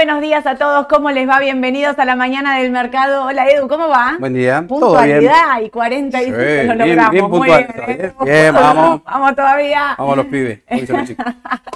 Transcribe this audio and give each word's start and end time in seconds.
Buenos 0.00 0.22
días 0.22 0.46
a 0.46 0.56
todos, 0.56 0.86
¿cómo 0.86 1.10
les 1.10 1.28
va? 1.28 1.38
Bienvenidos 1.40 1.98
a 1.98 2.06
la 2.06 2.16
mañana 2.16 2.56
del 2.56 2.70
mercado. 2.70 3.26
Hola 3.26 3.46
Edu, 3.50 3.68
¿cómo 3.68 3.86
va? 3.86 4.16
Buen 4.18 4.32
día. 4.32 4.64
Puntualidad 4.66 5.60
y 5.62 5.68
40 5.68 6.22
y 6.22 6.24
Sí, 6.24 6.30
lo 6.64 6.74
logramos. 6.74 7.10
bien 7.10 7.24
Muy 7.24 7.38
puntual, 7.38 7.66
bien, 7.86 7.98
bien, 7.98 8.14
bien, 8.24 8.54
vamos. 8.54 9.02
Vamos 9.04 9.36
todavía. 9.36 9.94
Vamos 9.98 10.14
a 10.14 10.16
los 10.16 10.26
pibes. 10.26 10.60
los 10.88 11.06
chicos. 11.06 11.26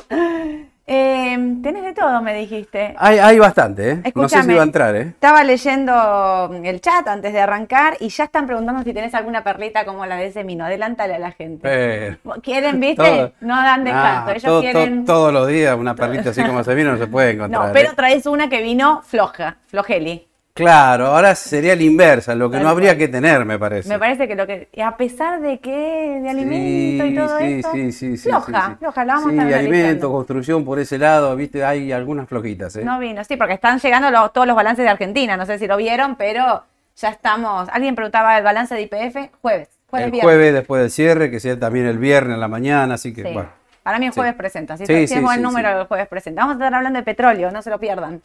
Eh, 0.87 1.57
tenés 1.63 1.83
de 1.83 1.95
todo, 1.95 2.21
me 2.21 2.35
dijiste. 2.35 2.95
Hay, 2.99 3.19
hay 3.19 3.39
bastante, 3.39 3.91
¿eh? 3.93 4.13
No 4.15 4.29
sé 4.29 4.43
si 4.43 4.53
va 4.53 4.61
a 4.61 4.65
entrar, 4.65 4.95
¿eh? 4.95 5.01
Estaba 5.09 5.43
leyendo 5.43 6.51
el 6.63 6.81
chat 6.83 7.09
antes 7.09 7.33
de 7.33 7.41
arrancar 7.41 7.97
y 8.01 8.09
ya 8.11 8.25
están 8.25 8.47
preguntando 8.47 8.83
si 8.83 8.93
tenés 8.93 9.15
alguna 9.15 9.43
perlita 9.43 9.87
como 9.87 10.05
la 10.05 10.17
de 10.17 10.27
ese 10.27 10.45
mino. 10.45 10.65
Adelántale 10.67 11.15
a 11.15 11.19
la 11.19 11.33
gente. 11.33 12.19
¿Quieren, 12.43 12.81
viste? 12.81 12.97
todo- 13.03 13.33
no 13.41 13.57
dan 13.57 13.85
descanso. 13.85 14.27
Nah, 14.27 14.31
Ellos 14.33 14.43
todo- 14.43 14.61
quieren. 14.61 15.05
todo- 15.07 15.15
todos 15.17 15.33
los 15.33 15.49
días 15.49 15.75
una 15.79 15.95
perlita 15.95 16.31
así 16.31 16.43
como 16.45 16.63
se 16.63 16.75
vino 16.75 16.93
no 16.93 16.99
se 16.99 17.07
puede 17.07 17.31
encontrar. 17.35 17.67
no, 17.69 17.73
pero 17.73 17.91
¿eh? 17.93 17.95
traes 17.97 18.27
una 18.27 18.51
que 18.51 18.61
vino 18.61 19.01
floja, 19.03 19.57
flojeli. 19.69 20.29
Claro, 20.65 21.07
ahora 21.09 21.35
sería 21.35 21.75
la 21.75 21.83
inversa, 21.83 22.33
lo 22.37 22.49
que 22.49 22.61
no 22.61 22.69
habría 22.69 22.97
que 22.97 23.09
tener, 23.09 23.45
me 23.45 23.59
parece. 23.59 23.89
Me 23.89 23.99
parece 23.99 24.29
que 24.29 24.37
lo 24.37 24.47
que. 24.47 24.69
A 24.81 24.97
pesar 24.97 25.41
de 25.41 25.59
que 25.59 26.21
de 26.23 26.31
alimento 26.31 27.05
y 27.07 27.15
todo 27.17 27.39
sí, 27.41 27.45
eso. 27.55 27.73
sí, 27.73 27.91
sí, 27.93 28.17
sí, 28.17 28.29
floja, 28.31 28.67
sí, 28.69 28.75
floja, 28.79 29.05
la 29.05 29.15
vamos 29.15 29.33
Sí, 29.33 29.39
a 29.41 29.43
estar 29.43 29.59
alimento, 29.59 30.13
construcción 30.13 30.65
por 30.65 30.79
ese 30.79 30.97
lado, 30.97 31.35
viste, 31.35 31.65
hay 31.65 31.91
algunas 31.91 32.29
flojitas, 32.29 32.77
¿eh? 32.77 32.85
No 32.85 33.01
vino, 33.01 33.25
sí, 33.25 33.37
porque 33.37 33.55
están 33.55 33.81
llegando 33.81 34.13
los- 34.13 34.33
todos 34.33 34.47
los 34.47 34.55
balances 34.55 34.85
de 34.85 34.91
Argentina. 34.93 35.37
No 35.37 35.45
sé 35.45 35.59
si 35.59 35.67
lo 35.67 35.77
vieron, 35.77 36.15
pero 36.15 36.63
ya 36.97 37.09
estamos. 37.09 37.69
Alguien 37.73 37.97
preguntaba 37.97 38.39
el 38.39 38.45
balance 38.45 38.77
de 38.77 38.83
IPF, 38.83 39.31
jueves. 39.43 39.69
Jueves, 39.91 40.07
el 40.07 40.13
viernes. 40.13 40.23
jueves 40.35 40.55
después 40.55 40.83
del 40.83 40.91
cierre, 40.93 41.31
que 41.33 41.41
sea 41.41 41.59
también 41.59 41.87
el 41.87 41.99
viernes 41.99 42.35
en 42.35 42.41
la 42.41 42.47
mañana, 42.49 42.95
así 42.95 43.13
que 43.13 43.25
bueno. 43.25 43.49
Para 43.83 43.99
mí 43.99 44.07
el 44.07 44.13
jueves 44.13 44.35
presenta. 44.35 44.77
Si 44.77 44.87
Sí, 44.87 44.93
sí, 44.95 45.09
sí, 45.09 45.15
el 45.15 45.27
sí, 45.29 45.41
número 45.43 45.69
sí. 45.71 45.75
del 45.79 45.87
jueves 45.89 46.07
presenta. 46.07 46.43
Vamos 46.43 46.55
a 46.55 46.59
estar 46.65 46.75
hablando 46.75 46.97
de 47.01 47.03
petróleo, 47.05 47.51
no 47.51 47.61
se 47.61 47.71
lo 47.71 47.81
pierdan. 47.81 48.23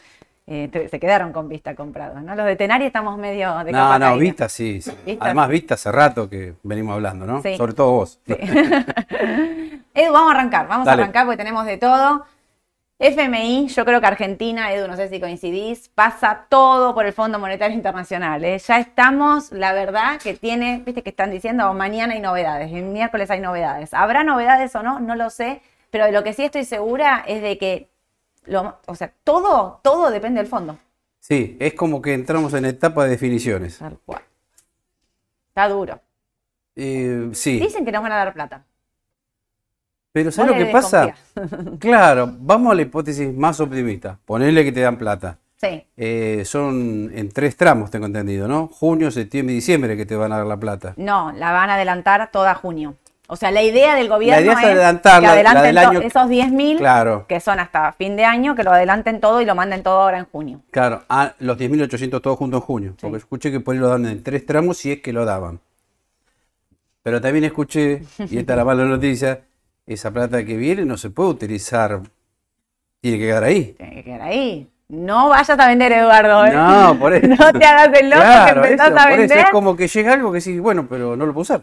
Eh, 0.51 0.87
se 0.89 0.99
quedaron 0.99 1.31
con 1.31 1.47
Vista 1.47 1.75
comprados, 1.75 2.23
¿no? 2.23 2.33
Los 2.33 2.45
de 2.47 2.55
Tenari 2.55 2.85
estamos 2.85 3.15
medio 3.19 3.55
de 3.59 3.71
No, 3.71 3.93
no, 3.93 3.99
caída. 3.99 4.15
Vista 4.15 4.49
sí. 4.49 4.81
sí. 4.81 4.91
Vista. 5.05 5.25
Además, 5.25 5.47
Vista 5.47 5.75
hace 5.75 5.91
rato 5.91 6.27
que 6.27 6.55
venimos 6.63 6.95
hablando, 6.95 7.27
¿no? 7.27 7.43
Sí. 7.43 7.55
Sobre 7.55 7.73
todo 7.73 7.91
vos. 7.91 8.19
Sí. 8.25 8.33
Edu, 9.93 10.11
vamos 10.11 10.31
a 10.31 10.39
arrancar, 10.39 10.67
vamos 10.67 10.85
Dale. 10.87 11.01
a 11.01 11.03
arrancar 11.03 11.25
porque 11.25 11.37
tenemos 11.37 11.65
de 11.67 11.77
todo. 11.77 12.25
FMI, 13.01 13.67
yo 13.67 13.85
creo 13.85 14.01
que 14.01 14.07
Argentina, 14.07 14.73
Edu, 14.73 14.87
no 14.87 14.97
sé 14.97 15.07
si 15.07 15.21
coincidís, 15.21 15.87
pasa 15.87 16.47
todo 16.49 16.93
por 16.93 17.05
el 17.05 17.13
Fondo 17.13 17.39
Monetario 17.39 17.73
Internacional. 17.73 18.43
¿eh? 18.43 18.57
Ya 18.57 18.79
estamos, 18.79 19.53
la 19.53 19.71
verdad, 19.71 20.19
que 20.19 20.33
tiene, 20.33 20.81
viste 20.85 21.01
que 21.01 21.11
están 21.11 21.31
diciendo, 21.31 21.73
mañana 21.73 22.15
hay 22.15 22.19
novedades, 22.19 22.73
el 22.73 22.83
miércoles 22.83 23.31
hay 23.31 23.39
novedades. 23.39 23.93
¿Habrá 23.93 24.25
novedades 24.25 24.75
o 24.75 24.83
no? 24.83 24.99
No 24.99 25.15
lo 25.15 25.29
sé, 25.29 25.61
pero 25.91 26.05
de 26.05 26.11
lo 26.11 26.23
que 26.25 26.33
sí 26.33 26.43
estoy 26.43 26.65
segura 26.65 27.23
es 27.25 27.41
de 27.41 27.57
que, 27.57 27.87
lo, 28.49 28.77
o 28.87 28.95
sea, 28.95 29.11
todo, 29.23 29.79
todo 29.83 30.09
depende 30.11 30.39
del 30.41 30.47
fondo. 30.49 30.77
Sí, 31.19 31.57
es 31.59 31.73
como 31.73 32.01
que 32.01 32.13
entramos 32.13 32.53
en 32.53 32.65
etapa 32.65 33.03
de 33.03 33.11
definiciones. 33.11 33.77
Tal 33.77 33.97
cual. 34.05 34.21
Está 35.49 35.67
duro. 35.69 35.99
Eh, 36.75 37.29
sí, 37.33 37.59
Dicen 37.59 37.83
que 37.85 37.91
nos 37.91 38.01
van 38.01 38.11
a 38.13 38.17
dar 38.17 38.33
plata. 38.33 38.63
pero 40.11 40.31
¿sabes 40.31 40.51
lo 40.51 40.57
que 40.57 40.71
pasa? 40.71 41.13
Claro, 41.79 42.29
vamos 42.39 42.71
a 42.71 42.75
la 42.75 42.81
hipótesis 42.83 43.33
más 43.33 43.59
optimista. 43.59 44.17
Ponerle 44.25 44.63
que 44.63 44.71
te 44.71 44.81
dan 44.81 44.97
plata. 44.97 45.37
Sí, 45.57 45.85
Eh, 45.97 46.43
son 46.45 47.11
en 47.13 47.29
tres 47.33 47.57
tramos, 47.57 47.91
tengo 47.91 48.05
entendido, 48.05 48.47
¿no? 48.47 48.67
Junio, 48.67 49.11
septiembre 49.11 49.51
y 49.53 49.55
diciembre 49.57 49.97
que 49.97 50.05
te 50.05 50.15
van 50.15 50.31
a 50.31 50.37
dar 50.37 50.45
la 50.47 50.55
plata. 50.57 50.93
No, 50.95 51.33
la 51.33 51.51
van 51.51 51.69
a 51.69 51.73
adelantar 51.75 52.31
toda 52.31 52.55
junio. 52.55 52.95
O 53.31 53.35
sea, 53.35 53.51
la 53.51 53.61
idea 53.61 53.93
del 53.95 54.09
gobierno 54.09 54.41
idea 54.41 54.53
es 54.53 54.65
adelantarla, 54.65 55.35
que 55.35 55.43
la 55.43 55.51
adelanten 55.51 55.77
año- 55.77 56.01
esos 56.01 56.27
10.000 56.27 56.77
Claro, 56.77 57.25
que 57.27 57.39
son 57.39 57.59
hasta 57.59 57.91
fin 57.93 58.15
de 58.15 58.25
año, 58.25 58.55
que 58.55 58.63
lo 58.63 58.71
adelanten 58.71 59.19
todo 59.19 59.39
y 59.39 59.45
lo 59.45 59.53
manden 59.53 59.83
todo 59.83 60.01
ahora 60.01 60.17
en 60.17 60.25
junio. 60.25 60.61
claro. 60.71 61.03
Ah, 61.09 61.33
los 61.39 61.57
10.800 61.57 62.21
todos 62.21 62.37
juntos 62.39 62.61
en 62.61 62.65
junio. 62.65 62.95
Porque 62.99 63.17
escuché 63.17 63.51
que 63.51 63.59
por 63.59 63.75
ahí 63.75 63.79
lo 63.79 63.87
dan 63.89 64.05
en 64.07 64.23
tres 64.23 64.45
tramos 64.47 64.77
si 64.77 64.91
es 64.93 65.01
que 65.01 65.13
lo 65.13 65.25
daban. 65.25 65.59
Pero 67.03 67.21
también 67.21 67.45
escuché, 67.45 68.01
y 68.29 68.37
esta 68.39 68.53
es 68.53 68.57
la 68.57 68.65
mala 68.65 68.83
noticia, 68.85 69.41
esa 69.85 70.11
plata 70.11 70.43
que 70.43 70.57
viene 70.57 70.83
no 70.85 70.97
se 70.97 71.09
puede 71.09 71.29
utilizar. 71.29 72.01
Tiene 73.01 73.17
que 73.19 73.25
quedar 73.27 73.43
ahí. 73.43 73.73
Tiene 73.77 73.93
que 73.95 74.03
quedar 74.03 74.21
ahí. 74.23 74.67
No 74.89 75.29
vayas 75.29 75.51
a 75.57 75.67
vender, 75.67 75.91
Eduardo. 75.93 76.45
¿eh? 76.45 76.51
No, 76.51 76.97
por 76.99 77.13
eso. 77.15 77.27
No 77.27 77.53
te 77.53 77.65
hagas 77.65 77.89
el 77.99 78.09
loco 78.09 78.21
Claro, 78.21 78.61
que 78.63 78.67
empezás 78.69 78.87
eso, 78.89 78.97
a 78.97 79.03
por 79.03 79.11
eso 79.11 79.19
vender. 79.19 79.37
es 79.37 79.49
como 79.51 79.75
que 79.77 79.87
llega 79.87 80.13
algo 80.13 80.31
que 80.31 80.41
sí, 80.41 80.59
bueno, 80.59 80.87
pero 80.89 81.15
no 81.15 81.25
lo 81.25 81.33
puedo 81.33 81.43
usar. 81.43 81.61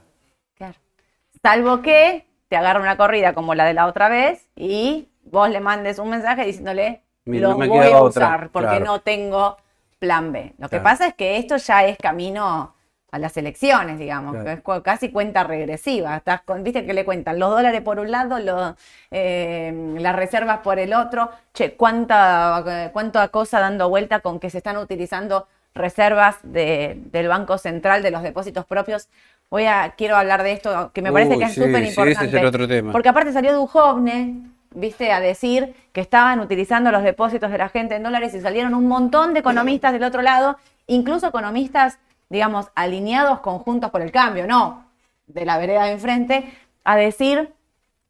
Salvo 1.46 1.80
que 1.80 2.26
te 2.48 2.56
agarre 2.56 2.80
una 2.80 2.96
corrida 2.96 3.32
como 3.32 3.54
la 3.54 3.64
de 3.66 3.72
la 3.72 3.86
otra 3.86 4.08
vez 4.08 4.48
y 4.56 5.06
vos 5.26 5.48
le 5.48 5.60
mandes 5.60 6.00
un 6.00 6.10
mensaje 6.10 6.44
diciéndole 6.44 7.02
Mira, 7.24 7.42
lo 7.46 7.50
no 7.52 7.58
me 7.58 7.68
voy 7.68 7.86
a 7.86 8.02
otra, 8.02 8.26
usar 8.26 8.48
porque 8.50 8.68
claro. 8.70 8.84
no 8.84 9.00
tengo 9.02 9.56
plan 10.00 10.32
B. 10.32 10.54
Lo 10.58 10.68
que 10.68 10.80
pasa 10.80 11.06
es 11.06 11.14
que 11.14 11.36
esto 11.36 11.56
ya 11.56 11.84
es 11.84 11.98
camino 11.98 12.74
a 13.12 13.18
las 13.20 13.36
elecciones, 13.36 13.96
digamos, 14.00 14.32
Claro. 14.32 14.44
que 14.44 14.52
es 14.54 14.60
cu- 14.60 14.82
casi 14.82 15.12
cuenta 15.12 15.44
regresiva. 15.44 16.16
Estás 16.16 16.40
con, 16.42 16.64
Viste 16.64 16.84
que 16.84 16.92
le 16.92 17.04
cuentan 17.04 17.38
los 17.38 17.50
dólares 17.50 17.80
por 17.82 18.00
un 18.00 18.10
lado, 18.10 18.40
los, 18.40 18.74
eh, 19.12 19.94
las 20.00 20.16
reservas 20.16 20.58
por 20.64 20.80
el 20.80 20.92
otro. 20.94 21.30
Che, 21.54 21.74
cuánta, 21.76 22.90
cuánta 22.92 23.28
cosa 23.28 23.60
dando 23.60 23.88
vuelta 23.88 24.18
con 24.18 24.40
que 24.40 24.50
se 24.50 24.58
están 24.58 24.78
utilizando 24.78 25.46
reservas 25.74 26.38
de- 26.42 26.94
del 27.12 27.28
Banco 27.28 27.56
Central 27.58 28.02
de 28.02 28.10
los 28.10 28.22
depósitos 28.24 28.64
propios. 28.64 29.08
Voy 29.50 29.64
a, 29.66 29.94
quiero 29.96 30.16
hablar 30.16 30.42
de 30.42 30.52
esto, 30.52 30.90
que 30.92 31.02
me 31.02 31.12
parece 31.12 31.34
Uy, 31.34 31.38
que 31.38 31.44
es 31.44 31.54
súper 31.54 31.82
sí, 31.82 31.88
importante. 31.88 32.12
ese 32.12 32.24
es 32.26 32.34
el 32.34 32.46
otro 32.46 32.66
tema. 32.66 32.92
Porque 32.92 33.08
aparte 33.08 33.32
salió 33.32 33.54
Duhovne, 33.54 34.42
viste, 34.74 35.12
a 35.12 35.20
decir 35.20 35.74
que 35.92 36.00
estaban 36.00 36.40
utilizando 36.40 36.90
los 36.90 37.02
depósitos 37.02 37.50
de 37.50 37.58
la 37.58 37.68
gente 37.68 37.94
en 37.94 38.02
dólares 38.02 38.34
y 38.34 38.40
salieron 38.40 38.74
un 38.74 38.88
montón 38.88 39.34
de 39.34 39.40
economistas 39.40 39.92
del 39.92 40.02
otro 40.02 40.22
lado, 40.22 40.58
incluso 40.86 41.28
economistas, 41.28 41.98
digamos, 42.28 42.70
alineados 42.74 43.40
conjuntos 43.40 43.90
por 43.90 44.02
el 44.02 44.10
cambio, 44.10 44.46
no 44.46 44.84
de 45.26 45.44
la 45.44 45.58
vereda 45.58 45.84
de 45.84 45.92
enfrente, 45.92 46.52
a 46.84 46.96
decir, 46.96 47.52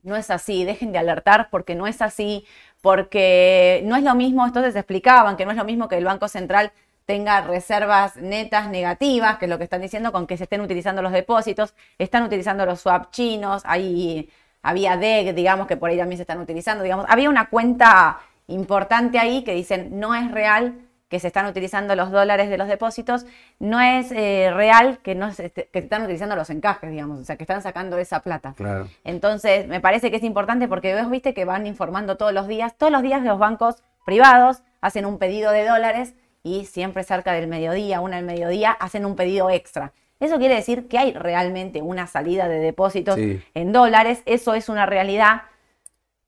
no 0.03 0.17
es 0.17 0.31
así, 0.31 0.65
dejen 0.65 0.93
de 0.93 0.99
alertar 0.99 1.49
porque 1.51 1.75
no 1.75 1.87
es 1.87 2.03
así, 2.03 2.45
porque 2.83 3.83
no 3.85 3.97
es 3.97 4.03
lo 4.03 4.15
mismo, 4.15 4.47
entonces 4.47 4.77
explicaban 4.77 5.37
que 5.37 5.45
no 5.45 5.51
es 5.51 5.57
lo 5.57 5.65
mismo 5.65 5.89
que 5.89 5.97
el 5.97 6.05
Banco 6.05 6.29
Central 6.29 6.73
tenga 7.07 7.41
reservas 7.41 8.17
netas 8.17 8.69
negativas, 8.69 9.39
que 9.39 9.47
es 9.47 9.49
lo 9.49 9.59
que 9.59 9.65
están 9.65 9.81
diciendo 9.81 10.13
con 10.13 10.27
que 10.27 10.37
se 10.37 10.43
estén 10.45 10.61
utilizando 10.61 11.03
los 11.03 11.13
depósitos, 11.13 11.75
están 11.99 12.25
utilizando 12.25 12.67
los 12.67 12.81
swap 12.81 13.11
chinos, 13.11 13.63
ahí 13.65 14.29
había 14.63 14.97
DEG, 14.97 15.35
digamos, 15.35 15.69
que 15.69 15.77
por 15.77 15.89
ahí 15.89 15.97
también 15.97 16.19
se 16.19 16.25
están 16.25 16.41
utilizando, 16.41 16.83
digamos, 16.83 17.07
había 17.09 17.31
una 17.31 17.49
cuenta 17.49 18.19
importante 18.49 19.19
ahí 19.19 19.45
que 19.45 19.55
dicen 19.55 19.99
no 19.99 20.15
es 20.15 20.31
real 20.31 20.75
que 21.09 21.21
se 21.21 21.29
están 21.29 21.47
utilizando 21.47 21.95
los 21.95 22.11
dólares 22.11 22.51
de 22.51 22.59
los 22.59 22.67
depósitos, 22.67 23.27
no 23.61 23.81
es 23.81 24.11
eh, 24.11 24.51
real 24.53 24.99
que, 24.99 25.15
no 25.15 25.33
se, 25.33 25.51
que 25.51 25.79
están 25.79 26.03
utilizando 26.03 26.35
los 26.35 26.51
encajes, 26.51 26.91
digamos, 26.91 27.21
o 27.21 27.25
sea, 27.25 27.37
que 27.37 27.45
están 27.45 27.63
sacando 27.63 27.97
esa 27.99 28.21
plata. 28.21 28.55
Claro. 28.57 28.89
Entonces, 29.05 29.69
me 29.69 29.81
parece 29.81 30.11
que 30.11 30.17
es 30.17 30.25
importante 30.25 30.67
porque 30.67 31.01
vos 31.01 31.09
viste 31.09 31.33
que 31.33 31.45
van 31.45 31.69
informando 31.69 32.17
todos 32.17 32.33
los 32.33 32.49
días, 32.49 32.77
todos 32.77 32.91
los 32.91 33.03
días 33.03 33.23
los 33.23 33.39
bancos 33.39 33.85
privados 34.05 34.63
hacen 34.81 35.07
un 35.07 35.19
pedido 35.19 35.53
de 35.53 35.65
dólares 35.65 36.15
y 36.47 36.65
siempre 36.65 37.03
cerca 37.03 37.33
del 37.33 37.49
mediodía, 37.49 38.01
una 38.01 38.17
del 38.17 38.25
mediodía, 38.25 38.71
hacen 38.71 39.05
un 39.05 39.17
pedido 39.17 39.51
extra. 39.51 39.93
Eso 40.21 40.39
quiere 40.39 40.55
decir 40.55 40.87
que 40.87 40.97
hay 40.97 41.13
realmente 41.13 41.83
una 41.83 42.07
salida 42.07 42.47
de 42.47 42.61
depósitos 42.61 43.17
Sí. 43.17 43.43
en 43.55 43.73
dólares, 43.73 44.23
eso 44.27 44.55
es 44.55 44.69
una 44.69 44.87
realidad, 44.87 45.43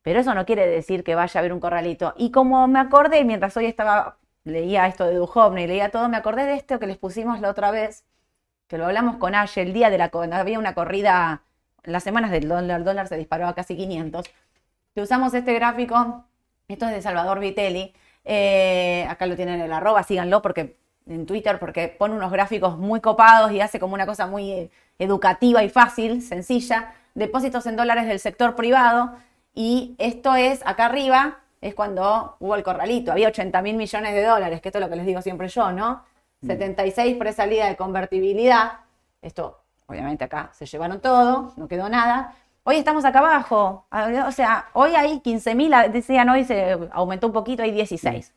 pero 0.03 0.19
eso 0.19 0.35
no 0.35 0.45
quiere 0.45 0.67
decir 0.67 1.05
que 1.05 1.15
vaya 1.15 1.39
a 1.39 1.41
haber 1.41 1.53
un 1.53 1.61
corralito. 1.61 2.15
Y 2.17 2.33
como 2.33 2.67
me 2.67 2.81
acordé, 2.81 3.25
mientras 3.25 3.57
hoy 3.57 3.67
estaba, 3.67 4.17
leía 4.43 4.89
esto 4.89 5.07
de 5.07 5.15
Duhovne 5.15 5.63
y 5.63 5.67
leía 5.69 5.91
todo, 5.91 6.09
me 6.09 6.17
acordé 6.17 6.47
de 6.47 6.55
esto 6.55 6.81
que 6.81 6.89
les 6.89 6.97
pusimos 6.99 7.41
la 7.41 7.51
otra 7.51 7.71
vez, 7.71 8.05
que 8.67 8.77
lo 8.77 8.87
hablamos 8.87 9.19
con 9.19 9.37
Ash 9.37 9.57
el 9.59 9.73
día 9.73 9.89
de 9.89 9.99
la, 9.99 10.11
había 10.33 10.59
una 10.59 10.75
corrida, 10.75 11.43
las 11.85 12.03
semanas 12.03 12.33
del 12.33 12.49
dólar, 12.49 12.81
el 12.81 12.85
dólar 12.85 13.07
se 13.07 13.17
disparó 13.17 13.47
a 13.47 13.55
casi 13.55 13.77
500, 13.77 14.27
que 14.97 15.01
usamos 15.01 15.33
este 15.33 15.55
gráfico, 15.55 16.25
esto 16.67 16.87
es 16.87 16.93
de 16.93 17.03
Salvador 17.03 17.39
Vitelli, 17.39 17.95
eh, 18.31 19.07
acá 19.09 19.25
lo 19.25 19.37
tienen 19.37 19.55
en 19.55 19.63
el 19.63 19.73
arroba, 19.73 20.03
síganlo 20.03 20.43
porque 20.43 20.77
en 21.07 21.25
Twitter, 21.25 21.59
porque 21.59 21.89
pone 21.89 22.15
unos 22.15 22.31
gráficos 22.31 22.77
muy 22.77 23.01
copados 23.01 23.51
y 23.53 23.63
hace 23.63 23.81
como 23.81 23.95
una 23.95 24.05
cosa 24.05 24.27
muy 24.27 24.53
eh, 24.53 24.71
educativa 24.99 25.65
y 25.65 25.71
fácil, 25.71 26.21
sencilla, 26.21 26.93
depósitos 27.15 27.65
en 27.65 27.77
dólares 27.77 28.07
del 28.07 28.21
sector 28.21 28.55
privado, 28.55 29.13
y 29.55 29.95
esto 29.97 30.35
es, 30.35 30.61
acá 30.67 30.85
arriba, 30.85 31.39
es 31.63 31.75
cuando 31.75 32.37
hubo 32.39 32.55
el 32.55 32.63
corralito, 32.63 33.13
había 33.13 33.29
80 33.29 33.63
mil 33.63 33.77
millones 33.77 34.13
de 34.13 34.23
dólares, 34.23 34.61
que 34.61 34.69
esto 34.69 34.79
es 34.79 34.85
lo 34.85 34.91
que 34.91 34.97
les 34.97 35.07
digo 35.07 35.23
siempre 35.23 35.49
yo, 35.49 35.73
¿no? 35.73 36.05
76 36.47 37.17
presalida 37.17 37.67
de 37.67 37.77
convertibilidad, 37.77 38.81
esto 39.23 39.63
obviamente 39.87 40.25
acá 40.25 40.51
se 40.53 40.67
llevaron 40.67 41.01
todo, 41.01 41.55
no 41.57 41.67
quedó 41.67 41.89
nada. 41.89 42.37
Hoy 42.71 42.77
estamos 42.77 43.07
acá 43.07 43.21
abajo, 43.21 43.87
o 44.27 44.31
sea, 44.31 44.69
hoy 44.75 44.95
hay 44.95 45.21
15 45.21 45.55
mil, 45.55 45.73
decían 45.91 46.29
hoy 46.29 46.45
se 46.45 46.77
aumentó 46.93 47.27
un 47.27 47.33
poquito, 47.33 47.63
hay 47.63 47.71
16. 47.71 48.35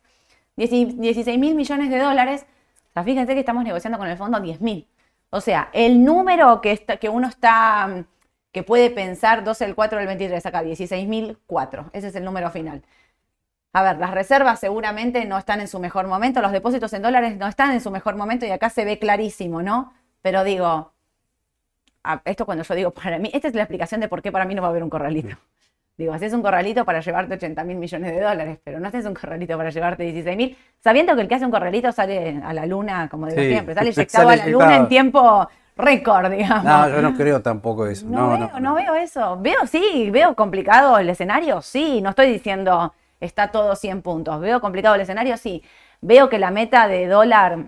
16 0.56 1.38
mil 1.38 1.54
millones 1.54 1.90
de 1.90 2.00
dólares, 2.00 2.46
o 2.92 2.94
sea, 2.94 3.04
fíjense 3.04 3.34
que 3.34 3.42
estamos 3.42 3.66
negociando 3.66 3.98
con 3.98 4.08
el 4.08 4.16
fondo 4.16 4.40
10 4.40 4.62
mil. 4.62 4.88
O 5.32 5.42
sea, 5.42 5.70
el 5.74 6.06
número 6.06 6.62
que, 6.62 6.72
está, 6.72 6.96
que 6.96 7.10
uno 7.10 7.28
está, 7.28 7.88
mm, 7.88 8.06
que 8.54 8.64
puede 8.64 8.90
pensar 8.90 9.44
12 9.44 9.66
del 9.66 9.76
4 9.76 9.98
del 9.98 10.08
23, 10.08 10.46
acá 10.46 10.64
16 10.64 11.10
mil 11.10 11.38
4, 11.46 11.90
ese 11.92 12.08
es 12.08 12.16
el 12.16 12.24
número 12.24 12.52
final. 12.52 12.84
a 13.74 13.84
ver, 13.84 13.98
las 13.98 14.12
reservas 14.12 14.62
seguramente 14.62 15.26
no 15.26 15.38
están 15.38 15.60
en 15.60 15.68
su 15.68 15.80
mejor 15.80 16.08
momento, 16.08 16.42
los 16.42 16.54
depósitos 16.54 16.94
en 16.94 17.02
dólares 17.02 17.38
no 17.38 17.48
están 17.48 17.72
en 17.74 17.82
su 17.82 17.92
mejor 17.92 18.16
momento 18.16 18.46
y 18.46 18.52
acá 18.52 18.70
se 18.70 18.86
ve 18.86 18.98
clarísimo, 18.98 19.62
¿no? 19.62 19.94
Pero 20.22 20.46
digo, 20.46 20.91
a- 22.04 22.22
esto 22.26 22.46
cuando 22.46 22.64
yo 22.64 22.76
digo 22.76 22.92
para 22.92 23.20
mí, 23.20 23.30
esta 23.34 23.48
es 23.48 23.56
la 23.56 23.64
explicación 23.64 24.02
de 24.02 24.08
por 24.08 24.22
qué 24.22 24.32
para 24.32 24.46
mí 24.46 24.56
no 24.56 24.62
va 24.62 24.70
a 24.70 24.72
haber 24.72 24.84
un 24.84 24.90
corralito. 24.90 25.36
Digo, 25.98 26.14
haces 26.14 26.34
un 26.34 26.42
corralito 26.42 26.84
para 26.86 27.02
llevarte 27.02 27.36
80 27.36 27.64
mil 27.64 27.78
millones 27.78 28.14
de 28.16 28.22
dólares, 28.22 28.58
pero 28.64 28.80
no 28.80 28.88
haces 28.88 29.06
un 29.06 29.14
corralito 29.14 29.56
para 29.58 29.70
llevarte 29.70 30.04
16 30.04 30.38
mil, 30.38 30.58
sabiendo 30.80 31.16
que 31.16 31.22
el 31.22 31.28
que 31.28 31.36
hace 31.36 31.46
un 31.46 31.52
corralito 31.52 31.92
sale 31.92 32.42
a 32.44 32.54
la 32.54 32.66
luna, 32.66 33.08
como 33.10 33.28
digo 33.28 33.40
Sí, 33.42 33.50
siempre, 33.50 33.76
sale 33.76 33.90
inyectado 33.92 34.30
a 34.30 34.36
la 34.36 34.48
luna 34.48 34.78
en 34.78 34.88
tiempo 34.88 35.48
récord, 35.78 36.32
digamos. 36.32 36.64
No, 36.66 36.90
yo 36.90 37.02
no 37.02 37.14
creo 37.14 37.42
tampoco 37.42 37.86
eso. 37.86 38.08
No, 38.08 38.30
veo, 38.30 38.60
no, 38.60 38.74
veo 38.74 38.96
eso. 38.96 39.38
Veo, 39.40 39.68
sí, 39.68 40.10
veo 40.12 40.36
complicado 40.36 40.98
el 40.98 41.10
escenario, 41.10 41.62
sí. 41.62 42.02
No 42.02 42.12
estoy 42.12 42.32
diciendo 42.32 42.94
está 43.20 43.50
todo 43.50 43.76
100 43.76 44.02
puntos. 44.02 44.40
Veo 44.42 44.60
complicado 44.60 44.96
el 44.96 45.02
escenario, 45.02 45.38
sí. 45.38 45.64
Veo 46.02 46.30
que 46.30 46.40
la 46.40 46.50
meta 46.52 46.88
de 46.88 47.08
dólar 47.08 47.66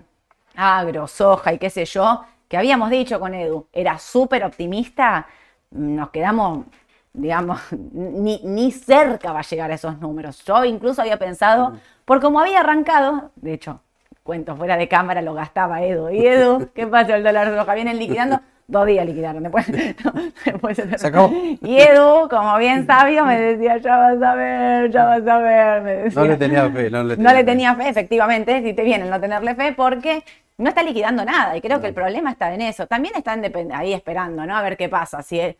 agro, 0.56 1.06
soja 1.06 1.52
y 1.52 1.58
qué 1.58 1.70
sé 1.70 1.84
yo, 1.84 2.24
que 2.54 2.58
habíamos 2.58 2.88
dicho 2.88 3.18
con 3.18 3.34
Edu, 3.34 3.66
era 3.72 3.98
súper 3.98 4.44
optimista. 4.44 5.26
Nos 5.72 6.10
quedamos, 6.10 6.66
digamos, 7.12 7.60
ni, 7.92 8.40
ni 8.44 8.70
cerca 8.70 9.32
va 9.32 9.40
a 9.40 9.42
llegar 9.42 9.72
a 9.72 9.74
esos 9.74 9.98
números. 9.98 10.44
Yo 10.44 10.64
incluso 10.64 11.02
había 11.02 11.18
pensado, 11.18 11.72
por 12.04 12.20
cómo 12.20 12.38
había 12.38 12.60
arrancado, 12.60 13.32
de 13.34 13.54
hecho, 13.54 13.80
cuento 14.22 14.54
fuera 14.54 14.76
de 14.76 14.86
cámara, 14.86 15.20
lo 15.20 15.34
gastaba 15.34 15.82
Edu. 15.82 16.10
¿Y 16.10 16.24
Edu? 16.24 16.70
¿Qué 16.74 16.86
pasa 16.86 17.16
el 17.16 17.24
dólar 17.24 17.52
soja? 17.58 17.74
Vienen 17.74 17.98
liquidando. 17.98 18.40
Dos 18.68 18.86
días 18.86 19.04
liquidaron, 19.04 19.42
después, 19.42 19.66
después 20.44 20.76
se, 20.76 21.06
acabó. 21.08 21.30
Y 21.60 21.76
Edu, 21.80 22.28
como 22.30 22.56
bien 22.56 22.86
sabio, 22.86 23.24
me 23.24 23.38
decía, 23.38 23.78
ya 23.78 23.96
vas 23.96 24.22
a 24.22 24.34
ver, 24.36 24.92
ya 24.92 25.04
vas 25.04 25.26
a 25.26 25.38
ver. 25.38 25.82
Me 25.82 25.92
decía. 25.96 26.22
No 26.22 26.28
le 26.28 26.36
tenía 26.36 26.70
fe, 26.70 26.88
no 26.88 27.02
le 27.02 27.16
tenía, 27.16 27.30
No 27.30 27.36
le 27.36 27.40
fe. 27.40 27.44
tenía 27.44 27.74
fe, 27.74 27.88
efectivamente, 27.88 28.62
si 28.62 28.72
te 28.74 28.84
viene 28.84 29.04
el 29.04 29.10
no 29.10 29.20
tenerle 29.20 29.56
fe, 29.56 29.74
porque 29.76 30.22
no 30.58 30.68
está 30.68 30.82
liquidando 30.82 31.24
nada. 31.24 31.56
Y 31.56 31.60
creo 31.60 31.80
que 31.80 31.88
el 31.88 31.94
problema 31.94 32.30
está 32.30 32.52
en 32.54 32.60
eso. 32.62 32.86
También 32.86 33.14
están 33.16 33.42
ahí 33.72 33.92
esperando, 33.92 34.46
¿no? 34.46 34.56
A 34.56 34.62
ver 34.62 34.76
qué 34.76 34.88
pasa. 34.88 35.22
Si 35.22 35.38
es- 35.40 35.56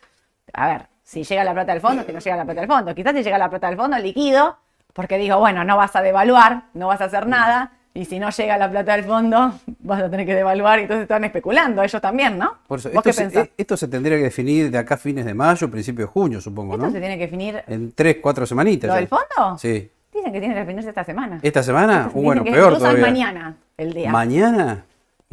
a 0.53 0.69
ver, 0.69 0.87
si 1.03 1.25
llega 1.25 1.45
la 1.45 1.53
plata 1.53 1.73
del 1.73 1.81
fondo, 1.81 2.05
si 2.05 2.13
no 2.13 2.19
llega 2.19 2.37
la 2.37 2.45
plata 2.45 2.61
del 2.61 2.71
fondo. 2.71 2.95
Quizás 2.95 3.13
si 3.15 3.23
llega 3.23 3.39
la 3.39 3.51
plata 3.51 3.69
del 3.69 3.77
fondo, 3.77 3.99
liquido, 3.99 4.57
porque 4.93 5.19
digo, 5.19 5.39
bueno, 5.39 5.65
no 5.65 5.77
vas 5.77 5.95
a 5.97 6.03
devaluar, 6.03 6.65
no 6.75 6.87
vas 6.89 7.01
a 7.01 7.05
hacer 7.05 7.27
nada. 7.27 7.73
Y 7.97 8.07
si 8.07 8.19
no 8.19 8.31
llega 8.31 8.59
la 8.59 8.69
plata 8.69 8.97
del 8.97 9.05
fondo, 9.05 9.55
vas 9.81 10.03
a 10.03 10.11
tener 10.11 10.27
que 10.27 10.35
devaluar. 10.35 10.81
Y 10.81 10.83
entonces 10.83 11.03
están 11.03 11.23
especulando 11.25 11.81
ellos 11.83 12.03
también, 12.03 12.37
¿no? 12.39 12.55
Por 12.67 12.81
eso, 12.81 12.89
¿Vos 12.89 13.07
esto, 13.07 13.23
qué 13.23 13.31
se, 13.31 13.53
esto 13.57 13.77
tendría 13.89 14.17
que 14.17 14.25
definir 14.25 14.69
de 14.71 14.79
acá 14.79 14.95
a 14.95 14.99
fines 14.99 15.25
de 15.25 15.33
mayo, 15.33 15.71
principio 15.71 16.05
de 16.07 16.11
junio, 16.11 16.41
supongo, 16.41 16.75
Esto 16.75 16.87
¿no? 16.87 16.93
se 16.93 16.99
tiene 16.99 17.17
que 17.17 17.25
definir. 17.25 17.63
En 17.69 17.93
tres, 17.93 18.17
cuatro 18.21 18.47
semanitas. 18.47 18.89
¿Lo 18.89 18.95
ya. 18.95 18.99
del 18.99 19.09
fondo? 19.09 19.59
Sí. 19.59 19.91
Dicen 20.13 20.33
que 20.33 20.41
tiene 20.41 20.55
que 20.55 20.61
definirse 20.61 20.89
esta 20.89 21.05
semana. 21.05 21.39
¿Esta 21.43 21.63
semana? 21.63 22.07
Dicen 22.07 22.23
bueno, 22.25 22.43
que 22.43 22.51
peor 22.51 22.79
todavía. 22.79 23.01
mañana 23.07 23.57
el 23.77 23.93
día. 23.93 24.11
¿Mañana? 24.11 24.85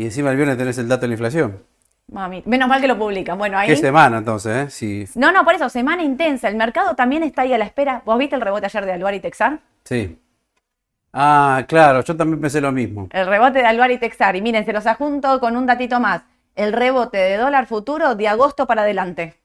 Y 0.01 0.05
encima 0.05 0.31
el 0.31 0.35
viernes 0.35 0.57
tenés 0.57 0.79
el 0.79 0.87
dato 0.87 1.01
de 1.01 1.09
la 1.09 1.13
inflación. 1.13 1.63
Mami, 2.07 2.41
menos 2.47 2.67
mal 2.67 2.81
que 2.81 2.87
lo 2.87 2.97
publican. 2.97 3.37
Bueno, 3.37 3.59
ahí. 3.59 3.67
¿Qué 3.67 3.75
semana 3.75 4.17
entonces, 4.17 4.65
eh? 4.65 4.69
Sí. 4.71 5.05
No, 5.13 5.31
no, 5.31 5.45
por 5.45 5.53
eso, 5.53 5.69
semana 5.69 6.01
intensa. 6.01 6.47
El 6.47 6.55
mercado 6.55 6.95
también 6.95 7.21
está 7.21 7.43
ahí 7.43 7.53
a 7.53 7.59
la 7.59 7.65
espera. 7.65 8.01
¿Vos 8.03 8.17
viste 8.17 8.35
el 8.35 8.41
rebote 8.41 8.65
ayer 8.65 8.83
de 8.83 8.93
Alvar 8.93 9.13
y 9.13 9.19
Texar? 9.19 9.59
Sí. 9.83 10.19
Ah, 11.13 11.65
claro, 11.67 12.03
yo 12.03 12.17
también 12.17 12.41
pensé 12.41 12.59
lo 12.61 12.71
mismo. 12.71 13.09
El 13.11 13.27
rebote 13.27 13.59
de 13.59 13.67
Alvar 13.67 13.91
y 13.91 13.99
Texar. 13.99 14.35
Y 14.35 14.41
miren, 14.41 14.65
se 14.65 14.73
los 14.73 14.87
adjunto 14.87 15.39
con 15.39 15.55
un 15.55 15.67
datito 15.67 15.99
más. 15.99 16.23
El 16.55 16.73
rebote 16.73 17.19
de 17.19 17.37
dólar 17.37 17.67
futuro 17.67 18.15
de 18.15 18.27
agosto 18.27 18.65
para 18.65 18.81
adelante. 18.81 19.35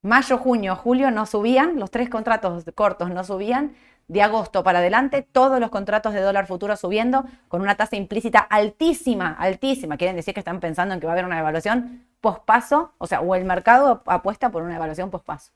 Mayo, 0.00 0.38
junio, 0.38 0.76
julio 0.76 1.10
no 1.10 1.26
subían, 1.26 1.78
los 1.78 1.90
tres 1.90 2.08
contratos 2.08 2.64
cortos 2.74 3.10
no 3.10 3.22
subían. 3.22 3.74
De 4.06 4.20
agosto 4.22 4.62
para 4.62 4.80
adelante, 4.80 5.22
todos 5.22 5.58
los 5.60 5.70
contratos 5.70 6.12
de 6.12 6.20
dólar 6.20 6.46
futuro 6.46 6.76
subiendo 6.76 7.24
con 7.48 7.62
una 7.62 7.74
tasa 7.76 7.96
implícita 7.96 8.38
altísima, 8.38 9.32
altísima. 9.32 9.96
Quieren 9.96 10.16
decir 10.16 10.34
que 10.34 10.40
están 10.40 10.60
pensando 10.60 10.92
en 10.94 11.00
que 11.00 11.06
va 11.06 11.12
a 11.12 11.14
haber 11.14 11.24
una 11.24 11.38
evaluación 11.38 12.04
pospaso, 12.20 12.92
o 12.98 13.06
sea, 13.06 13.20
o 13.20 13.34
el 13.34 13.44
mercado 13.44 14.02
apuesta 14.06 14.50
por 14.50 14.62
una 14.62 14.76
evaluación 14.76 15.10
pospaso. 15.10 15.52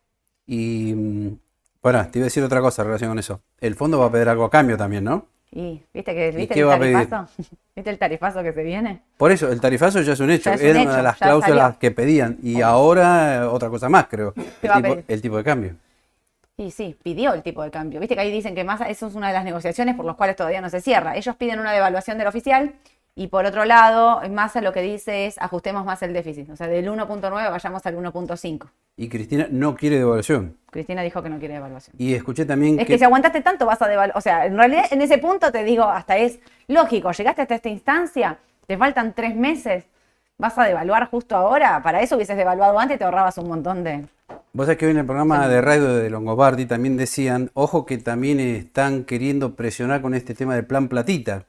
Y. 0.47 0.95
mm, 0.97 1.39
Pará, 1.81 2.11
te 2.11 2.19
iba 2.19 2.25
a 2.25 2.27
decir 2.27 2.43
otra 2.43 2.61
cosa 2.61 2.83
en 2.83 2.89
relación 2.89 3.11
con 3.11 3.19
eso. 3.21 3.41
El 3.61 3.75
fondo 3.77 4.01
va 4.01 4.07
a 4.07 4.11
pedir 4.11 4.29
algo 4.29 4.45
a 4.45 4.51
cambio 4.51 4.77
también, 4.77 5.05
¿no? 5.05 5.27
Y 5.51 5.81
viste 5.95 6.15
que 6.15 6.31
viste 6.33 6.55
qué 6.55 6.61
el 6.61 6.69
va 6.69 6.75
a 6.75 6.79
pedir? 6.79 6.95
tarifazo, 7.09 7.33
viste 7.77 7.91
el 7.91 7.99
tarifazo 7.99 8.43
que 8.43 8.53
se 8.53 8.63
viene. 8.65 9.03
Por 9.17 9.31
eso, 9.31 9.51
el 9.51 9.61
tarifazo 9.61 10.01
ya 10.03 10.13
es 10.15 10.21
un 10.21 10.31
hecho. 10.31 10.51
Un 10.51 10.59
Era 10.61 10.81
hecho, 10.81 10.89
una 10.89 10.97
de 10.97 11.03
las 11.05 11.17
cláusulas 11.17 11.63
salió. 11.63 11.79
que 11.79 11.91
pedían. 11.93 12.39
Y 12.43 12.61
ahora 12.63 13.49
otra 13.51 13.69
cosa 13.71 13.89
más, 13.89 14.09
creo. 14.09 14.35
El 15.07 15.23
tipo 15.23 15.37
de 15.37 15.45
cambio. 15.45 15.77
Y 16.59 16.73
sí, 16.73 16.97
pidió 17.01 17.35
el 17.35 17.43
tipo 17.45 17.63
de 17.63 17.71
cambio. 17.71 18.01
Viste 18.01 18.17
que 18.17 18.21
ahí 18.21 18.33
dicen 18.33 18.57
que 18.57 18.65
más 18.65 18.81
eso 18.81 19.07
es 19.07 19.15
una 19.15 19.29
de 19.29 19.33
las 19.33 19.45
negociaciones 19.45 19.95
por 19.95 20.05
las 20.05 20.17
cuales 20.17 20.35
todavía 20.35 20.61
no 20.61 20.69
se 20.69 20.81
cierra. 20.81 21.17
Ellos 21.17 21.37
piden 21.37 21.61
una 21.61 21.73
devaluación 21.73 22.19
del 22.19 22.27
oficial 22.27 22.75
y 23.15 23.29
por 23.29 23.47
otro 23.47 23.65
lado, 23.65 24.21
Massa 24.29 24.61
lo 24.61 24.73
que 24.73 24.83
dice 24.83 25.27
es 25.27 25.39
ajustemos 25.39 25.85
más 25.85 26.03
el 26.03 26.13
déficit. 26.13 26.51
O 26.51 26.57
sea, 26.57 26.67
del 26.67 26.89
1.9 26.89 27.31
vayamos 27.31 27.87
al 27.87 27.97
1.5. 27.97 28.69
Y 28.97 29.09
Cristina 29.09 29.47
no 29.49 29.77
quiere 29.77 29.99
devaluación. 29.99 30.57
Cristina 30.69 31.03
dijo 31.03 31.23
que 31.23 31.29
no 31.29 31.39
quiere 31.39 31.55
devaluación. 31.55 31.95
Y 31.97 32.15
escuché 32.15 32.45
también 32.45 32.81
Es 32.81 32.87
que. 32.87 32.95
que 32.95 32.99
si 32.99 33.05
aguantaste 33.05 33.41
tanto 33.41 33.65
vas 33.65 33.81
a 33.81 33.87
devaluar. 33.87 34.19
O 34.19 34.21
sea, 34.21 34.45
en 34.45 34.57
realidad 34.57 34.87
en 34.91 35.01
ese 35.01 35.19
punto 35.19 35.53
te 35.53 35.63
digo, 35.63 35.85
hasta 35.85 36.17
es 36.17 36.41
lógico, 36.67 37.13
llegaste 37.13 37.43
hasta 37.43 37.55
esta 37.55 37.69
instancia, 37.69 38.39
te 38.67 38.77
faltan 38.77 39.15
tres 39.15 39.37
meses, 39.37 39.85
vas 40.39 40.59
a 40.59 40.65
devaluar 40.65 41.09
justo 41.09 41.37
ahora. 41.37 41.81
Para 41.85 42.03
eso 42.03 42.17
hubieses 42.17 42.37
devaluado 42.37 42.77
antes 42.81 42.97
y 42.97 42.99
te 42.99 43.05
ahorrabas 43.05 43.39
un 43.39 43.47
montón 43.47 43.85
de... 43.85 44.07
Vos 44.53 44.67
sabés 44.67 44.79
que 44.79 44.87
hoy 44.87 44.93
en 44.93 44.99
el 44.99 45.07
programa 45.07 45.47
de 45.49 45.61
radio 45.61 45.95
de 45.95 46.11
Longobardi 46.11 46.67
también 46.67 46.97
decían, 46.97 47.51
ojo 47.55 47.87
que 47.87 47.99
también 47.99 48.41
están 48.41 49.05
queriendo 49.05 49.55
presionar 49.55 50.03
con 50.03 50.15
este 50.15 50.35
tema 50.35 50.55
del 50.55 50.67
plan 50.67 50.89
platita. 50.89 51.45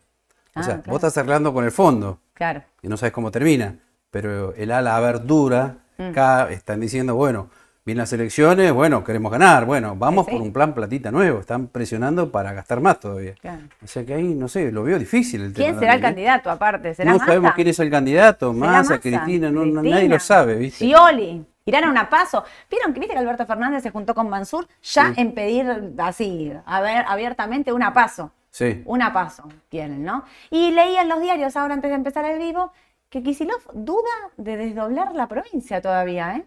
O 0.56 0.60
Ah, 0.60 0.64
sea, 0.64 0.74
claro. 0.76 0.92
vos 0.92 0.96
estás 0.98 1.18
arreglando 1.18 1.54
con 1.54 1.64
el 1.66 1.72
fondo, 1.72 2.20
Claro. 2.34 2.64
y 2.82 2.88
no 2.88 2.98
sabes 2.98 3.14
cómo 3.14 3.32
termina, 3.32 3.78
pero 4.12 4.54
el 4.56 4.72
ala 4.72 5.00
verdura, 5.00 5.78
Mm. 5.98 6.04
acá 6.10 6.50
están 6.52 6.80
diciendo, 6.80 7.16
bueno, 7.16 7.50
vienen 7.86 8.00
las 8.04 8.14
elecciones, 8.14 8.72
bueno, 8.72 9.04
queremos 9.04 9.32
ganar, 9.32 9.66
bueno, 9.66 9.96
vamos 9.96 10.26
Sí. 10.26 10.32
por 10.32 10.42
un 10.42 10.54
plan 10.54 10.74
platita 10.74 11.12
nuevo, 11.12 11.40
están 11.40 11.68
presionando 11.68 12.32
para 12.32 12.54
gastar 12.54 12.82
más 12.82 13.00
todavía. 13.00 13.34
Claro. 13.42 13.64
O 13.84 13.88
sea 13.88 14.06
que 14.06 14.14
ahí, 14.14 14.34
no 14.36 14.48
sé, 14.48 14.72
lo 14.72 14.84
veo 14.84 14.98
difícil 15.00 15.42
el 15.42 15.54
tema. 15.54 15.66
¿Quién 15.68 15.80
será 15.80 15.94
el 15.94 16.00
¿eh? 16.00 16.02
candidato 16.02 16.50
aparte? 16.52 16.94
¿Será 16.96 17.12
No 17.12 17.18
Massa? 17.18 17.28
sabemos 17.28 17.52
quién 17.56 17.68
es 17.68 17.80
el 17.80 17.90
candidato, 17.90 18.54
¿Será 18.54 18.66
Massa, 18.66 18.78
Massa? 18.96 19.00
Cristina, 19.00 19.52
no, 19.52 19.66
no- 19.66 19.72
Cristina, 19.82 19.96
nadie 19.96 20.10
lo 20.10 20.20
sabe, 20.20 20.56
¿viste? 20.56 20.86
Scioli. 20.86 21.46
Irán 21.70 21.98
a 21.98 22.10
paso. 22.10 22.44
¿Vieron 22.70 22.94
que 22.94 23.00
viste 23.00 23.14
que 23.14 23.20
Alberto 23.20 23.46
Fernández 23.46 23.84
se 23.84 23.92
juntó 23.92 24.14
con 24.14 24.30
Mansur 24.30 24.68
ya 24.82 25.14
en 25.16 25.34
pedir 25.34 25.94
así, 26.00 26.52
a 26.66 26.82
ver, 26.82 27.06
abiertamente 27.08 27.72
una 27.74 27.94
paso? 27.94 28.32
Sí. 28.52 28.82
Una 28.86 29.14
paso 29.14 29.44
quieren, 29.70 30.04
¿no? 30.04 30.24
Y 30.50 30.72
leía 30.72 31.02
en 31.04 31.10
los 31.10 31.22
diarios 31.22 31.56
ahora 31.56 31.76
antes 31.76 31.90
de 31.90 31.96
empezar 31.96 32.26
el 32.26 32.40
vivo 32.40 32.72
que 33.10 33.24
Kisilov 33.24 33.62
duda 33.74 34.10
de 34.38 34.58
desdoblar 34.58 35.16
la 35.16 35.28
provincia 35.28 35.82
todavía, 35.82 36.36
¿eh? 36.36 36.46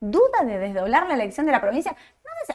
Duda 0.00 0.44
de 0.44 0.58
desdoblar 0.58 1.06
la 1.08 1.14
elección 1.14 1.46
de 1.46 1.52
la 1.52 1.60
provincia. 1.60 1.96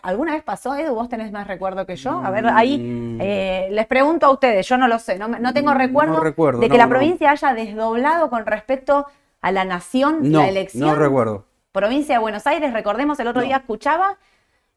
¿Alguna 0.04 0.34
vez 0.34 0.44
pasó, 0.44 0.76
Edu? 0.76 0.94
¿Vos 0.94 1.10
tenés 1.10 1.32
más 1.32 1.48
recuerdo 1.48 1.86
que 1.86 1.96
yo? 1.96 2.12
A 2.24 2.30
ver, 2.30 2.46
ahí 2.48 2.78
Mm. 2.78 3.22
eh, 3.22 3.68
les 3.72 3.88
pregunto 3.88 4.26
a 4.28 4.30
ustedes, 4.32 4.68
yo 4.68 4.78
no 4.78 4.88
lo 4.88 5.00
sé, 5.00 5.18
no, 5.18 5.28
no 5.28 5.54
tengo 5.54 5.72
No 5.72 5.78
recuerdo, 5.78 6.22
de 6.60 6.68
que 6.68 6.78
no, 6.78 6.84
la 6.84 6.88
provincia 6.90 7.32
haya 7.32 7.54
desdoblado 7.54 8.30
con 8.30 8.46
respecto 8.46 9.06
a 9.42 9.52
la 9.52 9.64
nación 9.66 10.32
la 10.32 10.48
elección. 10.48 10.88
no 10.90 10.96
recuerdo. 10.96 11.46
Provincia 11.72 12.16
de 12.16 12.20
Buenos 12.20 12.48
Aires, 12.48 12.74
recordemos, 12.74 13.20
el 13.20 13.28
otro 13.28 13.42
No. 13.42 13.48
día 13.48 13.58
escuchaba, 13.58 14.18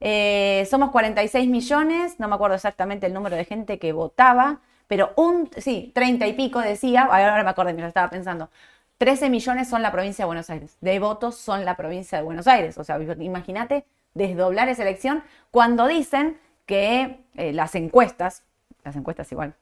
eh, 0.00 0.66
somos 0.70 0.90
46 0.90 1.48
millones, 1.48 2.20
no 2.20 2.28
me 2.28 2.35
acuerdo 2.35 2.57
exactamente 2.57 3.07
el 3.07 3.14
número 3.14 3.37
de 3.37 3.44
gente 3.44 3.78
que 3.78 3.92
votaba, 3.92 4.61
pero 4.88 5.12
un, 5.16 5.48
sí, 5.57 5.90
30 5.94 6.26
y 6.26 6.35
pico 6.35 6.61
decía, 6.61 7.02
ahora 7.05 7.42
me 7.42 7.50
acordé, 7.50 7.72
me 7.72 7.81
lo 7.81 7.88
estaba 7.88 8.11
pensando, 8.11 8.50
13 8.98 9.31
millones 9.31 9.68
son 9.68 9.81
la 9.81 9.90
provincia 9.90 10.24
de 10.24 10.26
Buenos 10.26 10.50
Aires, 10.50 10.76
de 10.81 10.98
votos 10.98 11.37
son 11.37 11.64
la 11.64 11.76
provincia 11.76 12.18
de 12.18 12.24
Buenos 12.24 12.46
Aires, 12.46 12.76
o 12.76 12.85
sea, 12.85 13.00
imagínate 13.00 13.87
desdoblar 14.14 14.68
esa 14.68 14.83
elección 14.83 15.22
cuando 15.50 15.87
dicen 15.87 16.38
que 16.66 17.20
eh, 17.35 17.52
las 17.52 17.74
encuestas, 17.74 18.44
las 18.85 18.96
encuestas 18.96 19.33
igual, 19.33 19.55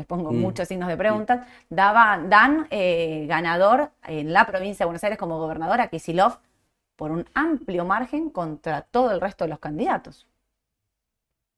les 0.00 0.06
pongo 0.06 0.32
Mm. 0.32 0.36
muchos 0.40 0.66
signos 0.66 0.88
de 0.88 0.96
preguntas, 0.96 1.46
daban, 1.68 2.28
dan 2.30 2.66
eh, 2.70 3.26
ganador 3.28 3.90
en 4.06 4.32
la 4.32 4.46
provincia 4.46 4.84
de 4.84 4.86
Buenos 4.86 5.04
Aires 5.04 5.18
como 5.18 5.38
gobernador 5.38 5.80
a 5.80 5.88
Kisilov 5.88 6.38
por 6.96 7.10
un 7.10 7.26
amplio 7.34 7.84
margen 7.84 8.30
contra 8.30 8.82
todo 8.82 9.10
el 9.12 9.20
resto 9.20 9.44
de 9.44 9.50
los 9.50 9.58
candidatos. 9.58 10.26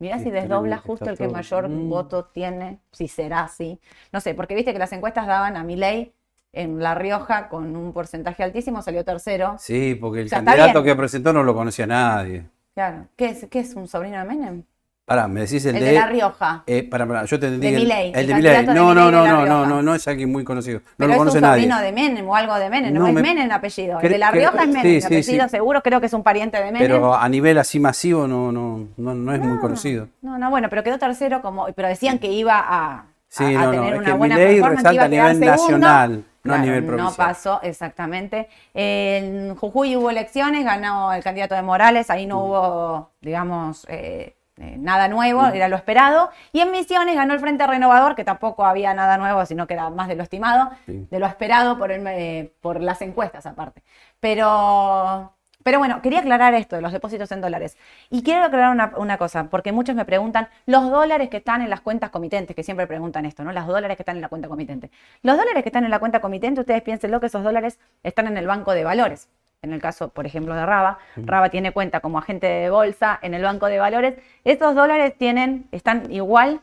Mirá 0.00 0.18
si 0.18 0.30
desdobla 0.32 0.78
justo 0.78 1.08
el 1.08 1.16
que 1.16 1.28
mayor 1.28 1.68
Mm. 1.68 1.88
voto 1.88 2.24
tiene, 2.24 2.80
si 2.90 3.06
será 3.06 3.42
así. 3.44 3.78
No 4.12 4.20
sé, 4.20 4.34
porque 4.34 4.54
viste 4.56 4.72
que 4.72 4.78
las 4.80 4.92
encuestas 4.92 5.26
daban 5.28 5.56
a 5.56 5.62
Milei 5.62 6.12
en 6.52 6.80
La 6.82 6.94
Rioja 6.96 7.48
con 7.48 7.76
un 7.76 7.92
porcentaje 7.92 8.42
altísimo, 8.42 8.82
salió 8.82 9.04
tercero. 9.04 9.54
Sí, 9.58 9.94
porque 9.94 10.20
el 10.22 10.26
O 10.26 10.28
sea, 10.28 10.40
está 10.40 10.50
candidato 10.56 10.82
que 10.82 10.96
presentó 10.96 11.32
no 11.32 11.44
lo 11.44 11.54
conocía 11.54 11.86
nadie. 11.86 12.46
Claro. 12.74 13.06
¿Qué 13.16 13.26
es, 13.26 13.46
qué 13.48 13.60
es 13.60 13.74
un 13.74 13.86
sobrino 13.86 14.18
de 14.18 14.24
Menem? 14.24 14.64
Pará, 15.04 15.26
me 15.26 15.40
decís 15.40 15.64
el, 15.66 15.74
El 15.76 15.84
de 15.84 15.92
La 15.94 16.06
Rioja. 16.06 16.62
Eh, 16.64 16.84
pará, 16.88 17.04
pará, 17.06 17.24
yo 17.24 17.38
te 17.40 17.46
entendí. 17.46 17.66
De 17.66 17.74
el, 17.74 17.82
Milei, 17.82 18.12
el 18.14 18.30
el 18.30 18.42
de 18.42 18.50
de 18.50 18.62
No, 18.72 18.94
no, 18.94 19.10
no, 19.10 19.26
no, 19.26 19.44
no, 19.44 19.66
no, 19.66 19.82
no 19.82 19.94
es 19.96 20.06
alguien 20.06 20.30
muy 20.30 20.44
conocido. 20.44 20.78
No 20.78 20.84
Pero 20.96 21.08
lo 21.08 21.12
es 21.14 21.18
conoce 21.18 21.38
un 21.38 21.42
nadie. 21.42 21.66
de 21.86 21.92
Menem 21.92 22.28
o 22.28 22.36
algo 22.36 22.54
de 22.54 22.70
Menem, 22.70 22.94
no, 22.94 23.00
No, 23.00 23.06
es 23.08 23.14
me- 23.14 23.22
Menem 23.22 23.50
apellido. 23.50 23.98
Cre- 23.98 24.04
El 24.06 24.12
de 24.12 24.18
La 24.18 24.30
Rioja 24.30 24.62
es 24.62 24.68
Menem, 24.68 24.82
sí, 24.82 24.94
el 24.96 25.00
sí, 25.02 25.06
apellido 25.06 25.44
sí. 25.44 25.50
seguro, 25.50 25.82
creo 25.82 25.98
que 26.00 26.06
es 26.06 26.12
un 26.12 26.22
pariente 26.22 26.56
de 26.58 26.66
Menem. 26.70 26.80
Pero 26.82 27.14
a 27.16 27.28
nivel 27.28 27.58
así 27.58 27.80
masivo 27.80 28.28
no, 28.28 28.52
no, 28.52 28.86
no, 28.96 29.14
no 29.14 29.34
es 29.34 29.40
muy 29.40 29.58
conocido. 29.58 30.06
No, 30.22 30.38
no, 30.38 30.50
bueno, 30.50 30.68
pero 30.70 30.84
quedó 30.84 30.98
tercero 30.98 31.42
como, 31.42 31.66
pero 31.74 31.88
decían 31.88 32.20
que 32.20 32.28
iba 32.28 32.58
a, 32.60 32.92
a- 32.92 33.04
Sí, 33.28 33.42
a 33.44 33.48
no, 33.50 33.64
no, 33.64 33.70
tener 33.72 33.92
es 33.94 33.98
una 33.98 34.06
que 34.06 34.12
buena 34.12 34.34
Milei 34.36 34.54
performance, 34.60 34.78
resalta 34.84 34.94
iba 34.94 35.04
a 35.04 35.08
nivel 35.08 35.40
quedar 35.40 35.58
segundo. 35.58 35.78
nacional, 35.78 36.24
no 36.44 36.54
a 36.54 36.58
nivel 36.58 36.80
No 36.82 36.86
provincial. 36.86 37.16
pasó, 37.28 37.60
exactamente. 37.62 38.48
En 38.72 39.56
Jujuy 39.56 39.96
hubo 39.96 40.10
elecciones, 40.10 40.64
ganó 40.64 41.12
el 41.12 41.24
candidato 41.24 41.56
de 41.56 41.62
Morales, 41.62 42.08
ahí 42.08 42.26
Mm. 42.26 42.28
no 42.28 42.44
hubo, 42.44 43.10
digamos, 43.20 43.84
eh, 43.88 44.36
eh, 44.58 44.76
nada 44.78 45.08
nuevo, 45.08 45.46
era 45.46 45.68
lo 45.68 45.76
esperado. 45.76 46.30
Y 46.52 46.60
en 46.60 46.70
Misiones 46.70 47.14
ganó 47.14 47.34
el 47.34 47.40
Frente 47.40 47.66
Renovador, 47.66 48.14
que 48.14 48.24
tampoco 48.24 48.64
había 48.66 48.92
nada 48.94 49.16
nuevo, 49.18 49.44
sino 49.46 49.66
que 49.66 49.74
era 49.74 49.88
más 49.90 50.08
de 50.08 50.14
lo 50.16 50.22
estimado, 50.22 50.70
Sí. 50.86 51.06
de 51.10 51.18
lo 51.18 51.26
esperado 51.26 51.78
por, 51.78 51.90
el, 51.90 52.06
eh, 52.06 52.52
por 52.60 52.80
las 52.80 53.00
encuestas 53.02 53.46
aparte. 53.46 53.82
Pero, 54.20 55.34
pero 55.62 55.78
bueno, 55.78 56.02
quería 56.02 56.20
aclarar 56.20 56.54
esto 56.54 56.76
de 56.76 56.82
los 56.82 56.92
depósitos 56.92 57.30
en 57.32 57.40
dólares. 57.40 57.76
Y 58.10 58.22
quiero 58.22 58.44
aclarar 58.44 58.72
una, 58.72 58.92
una 58.96 59.16
cosa, 59.18 59.44
porque 59.44 59.72
muchos 59.72 59.94
me 59.96 60.04
preguntan, 60.04 60.48
los 60.66 60.90
dólares 60.90 61.28
que 61.28 61.38
están 61.38 61.62
en 61.62 61.70
las 61.70 61.80
cuentas 61.80 62.10
comitentes, 62.10 62.54
que 62.54 62.62
siempre 62.62 62.86
preguntan 62.86 63.24
esto, 63.26 63.44
¿no? 63.44 63.52
Los 63.52 63.66
dólares 63.66 63.96
que 63.96 64.02
están 64.02 64.16
en 64.16 64.22
la 64.22 64.28
cuenta 64.28 64.48
comitente. 64.48 64.90
Los 65.22 65.36
dólares 65.36 65.62
que 65.62 65.68
están 65.68 65.84
en 65.84 65.90
la 65.90 65.98
cuenta 65.98 66.20
comitente, 66.20 66.60
ustedes 66.60 66.82
piénsenlo 66.82 67.20
que 67.20 67.26
esos 67.26 67.42
dólares 67.42 67.78
están 68.02 68.26
en 68.26 68.36
el 68.36 68.46
banco 68.46 68.72
de 68.72 68.84
valores. 68.84 69.28
En 69.62 69.72
el 69.72 69.80
caso, 69.80 70.08
por 70.08 70.26
ejemplo, 70.26 70.54
de 70.54 70.66
Raba, 70.66 70.98
Raba 71.16 71.48
tiene 71.48 71.72
cuenta 71.72 72.00
como 72.00 72.18
agente 72.18 72.46
de 72.48 72.68
bolsa 72.70 73.18
en 73.22 73.32
el 73.34 73.42
banco 73.42 73.66
de 73.66 73.78
valores. 73.78 74.14
Estos 74.44 74.74
dólares 74.74 75.14
tienen, 75.16 75.68
están 75.72 76.10
igual 76.12 76.60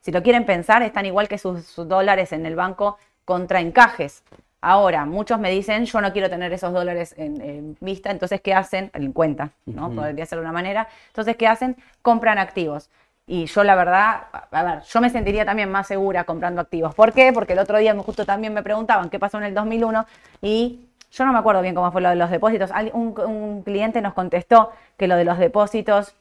si 0.00 0.12
lo 0.12 0.22
quieren 0.22 0.44
pensar, 0.46 0.82
están 0.82 1.06
igual 1.06 1.28
que 1.28 1.38
sus, 1.38 1.64
sus 1.64 1.86
dólares 1.88 2.32
en 2.32 2.46
el 2.46 2.56
banco 2.56 2.98
contra 3.24 3.60
encajes. 3.60 4.22
Ahora, 4.62 5.04
muchos 5.06 5.38
me 5.38 5.50
dicen, 5.50 5.84
yo 5.86 6.00
no 6.00 6.12
quiero 6.12 6.28
tener 6.28 6.52
esos 6.52 6.72
dólares 6.72 7.14
en, 7.16 7.40
en 7.40 7.76
vista, 7.80 8.10
entonces, 8.10 8.40
¿qué 8.40 8.54
hacen? 8.54 8.90
En 8.94 9.12
cuenta, 9.12 9.50
¿no? 9.66 9.90
Podría 9.90 10.26
ser 10.26 10.38
de 10.38 10.42
una 10.42 10.52
manera. 10.52 10.88
Entonces, 11.08 11.36
¿qué 11.36 11.46
hacen? 11.46 11.76
Compran 12.02 12.38
activos. 12.38 12.90
Y 13.26 13.46
yo, 13.46 13.62
la 13.64 13.74
verdad, 13.74 14.24
a- 14.50 14.62
ver, 14.64 14.82
yo 14.82 15.00
me 15.00 15.08
sentiría 15.08 15.44
también 15.44 15.70
más 15.70 15.86
segura 15.86 16.24
comprando 16.24 16.60
activos. 16.60 16.94
¿Por 16.94 17.12
qué? 17.12 17.32
Porque 17.32 17.52
el 17.52 17.58
otro 17.60 17.78
día 17.78 17.94
me- 17.94 18.02
justo 18.02 18.26
también 18.26 18.52
me 18.52 18.62
preguntaban 18.62 19.08
qué 19.08 19.18
pasó 19.18 19.38
en 19.38 19.44
el 19.44 19.54
2001 19.54 20.04
y 20.42 20.80
yo 21.10 21.24
no 21.24 21.32
me 21.32 21.38
acuerdo 21.38 21.62
bien 21.62 21.74
cómo 21.74 21.90
fue 21.92 22.00
lo 22.00 22.10
de 22.10 22.16
los 22.16 22.30
depósitos. 22.30 22.70
Un, 22.92 23.14
un 23.18 23.62
cliente 23.62 24.00
nos 24.00 24.14
contestó 24.14 24.70
que 24.96 25.08
lo 25.08 25.16
de 25.16 25.24
los 25.24 25.38
depósitos 25.38 26.14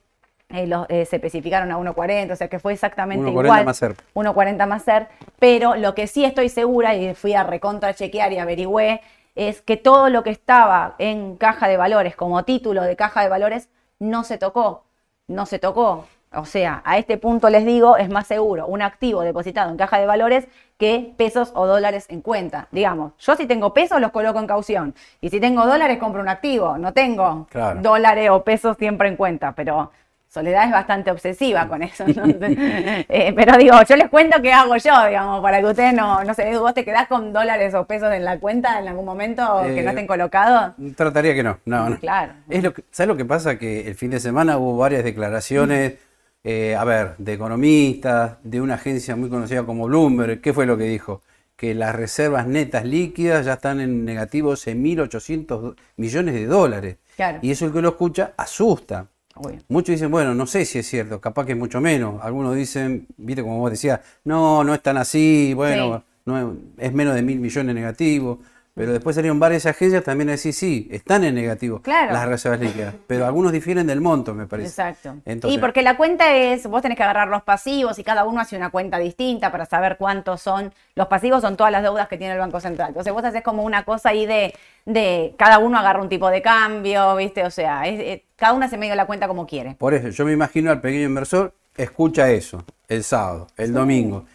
eh, 0.51 0.65
los, 0.65 0.87
eh, 0.89 1.05
se 1.05 1.17
especificaron 1.17 1.71
a 1.71 1.77
1.40, 1.77 2.31
o 2.31 2.35
sea 2.35 2.47
que 2.47 2.57
fue 2.57 2.73
exactamente 2.73 3.27
1.40 3.27 3.43
igual. 3.43 3.65
más 3.65 3.77
ser. 3.77 3.95
1.40 4.15 4.67
más 4.67 4.81
ser, 4.81 5.07
pero 5.37 5.75
lo 5.75 5.93
que 5.93 6.07
sí 6.07 6.25
estoy 6.25 6.49
segura 6.49 6.95
y 6.95 7.13
fui 7.13 7.35
a 7.35 7.43
recontra 7.43 7.93
chequear 7.93 8.33
y 8.33 8.39
averigüé 8.39 9.01
es 9.35 9.61
que 9.61 9.77
todo 9.77 10.09
lo 10.09 10.23
que 10.23 10.31
estaba 10.31 10.95
en 10.97 11.37
caja 11.37 11.67
de 11.67 11.77
valores 11.77 12.15
como 12.15 12.43
título 12.45 12.81
de 12.81 12.95
caja 12.95 13.21
de 13.21 13.29
valores 13.29 13.69
no 13.99 14.23
se 14.23 14.39
tocó, 14.39 14.85
no 15.27 15.45
se 15.45 15.59
tocó. 15.59 16.07
O 16.33 16.45
sea, 16.45 16.81
a 16.85 16.97
este 16.99 17.17
punto 17.17 17.49
les 17.49 17.65
digo, 17.65 17.97
es 17.97 18.09
más 18.09 18.27
seguro 18.27 18.67
un 18.67 18.81
activo 18.83 19.21
depositado 19.21 19.71
en 19.71 19.77
caja 19.77 19.97
de 19.99 20.05
valores 20.05 20.47
que 20.77 21.11
pesos 21.17 21.51
o 21.55 21.65
dólares 21.65 22.05
en 22.09 22.21
cuenta. 22.21 22.67
Digamos, 22.71 23.13
yo 23.19 23.35
si 23.35 23.47
tengo 23.47 23.73
pesos 23.73 23.99
los 23.99 24.11
coloco 24.11 24.39
en 24.39 24.45
caución 24.47 24.93
y 25.21 25.29
si 25.29 25.39
tengo 25.39 25.65
dólares 25.65 25.97
compro 25.97 26.21
un 26.21 26.29
activo, 26.29 26.77
no 26.77 26.93
tengo 26.93 27.47
Claro. 27.49 27.81
dólares 27.81 28.29
o 28.29 28.43
pesos 28.43 28.77
siempre 28.77 29.07
en 29.09 29.15
cuenta, 29.15 29.53
pero 29.53 29.91
Soledad 30.31 30.65
es 30.65 30.71
bastante 30.71 31.09
obsesiva 31.09 31.67
con 31.67 31.81
eso. 31.81 32.05
¿no? 32.07 32.23
Eh, 33.09 33.33
pero 33.35 33.57
digo, 33.57 33.75
yo 33.87 33.95
les 33.95 34.09
cuento 34.09 34.39
qué 34.43 34.53
hago 34.53 34.77
yo, 34.77 35.05
digamos, 35.07 35.41
para 35.41 35.59
que 35.59 35.65
ustedes 35.65 35.93
no, 35.93 36.23
no 36.23 36.33
se 36.35 36.55
vos 36.59 36.75
te 36.75 36.85
quedás 36.85 37.07
con 37.07 37.33
dólares 37.33 37.73
o 37.73 37.85
pesos 37.85 38.13
en 38.13 38.23
la 38.23 38.37
cuenta 38.39 38.79
en 38.79 38.87
algún 38.87 39.05
momento 39.05 39.61
que 39.63 39.79
Eh, 39.79 39.83
no 39.83 39.89
estén 39.89 40.05
colocados. 40.05 40.73
Trataría 40.95 41.33
que 41.33 41.41
no, 41.41 41.57
no, 41.65 41.89
no. 41.89 41.97
Claro. 41.97 42.33
Es 42.47 42.61
lo 42.63 42.71
que, 42.75 42.83
¿Sabes 42.91 43.07
lo 43.07 43.17
que 43.17 43.25
pasa? 43.25 43.57
Que 43.57 43.87
el 43.87 43.95
fin 43.95 44.11
de 44.11 44.19
semana 44.19 44.59
hubo 44.59 44.77
varias 44.77 45.03
declaraciones, 45.03 45.93
eh, 46.43 46.75
a 46.75 46.83
ver, 46.85 47.15
de 47.17 47.33
economistas, 47.33 48.37
de 48.43 48.61
una 48.61 48.75
agencia 48.75 49.15
muy 49.15 49.29
conocida 49.29 49.63
como 49.65 49.87
Bloomberg. 49.87 50.41
¿Qué 50.41 50.53
fue 50.53 50.65
lo 50.65 50.77
que 50.77 50.85
dijo? 50.85 51.21
Que 51.55 51.73
las 51.75 51.93
reservas 51.95 52.47
netas 52.47 52.85
líquidas 52.85 53.45
ya 53.45 53.53
están 53.53 53.81
en 53.81 54.05
negativos 54.05 54.65
en 54.67 54.81
1.800 54.83 55.75
millones 55.97 56.33
de 56.35 56.45
dólares. 56.45 56.97
Claro. 57.15 57.39
Y 57.41 57.51
eso 57.51 57.65
el 57.65 57.73
que 57.73 57.81
lo 57.81 57.89
escucha 57.89 58.33
asusta. 58.37 59.07
Obvio. 59.35 59.59
Muchos 59.69 59.93
dicen, 59.93 60.11
bueno, 60.11 60.33
no 60.33 60.45
sé 60.47 60.65
si 60.65 60.79
es 60.79 60.87
cierto, 60.87 61.19
capaz 61.21 61.45
que 61.45 61.51
es 61.53 61.57
mucho 61.57 61.79
menos. 61.81 62.21
Algunos 62.23 62.55
dicen, 62.55 63.07
viste 63.17 63.41
como 63.41 63.59
vos 63.59 63.71
decías, 63.71 63.99
no, 64.23 64.63
no 64.63 64.73
es 64.73 64.81
tan 64.81 64.97
así, 64.97 65.53
bueno, 65.53 65.97
Sí. 65.99 66.03
no 66.25 66.39
es, 66.39 66.57
es 66.77 66.93
menos 66.93 67.15
de 67.15 67.21
mil 67.21 67.39
millones 67.39 67.75
negativos. 67.75 68.39
Pero 68.75 68.93
después 68.93 69.15
salieron 69.15 69.39
varias 69.39 69.65
agencias 69.65 70.03
también 70.03 70.29
a 70.29 70.33
decir, 70.33 70.53
sí, 70.53 70.87
están 70.91 71.23
en 71.25 71.35
negativo 71.35 71.81
Claro. 71.81 72.13
las 72.13 72.27
reservas 72.27 72.61
líquidas. 72.61 72.95
Pero 73.07 73.25
algunos 73.25 73.51
difieren 73.51 73.87
del 73.87 73.99
monto, 73.99 74.33
me 74.33 74.45
parece. 74.47 74.69
Exacto. 74.69 75.15
Entonces, 75.25 75.57
y 75.57 75.59
porque 75.61 75.81
la 75.81 75.97
cuenta 75.97 76.33
es, 76.35 76.65
vos 76.67 76.81
tenés 76.81 76.95
que 76.95 77.03
agarrar 77.03 77.27
los 77.27 77.41
pasivos 77.43 77.99
y 77.99 78.03
cada 78.05 78.23
uno 78.23 78.39
hace 78.39 78.55
una 78.55 78.69
cuenta 78.69 78.97
distinta 78.97 79.51
para 79.51 79.65
saber 79.65 79.97
cuántos 79.97 80.41
son. 80.41 80.71
Los 80.95 81.07
pasivos 81.07 81.41
son 81.41 81.57
todas 81.57 81.71
las 81.73 81.83
deudas 81.83 82.07
que 82.07 82.17
tiene 82.17 82.33
el 82.33 82.39
Banco 82.39 82.59
Central. 82.61 82.89
Entonces 82.89 83.11
vos 83.11 83.23
haces 83.25 83.41
como 83.43 83.63
una 83.63 83.83
cosa 83.83 84.09
ahí 84.09 84.25
de, 84.25 84.53
de 84.85 85.33
cada 85.37 85.59
uno 85.59 85.77
agarra 85.77 86.01
un 86.01 86.07
tipo 86.09 86.29
de 86.29 86.41
cambio, 86.41 87.15
¿viste? 87.17 87.43
O 87.43 87.51
sea, 87.51 87.85
es- 87.87 87.99
es- 87.99 88.21
cada 88.37 88.53
uno 88.53 88.65
hace 88.65 88.77
medio 88.77 88.95
la 88.95 89.05
cuenta 89.05 89.27
como 89.27 89.45
quiere. 89.45 89.75
Por 89.77 89.93
eso, 89.93 90.07
yo 90.09 90.23
me 90.25 90.31
imagino 90.31 90.71
al 90.71 90.79
pequeño 90.79 91.05
inversor, 91.05 91.53
escucha 91.75 92.29
eso, 92.29 92.63
el 92.87 93.03
sábado, 93.03 93.47
el 93.57 93.73
domingo. 93.73 94.25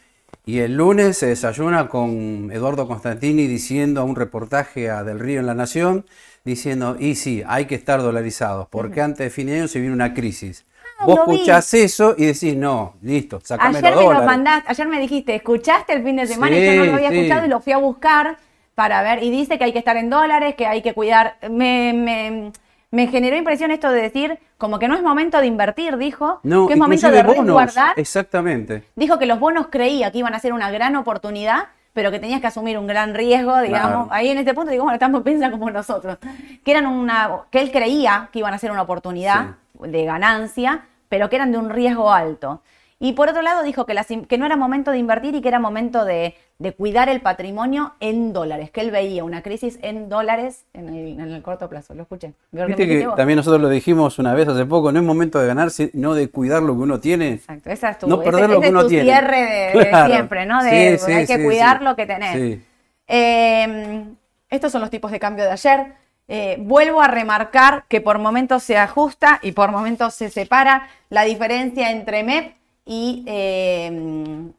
Y 0.47 0.59
el 0.61 0.77
lunes 0.77 1.17
se 1.19 1.27
desayuna 1.27 1.89
con 1.89 2.51
Eduardo 2.53 2.87
Constantini 2.87 3.47
diciendo 3.47 4.01
a 4.03 4.05
un 4.05 4.15
reportaje 4.17 4.91
a 4.91 5.03
Del 5.03 5.19
Río 5.19 5.41
en 5.41 5.47
La 5.47 5.55
Nación, 5.55 6.05
diciendo, 6.45 6.97
y 7.01 7.15
sí, 7.15 7.43
hay 7.47 7.65
que 7.67 7.75
estar 7.75 8.03
dolarizados, 8.03 8.69
porque 8.69 9.01
antes 9.01 9.21
de 9.21 9.31
fin 9.31 9.47
de 9.47 9.55
año 9.61 9.69
se 9.69 9.81
viene 9.81 9.95
una 9.95 10.13
crisis. 10.13 10.67
Ah, 10.99 11.07
Vos 11.07 11.21
vi. 11.27 11.35
escuchás 11.37 11.73
eso 11.75 12.15
y 12.19 12.27
decís, 12.27 12.55
no, 12.57 12.97
listo, 13.01 13.41
sacame 13.43 13.79
Ayer 13.79 13.95
los 13.95 14.05
me 14.07 14.15
lo 14.15 14.23
mandaste, 14.23 14.71
ayer 14.71 14.87
me 14.89 15.01
dijiste, 15.01 15.35
¿escuchaste 15.35 15.93
el 15.93 16.03
fin 16.05 16.17
de 16.17 16.27
semana? 16.27 16.57
y 16.57 16.63
yo 16.63 16.73
no 16.75 16.85
Sí, 16.85 16.91
lo 16.91 16.95
había 16.95 17.09
sí. 17.11 17.17
escuchado 17.17 17.47
y 17.47 17.49
lo 17.49 17.61
fui 17.61 17.73
a 17.73 17.79
buscar 17.79 18.39
para 18.75 19.03
ver. 19.03 19.23
Y 19.23 19.31
dice 19.31 19.59
que 19.59 19.65
hay 19.65 19.73
que 19.73 19.79
estar 19.79 19.97
en 19.97 20.11
dólares, 20.11 20.55
que 20.57 20.67
hay 20.67 20.83
que 20.83 20.95
cuidar. 20.95 21.37
Me, 21.51 21.93
me, 21.95 22.53
me 22.95 23.09
generó 23.09 23.37
impresión 23.37 23.73
esto 23.73 23.91
de 23.91 24.01
decir, 24.01 24.39
como 24.57 24.79
que 24.79 24.87
no 24.87 24.95
es 24.95 25.03
momento 25.03 25.41
de 25.41 25.47
invertir, 25.47 25.97
dijo, 25.97 26.39
No, 26.45 26.69
que 26.69 26.75
es 26.75 26.79
momento 26.79 27.11
de 27.11 27.25
bonos, 27.25 27.45
resguardar. 27.45 27.99
Exactamente. 27.99 28.85
Dijo 28.95 29.19
que 29.19 29.27
los 29.27 29.41
bonos 29.41 29.67
creía 29.69 30.13
que 30.13 30.19
iban 30.19 30.33
a 30.33 30.39
ser 30.39 30.53
una 30.53 30.71
gran 30.71 30.95
oportunidad, 30.95 31.65
pero 31.93 32.13
que 32.13 32.21
tenías 32.21 32.41
que 32.41 32.47
asumir 32.47 32.79
un 32.79 32.87
gran 32.87 33.15
riesgo, 33.15 33.61
digamos. 33.61 34.07
Claro. 34.07 34.09
Ahí 34.13 34.29
en 34.29 34.39
este 34.39 34.55
punto 34.55 34.71
digo, 34.71 34.85
bueno, 34.85 34.95
estamos 34.95 35.23
pensando 35.23 35.59
como 35.59 35.73
nosotros. 35.73 36.19
Que 36.65 36.71
eran 36.71 36.87
una, 36.87 37.31
que 37.51 37.61
él 37.61 37.73
creía 37.73 38.29
que 38.33 38.39
iban 38.39 38.55
a 38.55 38.59
ser 38.59 38.71
una 38.71 38.83
oportunidad 38.83 39.57
de 39.81 40.05
ganancia, 40.05 40.85
pero 41.09 41.29
que 41.29 41.35
eran 41.35 41.51
de 41.51 41.59
un 41.59 41.71
riesgo 41.71 42.13
alto. 42.13 42.63
Y 43.05 43.13
por 43.13 43.29
otro 43.29 43.43
lado 43.43 43.63
dijo 43.63 43.85
que, 43.85 43.93
las 43.93 44.11
in- 44.11 44.25
que 44.25 44.39
no 44.39 44.47
era 44.47 44.57
momento 44.57 44.91
de 44.91 44.97
invertir 44.99 45.35
y 45.35 45.43
que 45.43 45.49
era 45.49 45.59
momento 45.59 46.07
de, 46.07 46.35
de 46.59 46.73
cuidar 46.73 47.11
el 47.11 47.21
patrimonio 47.21 47.93
en 48.01 48.33
dólares, 48.33 48.71
que 48.71 48.81
él 48.81 48.91
veía 48.91 49.25
una 49.25 49.43
crisis 49.43 49.79
en 49.83 50.09
dólares 50.09 50.65
en 50.73 50.89
el, 50.89 51.21
en 51.21 51.31
el 51.33 51.43
corto 51.43 51.69
plazo. 51.69 51.93
Lo 51.95 52.05
escuché. 52.05 52.33
Viste 52.51 52.89
que 52.89 53.07
también 53.15 53.37
nosotros 53.37 53.61
lo 53.61 53.69
dijimos 53.69 54.19
una 54.19 54.33
vez 54.33 54.49
hace 54.49 54.65
poco, 54.65 54.91
no 54.91 55.01
es 55.01 55.05
momento 55.05 55.39
de 55.39 55.47
ganar, 55.47 55.71
sino 55.71 56.15
de 56.15 56.31
cuidar 56.31 56.63
lo 56.63 56.75
que 56.77 56.81
uno 56.81 56.99
tiene. 56.99 57.35
Exacto, 57.35 57.69
esa 57.71 57.91
es 57.91 57.99
tu, 57.99 58.07
No 58.09 58.23
ese- 58.23 58.25
perder 58.31 58.49
lo 58.49 58.55
ese 58.55 58.61
que 58.63 58.67
es 58.69 58.73
uno 58.73 58.83
tu 58.83 58.89
tiene. 58.89 59.05
cierre 59.05 59.37
de, 59.43 59.79
de 59.81 59.89
Claro. 59.91 60.13
siempre, 60.15 60.47
¿no? 60.47 60.65
De, 60.65 60.99
Sí, 60.99 61.05
sí, 61.05 61.13
hay 61.13 61.27
que 61.27 61.37
sí, 61.37 61.45
cuidar 61.45 61.83
lo 61.83 61.97
que 61.97 62.07
tenés. 62.07 62.61
Eh, 63.07 64.05
estos 64.49 64.73
son 64.73 64.81
los 64.81 64.89
tipos 64.91 65.11
de 65.11 65.21
cambio 65.21 65.45
de 65.45 65.51
ayer. 65.51 65.93
Eh, 66.27 66.57
vuelvo 66.61 67.03
a 67.03 67.09
remarcar 67.09 67.85
que 67.89 68.01
por 68.01 68.19
momentos 68.19 68.63
se 68.63 68.79
ajusta 68.79 69.41
y 69.43 69.53
por 69.53 69.71
momentos 69.71 70.15
se 70.15 70.31
separa 70.31 70.89
la 71.11 71.25
diferencia 71.25 71.91
entre 71.91 72.23
MEP 72.23 72.55
y 72.87 73.25
eh, 73.27 73.87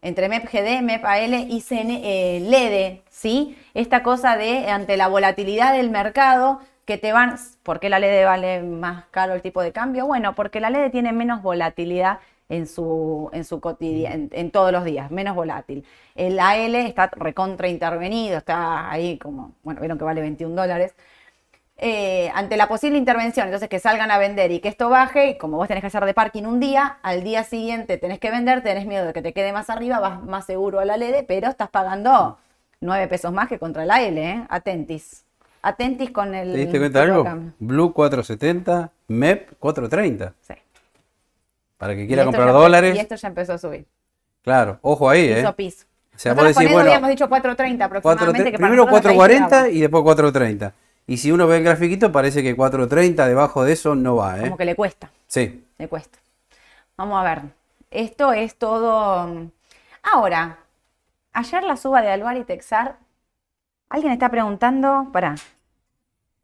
entre 0.02 0.30
MEP 0.30 0.46
GD, 0.46 0.82
MEP 0.82 1.06
AL 1.06 1.34
y 1.34 1.62
CN, 1.62 2.40
LEDE, 2.50 3.04
¿sí? 3.10 3.58
Esta 3.74 4.04
cosa 4.04 4.36
de 4.38 4.70
ante 4.70 4.98
la 4.98 5.08
volatilidad 5.08 5.74
del 5.74 5.90
mercado 5.92 6.60
que 6.86 6.98
te 6.98 7.12
van, 7.14 7.36
¿por 7.64 7.80
qué 7.80 7.90
la 7.90 8.00
LED 8.00 8.26
vale 8.26 8.62
más 8.62 9.06
caro 9.12 9.34
el 9.34 9.42
tipo 9.42 9.62
de 9.62 9.72
cambio? 9.72 10.06
Bueno, 10.08 10.36
porque 10.36 10.60
la 10.60 10.70
LED 10.70 10.92
tiene 10.92 11.12
menos 11.14 11.42
volatilidad 11.42 12.20
en 12.50 12.68
su, 12.68 13.30
en 13.34 13.44
su 13.44 13.60
cotidiano, 13.60 14.16
en, 14.16 14.30
en 14.32 14.52
todos 14.52 14.72
los 14.72 14.86
días, 14.86 15.12
menos 15.12 15.36
volátil. 15.36 15.84
El 16.16 16.40
AL 16.40 16.76
está 16.76 17.08
recontra 17.16 17.68
intervenido, 17.68 18.38
está 18.38 18.90
ahí 18.90 19.18
como, 19.18 19.54
bueno, 19.64 19.82
vieron 19.82 19.98
que 19.98 20.04
vale 20.04 20.22
21 20.22 20.56
dólares. 20.56 20.96
Eh, 21.78 22.32
ante 22.34 22.56
la 22.56 22.70
posible 22.70 22.98
intervención, 22.98 23.48
entonces 23.48 23.68
que 23.68 23.80
salgan 23.80 24.10
a 24.10 24.18
vender 24.18 24.50
y 24.52 24.60
que 24.60 24.70
esto 24.70 24.90
baje, 24.90 25.32
y 25.32 25.38
como 25.38 25.58
vos 25.58 25.68
tenés 25.68 25.82
que 25.82 25.88
hacer 25.88 26.06
de 26.06 26.14
parking 26.14 26.44
un 26.44 26.62
día, 26.62 27.00
al 27.04 27.22
día 27.24 27.44
siguiente 27.44 27.98
tenés 27.98 28.20
que 28.20 28.32
vender, 28.32 28.64
tenés 28.64 28.86
miedo 28.86 29.06
de 29.06 29.12
que 29.12 29.22
te 29.22 29.34
quede 29.34 29.52
más 29.52 29.70
arriba, 29.70 30.00
vas 30.00 30.24
más 30.24 30.46
seguro 30.46 30.80
a 30.80 30.86
la 30.86 30.96
LED, 30.96 31.26
pero 31.28 31.50
estás 31.50 31.70
pagando 31.70 32.38
9 32.80 33.08
pesos 33.10 33.34
más 33.34 33.50
que 33.50 33.60
contra 33.60 33.86
la 33.86 34.02
L, 34.02 34.24
¿eh? 34.24 34.46
Atentis. 34.48 35.26
Atentis 35.62 36.12
con 36.12 36.34
el... 36.34 36.54
¿Te 36.54 36.58
diste 36.60 36.80
cuenta 36.80 37.00
de 37.00 37.12
algo? 37.12 37.26
Blue 37.60 37.92
470, 37.92 38.92
MEP 39.10 39.50
430. 39.60 40.34
Sí. 40.42 40.54
Para 41.78 41.94
que 41.94 42.08
quiera 42.08 42.24
comprar 42.24 42.54
dólares, 42.54 42.96
Y 42.96 43.00
esto 43.00 43.16
ya 43.16 43.28
empezó 43.28 43.54
a 43.54 43.58
subir. 43.58 43.86
claro, 44.44 44.80
ojo 44.82 45.10
ahí, 45.10 45.28
¿eh? 45.28 45.36
Piso 45.36 45.56
piso. 45.56 45.86
O 46.16 46.20
sea, 46.20 46.34
vos 46.34 46.46
decís, 46.46 46.72
bueno, 46.72 46.80
habíamos 46.80 47.10
dicho 47.10 47.28
4.30 47.28 47.32
4, 47.32 47.86
aproximadamente. 47.86 48.52
que 48.52 48.58
primero 48.58 48.86
nosotros 48.86 49.12
ahí 49.12 49.18
4.40 49.18 49.34
llegaba. 49.34 49.70
y 49.70 49.82
después 49.82 50.04
4.30. 50.06 50.72
Y 51.08 51.18
si 51.18 51.32
uno 51.32 51.48
ve 51.48 51.58
el 51.58 51.64
grafiquito, 51.64 52.12
parece 52.12 52.42
que 52.42 52.58
4.30 52.58 53.28
debajo 53.28 53.64
de 53.64 53.74
eso 53.74 53.96
no 53.96 54.16
va, 54.16 54.40
¿eh? 54.40 54.44
Como 54.44 54.58
que 54.58 54.66
le 54.66 54.76
cuesta. 54.76 55.12
Sí. 55.28 55.64
Le 55.78 55.88
cuesta. 55.88 56.18
Vamos 56.98 57.20
a 57.20 57.24
ver. 57.24 57.42
Esto 57.92 58.34
es 58.34 58.56
todo. 58.56 59.28
mm, 59.28 59.50
Ahora, 60.14 60.58
ayer 61.34 61.64
la 61.64 61.78
suba 61.78 62.02
de 62.02 62.10
Alvar 62.10 62.38
y 62.38 62.44
Texar. 62.44 62.98
Alguien 63.90 64.14
está 64.14 64.30
preguntando. 64.30 65.10
Pará. 65.14 65.36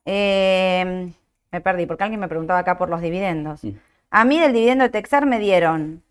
Eh, 0.05 1.11
me 1.51 1.61
perdí, 1.61 1.85
porque 1.85 2.03
alguien 2.03 2.19
me 2.19 2.27
preguntaba 2.27 2.59
acá 2.59 2.77
por 2.77 2.89
los 2.89 3.01
dividendos. 3.01 3.63
Mm. 3.63 3.71
A 4.11 4.25
mí 4.25 4.39
del 4.39 4.53
dividendo 4.53 4.83
de 4.83 4.89
Texar 4.89 5.25
me 5.25 5.39
dieron 5.39 6.03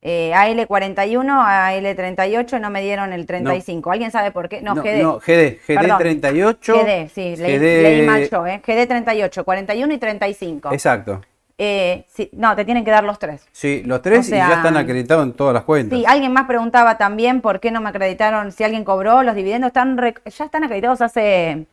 eh, 0.00 0.32
AL41, 0.34 1.24
AL38, 1.26 2.60
no 2.60 2.70
me 2.70 2.82
dieron 2.82 3.12
el 3.12 3.26
35. 3.26 3.90
¿Alguien 3.90 4.10
sabe 4.10 4.30
por 4.30 4.48
qué? 4.48 4.60
No, 4.62 4.74
GD. 4.76 5.02
no, 5.02 5.18
GD, 5.18 5.58
GD 5.66 5.74
Perdón. 5.74 5.98
38. 5.98 6.74
GD, 6.74 7.08
sí, 7.08 7.36
leí, 7.36 7.56
GD 7.58 7.82
leí 7.82 8.06
mal 8.06 8.28
yo, 8.30 8.46
¿eh? 8.46 8.62
GD 8.64 8.86
38, 8.86 9.44
41 9.44 9.94
y 9.94 9.98
35. 9.98 10.72
Exacto. 10.72 11.20
Eh, 11.60 12.04
sí, 12.08 12.30
no, 12.34 12.54
te 12.54 12.64
tienen 12.64 12.84
que 12.84 12.92
dar 12.92 13.02
los 13.02 13.18
tres. 13.18 13.44
Sí, 13.50 13.82
los 13.84 14.00
tres 14.00 14.20
O 14.20 14.22
sea, 14.22 14.46
y 14.46 14.48
ya 14.50 14.56
están 14.58 14.76
acreditados 14.76 15.24
en 15.26 15.32
todas 15.32 15.52
las 15.52 15.64
cuentas. 15.64 15.98
Sí, 15.98 16.04
alguien 16.06 16.32
más 16.32 16.44
preguntaba 16.46 16.96
también 16.98 17.40
por 17.40 17.58
qué 17.58 17.72
no 17.72 17.80
me 17.80 17.88
acreditaron, 17.88 18.52
si 18.52 18.62
alguien 18.62 18.84
cobró 18.84 19.24
los 19.24 19.34
dividendos, 19.34 19.68
están 19.68 19.96
ya 19.98 20.44
están 20.44 20.62
acreditados 20.62 21.00
hace 21.00 21.66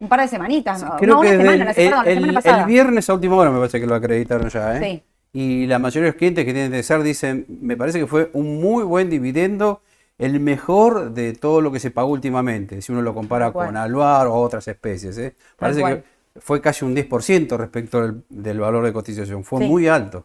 un 0.00 0.08
par 0.08 0.20
de 0.22 0.28
semanitas, 0.28 0.82
¿no? 0.82 0.96
Creo 0.96 1.16
No, 1.16 1.20
que 1.20 1.36
una 1.36 1.38
semana, 1.42 1.64
la, 1.66 1.70
el, 1.72 1.76
perdón, 1.76 2.04
la 2.04 2.10
el- 2.10 2.14
semana 2.14 2.28
el 2.28 2.34
pasada. 2.34 2.64
viernes 2.64 3.10
a 3.10 3.14
última 3.14 3.36
hora 3.36 3.50
me 3.50 3.58
parece 3.58 3.78
que 3.80 3.86
lo 3.86 3.94
acreditaron 3.94 4.48
ya, 4.48 4.76
¿eh? 4.78 4.80
Sí. 4.82 5.02
Y 5.32 5.66
la 5.66 5.78
mayoría 5.78 6.06
de 6.06 6.08
los 6.12 6.16
clientes 6.16 6.44
que 6.44 6.52
tienen 6.52 6.72
Texar 6.72 7.02
dicen, 7.02 7.44
me 7.60 7.76
parece 7.76 7.98
que 7.98 8.06
fue 8.06 8.30
un 8.32 8.60
muy 8.60 8.84
buen 8.84 9.10
dividendo, 9.10 9.82
el 10.18 10.40
mejor 10.40 11.10
de 11.12 11.34
todo 11.34 11.60
lo 11.60 11.70
que 11.70 11.78
se 11.78 11.90
pagó 11.90 12.08
últimamente, 12.10 12.80
si 12.80 12.90
uno 12.92 13.02
lo 13.02 13.12
compara 13.14 13.52
con 13.52 13.76
Aluar 13.76 14.26
o 14.28 14.34
otras 14.34 14.66
especies. 14.66 15.18
¿eh? 15.18 15.34
Parece 15.58 15.82
que 15.84 16.02
fue 16.40 16.60
casi 16.62 16.84
un 16.86 16.94
10% 16.96 17.56
respecto 17.58 18.00
del, 18.00 18.22
del 18.30 18.58
valor 18.60 18.84
de 18.84 18.92
cotización, 18.94 19.44
fue 19.44 19.60
Sí. 19.62 19.68
muy 19.68 19.88
alto. 19.88 20.24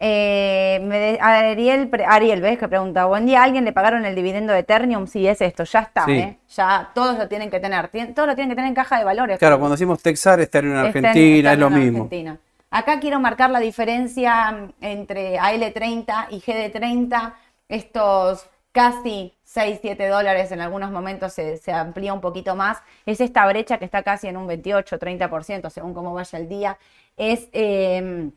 Eh, 0.00 0.80
me 0.84 0.96
de- 0.98 1.18
Ariel, 1.20 1.90
Ariel, 2.06 2.40
¿ves? 2.40 2.56
Que 2.56 2.68
pregunta, 2.68 3.04
buen 3.06 3.26
día, 3.26 3.40
¿a 3.40 3.44
alguien 3.44 3.64
le 3.64 3.72
pagaron 3.72 4.04
el 4.06 4.14
dividendo 4.14 4.52
de 4.52 4.60
Eternium? 4.60 5.08
Sí, 5.08 5.26
es 5.26 5.40
esto, 5.40 5.64
ya 5.64 5.80
está, 5.80 6.04
Sí. 6.04 6.12
¿eh? 6.12 6.38
Ya 6.56 6.90
todos 6.94 7.18
lo 7.18 7.26
tienen 7.28 7.50
que 7.50 7.58
tener, 7.58 7.90
tien- 7.90 8.14
todos 8.14 8.28
lo 8.28 8.34
tienen 8.36 8.50
que 8.50 8.54
tener 8.54 8.68
en 8.68 8.74
caja 8.76 8.96
de 8.98 9.04
valores. 9.04 9.38
Claro, 9.40 9.58
cuando 9.58 9.74
decimos 9.74 10.00
Texar, 10.00 10.38
Está 10.40 10.60
en- 10.60 10.72
Argentina, 10.76 11.52
es 11.52 11.58
lo 11.58 11.68
mismo. 11.68 12.04
Argentina. 12.04 12.38
Acá 12.70 13.00
quiero 13.00 13.18
marcar 13.18 13.50
la 13.50 13.60
diferencia 13.60 14.72
entre 14.80 15.38
AL30 15.38 16.26
y 16.30 16.40
GD30. 16.40 17.34
Estos 17.68 18.46
casi 18.72 19.34
6, 19.44 19.78
7 19.80 20.08
dólares 20.08 20.52
en 20.52 20.60
algunos 20.60 20.90
momentos 20.90 21.32
se, 21.32 21.72
amplía 21.72 22.12
un 22.12 22.20
poquito 22.20 22.54
más. 22.54 22.78
Es 23.06 23.20
esta 23.20 23.46
brecha 23.46 23.78
que 23.78 23.86
está 23.86 24.02
casi 24.02 24.28
en 24.28 24.36
un 24.36 24.46
28, 24.46 24.98
30% 24.98 25.70
según 25.70 25.94
cómo 25.94 26.12
vaya 26.12 26.38
el 26.38 26.48
día. 26.48 26.78
Es, 27.16 27.48
eh, 27.52 28.30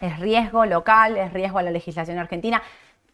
es 0.00 0.20
riesgo 0.20 0.66
local, 0.66 1.16
es 1.16 1.32
riesgo 1.32 1.58
a 1.58 1.62
la 1.62 1.70
legislación 1.70 2.18
argentina. 2.18 2.62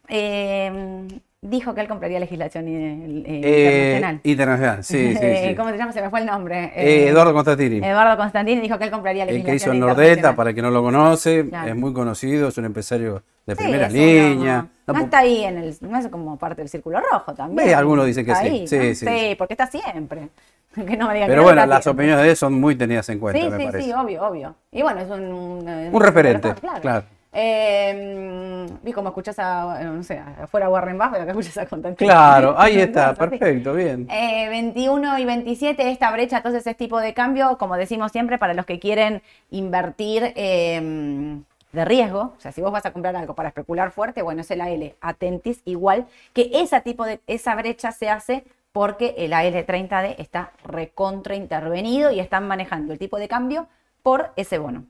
Eh, 0.09 1.07
dijo 1.45 1.75
que 1.75 1.83
él 1.83 1.89
compraría 1.89 2.19
legislación 2.19 2.67
eh, 2.69 2.73
eh, 2.73 3.23
Eh, 3.27 3.95
internacional. 3.95 4.21
internacional, 4.25 4.85
sí, 4.85 5.13
sí, 5.15 5.19
Eh, 5.23 5.45
sí. 5.51 5.55
¿Cómo 5.55 5.71
se 5.71 5.77
llama? 5.79 5.93
Se 5.93 6.01
me 6.03 6.11
fue 6.11 6.21
el 6.21 6.27
nombre. 6.27 6.65
Eh, 6.75 7.05
Eh, 7.05 7.09
Eduardo 7.09 7.33
Constantini. 7.35 7.79
Eduardo 7.87 8.17
Constantini 8.17 8.61
dijo 8.61 8.79
que 8.79 8.85
él 8.85 8.91
compraría 8.91 9.25
El 9.25 9.29
que 9.29 9.35
hizo 9.37 9.47
legislación 9.47 9.75
el 9.77 9.81
Nordeta, 9.81 10.03
internacional. 10.03 10.37
para 10.37 10.51
el 10.51 10.57
que 10.57 10.63
no 10.63 10.71
lo 10.71 10.83
conoce, 10.83 11.49
Claro. 11.49 11.69
es 11.69 11.77
muy 11.77 11.93
conocido, 11.93 12.49
es 12.49 12.59
un 12.59 12.65
empresario 12.65 13.23
de 13.47 13.55
Sí, 13.55 13.63
primera 13.63 13.89
línea. 13.89 14.67
No 14.87 14.99
está 14.99 15.19
ahí 15.19 15.45
en 15.45 15.59
el, 15.59 15.77
no 15.83 15.99
es 15.99 16.09
como 16.09 16.39
parte 16.39 16.63
del 16.63 16.69
círculo 16.69 16.99
rojo 17.13 17.35
también. 17.35 17.69
Ve, 17.69 17.75
algunos 17.75 18.07
dicen 18.07 18.25
que 18.25 18.35
sí. 18.35 18.47
ahí, 18.47 18.67
Sí, 18.69 18.77
¿no? 18.77 18.83
sí, 18.83 18.95
sí. 18.95 19.35
porque 19.39 19.55
está 19.55 19.67
siempre. 19.67 20.29
Que 20.75 20.97
no 20.97 21.07
me 21.07 21.15
digan 21.15 21.29
que 21.29 21.33
Pero 21.33 21.37
no 21.37 21.43
bueno, 21.45 21.67
las 21.67 21.87
opiniones 21.87 22.25
de 22.25 22.31
él 22.31 22.37
son 22.37 22.55
muy 22.55 22.75
tenidas 22.75 23.09
en 23.09 23.21
cuenta, 23.21 23.41
Sí, 23.41 23.49
me 23.49 23.59
sí, 23.59 23.65
parece. 23.67 23.85
sí, 23.87 23.93
obvio, 23.93 24.25
obvio. 24.27 24.57
Y 24.73 24.83
bueno, 24.83 25.01
es 25.03 25.09
un, 25.09 25.23
un, 25.23 25.69
Un 25.95 26.03
referente, 26.03 26.53
claro. 26.55 26.81
claro. 26.81 27.05
Eh, 27.37 28.67
vi 28.83 28.93
como 28.93 29.09
escuchás 29.09 29.39
a, 29.41 29.83
no 29.83 30.03
sé, 30.05 30.19
afuera 30.19 30.69
Warren 30.69 30.97
Buffett, 30.97 31.23
acá 31.23 31.31
escuchas 31.33 31.59
a 31.59 31.67
Constantino. 31.67 32.09
Claro, 32.09 32.55
ahí 32.59 32.79
está, 32.79 33.13
perfecto, 33.13 33.75
bien. 33.75 34.07
Eh, 34.09 34.49
21 34.49 35.19
y 35.19 35.25
27, 35.25 35.91
esta 35.91 36.13
brecha, 36.13 36.37
entonces 36.37 36.65
es 36.65 36.77
tipo 36.77 37.01
de 37.01 37.13
cambio, 37.13 37.59
como 37.59 37.77
decimos 37.77 38.13
siempre, 38.13 38.39
para 38.39 38.55
los 38.55 38.67
que 38.67 38.79
quieren 38.79 39.21
invertir 39.51 40.33
eh, 40.37 41.43
de 41.73 41.85
riesgo. 41.85 42.35
O 42.37 42.41
sea, 42.41 42.53
si 42.53 42.63
vos 42.63 42.73
vas 42.73 42.87
a 42.87 42.93
comprar 42.93 43.17
algo 43.17 43.35
para 43.35 43.49
especular 43.49 43.91
fuerte, 43.91 44.23
bueno, 44.23 44.43
es 44.43 44.51
el 44.51 44.61
AL. 44.61 44.95
Atentis, 45.01 45.61
igual 45.65 46.07
que 46.33 46.51
esa 46.55 46.81
tipo 46.81 47.05
de, 47.05 47.21
esa 47.27 47.55
brecha 47.57 47.93
se 47.93 48.09
hace 48.09 48.45
porque 48.73 49.15
el 49.19 49.33
AL30D 49.33 50.17
está 50.19 50.53
recontra 50.65 51.37
intervenido 51.37 52.11
y 52.11 52.21
están 52.21 52.49
manejando 52.49 52.93
el 52.93 52.99
tipo 52.99 53.19
de 53.19 53.29
cambio 53.29 53.69
por 54.03 54.33
ese 54.37 54.59
bono. 54.59 54.85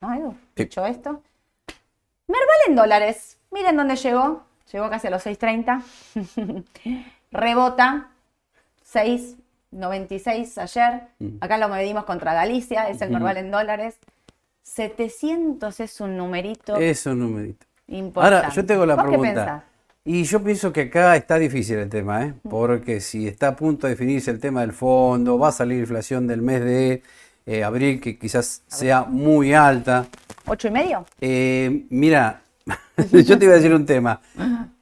¿No, 0.00 0.14
Edu? 0.14 0.32
Sí. 0.32 0.64
Dicho 0.64 0.86
esto. 0.86 1.22
Merval 2.30 2.58
en 2.68 2.76
dólares. 2.76 3.38
Miren 3.50 3.76
dónde 3.76 3.96
llegó. 3.96 4.44
Llegó 4.72 4.88
casi 4.88 5.08
a 5.08 5.10
los 5.10 5.26
6.30. 5.26 6.64
Rebota. 7.32 8.08
6.96 8.92 10.58
ayer. 10.58 11.02
Mm. 11.18 11.36
Acá 11.40 11.58
lo 11.58 11.68
medimos 11.68 12.04
contra 12.04 12.34
Galicia. 12.34 12.88
Es 12.88 13.00
el. 13.02 13.10
Merval 13.10 13.36
en 13.38 13.50
dólares. 13.50 13.98
700 14.62 15.80
es 15.80 16.00
un 16.00 16.16
numerito 16.16 16.76
Es 16.76 17.04
un 17.06 17.18
numerito. 17.18 17.66
importante. 17.88 18.36
Ahora, 18.36 18.54
yo 18.54 18.64
tengo 18.64 18.86
la 18.86 18.94
¿Vos 18.94 19.04
qué 19.04 19.18
pregunta. 19.18 19.64
Y 20.04 20.22
yo 20.24 20.42
pienso 20.42 20.72
que 20.72 20.82
acá 20.82 21.16
está 21.16 21.38
difícil 21.38 21.78
el 21.78 21.88
tema, 21.90 22.24
¿eh? 22.24 22.34
Porque 22.48 23.00
si 23.00 23.28
está 23.28 23.48
a 23.48 23.56
punto 23.56 23.86
de 23.86 23.94
definirse 23.94 24.30
el 24.30 24.40
tema 24.40 24.60
del 24.60 24.72
fondo, 24.72 25.38
va 25.38 25.48
a 25.48 25.52
salir 25.52 25.80
inflación 25.80 26.26
del 26.26 26.40
mes 26.40 26.64
de 26.64 27.02
eh, 27.46 27.64
abril, 27.64 28.00
que 28.00 28.18
quizás 28.18 28.62
sea 28.66 29.04
muy 29.04 29.52
alta. 29.54 30.06
¿Ocho 30.46 30.68
y 30.68 30.70
medio? 30.70 31.04
Eh, 31.20 31.86
mira, 31.90 32.42
yo 33.12 33.38
te 33.38 33.44
iba 33.44 33.54
a 33.54 33.56
decir 33.56 33.74
un 33.74 33.86
tema. 33.86 34.20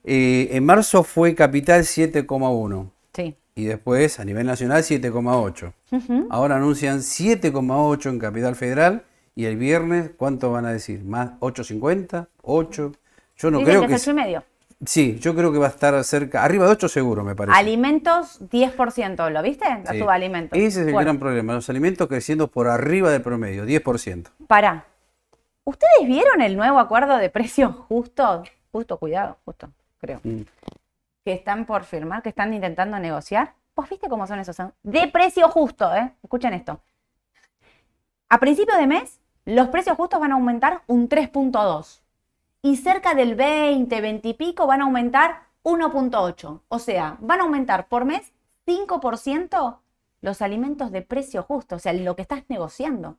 Eh, 0.05 0.49
en 0.53 0.65
marzo 0.65 1.03
fue 1.03 1.35
capital 1.35 1.83
7,1 1.83 2.91
Sí. 3.15 3.35
y 3.55 3.65
después 3.65 4.19
a 4.21 4.25
nivel 4.25 4.47
nacional 4.47 4.83
7,8. 4.83 5.73
Ahora 6.31 6.57
anuncian 6.57 6.99
7,8 7.01 8.11
en 8.11 8.19
capital 8.19 8.55
federal 8.57 9.05
y 9.35 9.45
el 9.45 9.57
viernes, 9.57 10.11
¿cuánto 10.17 10.51
van 10.51 10.67
a 10.67 10.73
decir? 10.73 11.05
¿Más 11.05 11.31
8,50? 11.41 12.27
¿8? 12.43 12.95
Yo 13.37 13.51
no 13.51 13.59
Dicen 13.59 13.71
creo 13.71 13.83
que 13.83 13.89
que... 13.89 13.95
es 13.95 14.07
y 14.07 14.13
medio. 14.13 14.43
Sí, 14.85 15.19
yo 15.19 15.35
creo 15.35 15.51
que 15.53 15.59
va 15.59 15.67
a 15.67 15.71
estar 15.71 16.05
cerca, 16.05 16.45
arriba 16.45 16.67
de 16.67 16.73
8 16.73 16.89
seguro, 16.89 17.25
me 17.25 17.35
parece. 17.35 17.59
Alimentos, 17.59 18.39
10%, 18.49 19.29
¿lo 19.31 19.43
viste? 19.43 19.65
La 19.85 19.93
Sí. 19.93 19.99
suba 19.99 20.15
alimentos. 20.15 20.57
Ese 20.57 20.67
es 20.83 20.87
el 20.87 20.93
Bueno. 20.93 21.07
gran 21.07 21.19
problema, 21.19 21.53
los 21.55 21.69
alimentos 21.69 22.07
creciendo 22.07 22.47
por 22.49 22.69
arriba 22.69 23.11
del 23.11 23.21
promedio, 23.23 23.65
10%. 23.65 24.31
Pará. 24.47 24.85
¿Ustedes 25.65 26.07
vieron 26.07 26.41
el 26.43 26.57
nuevo 26.57 26.79
acuerdo 26.79 27.17
de 27.17 27.29
precios 27.29 27.75
justos? 27.89 28.49
Justo, 28.71 28.99
cuidado, 28.99 29.37
justo, 29.45 29.69
creo. 29.99 30.21
Mm. 30.23 30.43
Que 31.25 31.33
están 31.33 31.67
por 31.67 31.83
firmar, 31.85 32.23
que 32.23 32.29
están 32.29 32.55
intentando 32.55 32.99
negociar. 33.01 33.55
¿Vos 33.75 33.89
viste 33.91 34.09
cómo 34.09 34.27
son 34.27 34.39
esos? 34.39 34.57
De 34.83 35.09
precio 35.09 35.49
justo, 35.49 35.93
¿eh? 35.95 36.13
Escuchen 36.23 36.55
esto. 36.55 36.81
A 38.29 38.39
principio 38.39 38.77
de 38.77 38.87
mes, 38.87 39.21
los 39.45 39.69
precios 39.69 39.97
justos 39.97 40.21
van 40.21 40.33
a 40.33 40.35
aumentar 40.37 40.83
un 40.87 41.09
3.2. 41.09 42.01
Y 42.63 42.77
cerca 42.77 43.15
del 43.15 43.35
20, 43.35 44.01
20 44.01 44.29
y 44.29 44.35
pico 44.35 44.67
van 44.67 44.81
a 44.81 44.85
aumentar 44.85 45.43
1.8. 45.63 46.61
O 46.69 46.79
sea, 46.79 47.17
van 47.21 47.41
a 47.41 47.45
aumentar 47.45 47.89
por 47.89 48.05
mes 48.05 48.33
5% 48.67 49.79
los 50.21 50.43
alimentos 50.43 50.91
de 50.91 51.03
precio 51.03 51.43
justo, 51.43 51.77
o 51.77 51.79
sea, 51.79 51.93
lo 51.93 52.17
que 52.17 52.23
estás 52.23 52.43
negociando. 52.49 53.17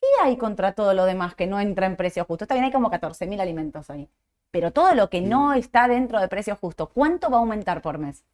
¿Qué 0.00 0.08
hay 0.24 0.36
contra 0.36 0.72
todo 0.72 0.94
lo 0.94 1.04
demás 1.04 1.34
que 1.36 1.46
no 1.46 1.60
entra 1.60 1.86
en 1.86 1.96
precio 1.96 2.24
justo? 2.24 2.44
Está 2.44 2.54
bien, 2.54 2.64
hay 2.64 2.72
como 2.72 2.90
14.000 2.90 3.40
alimentos 3.40 3.88
ahí. 3.88 4.08
Pero 4.50 4.72
todo 4.72 4.94
lo 4.94 5.08
que 5.08 5.20
no 5.20 5.54
está 5.54 5.86
dentro 5.86 6.20
de 6.20 6.26
precio 6.28 6.56
justo, 6.56 6.88
¿cuánto 6.88 7.30
va 7.30 7.36
a 7.36 7.40
aumentar 7.40 7.80
por 7.80 7.98
mes? 7.98 8.24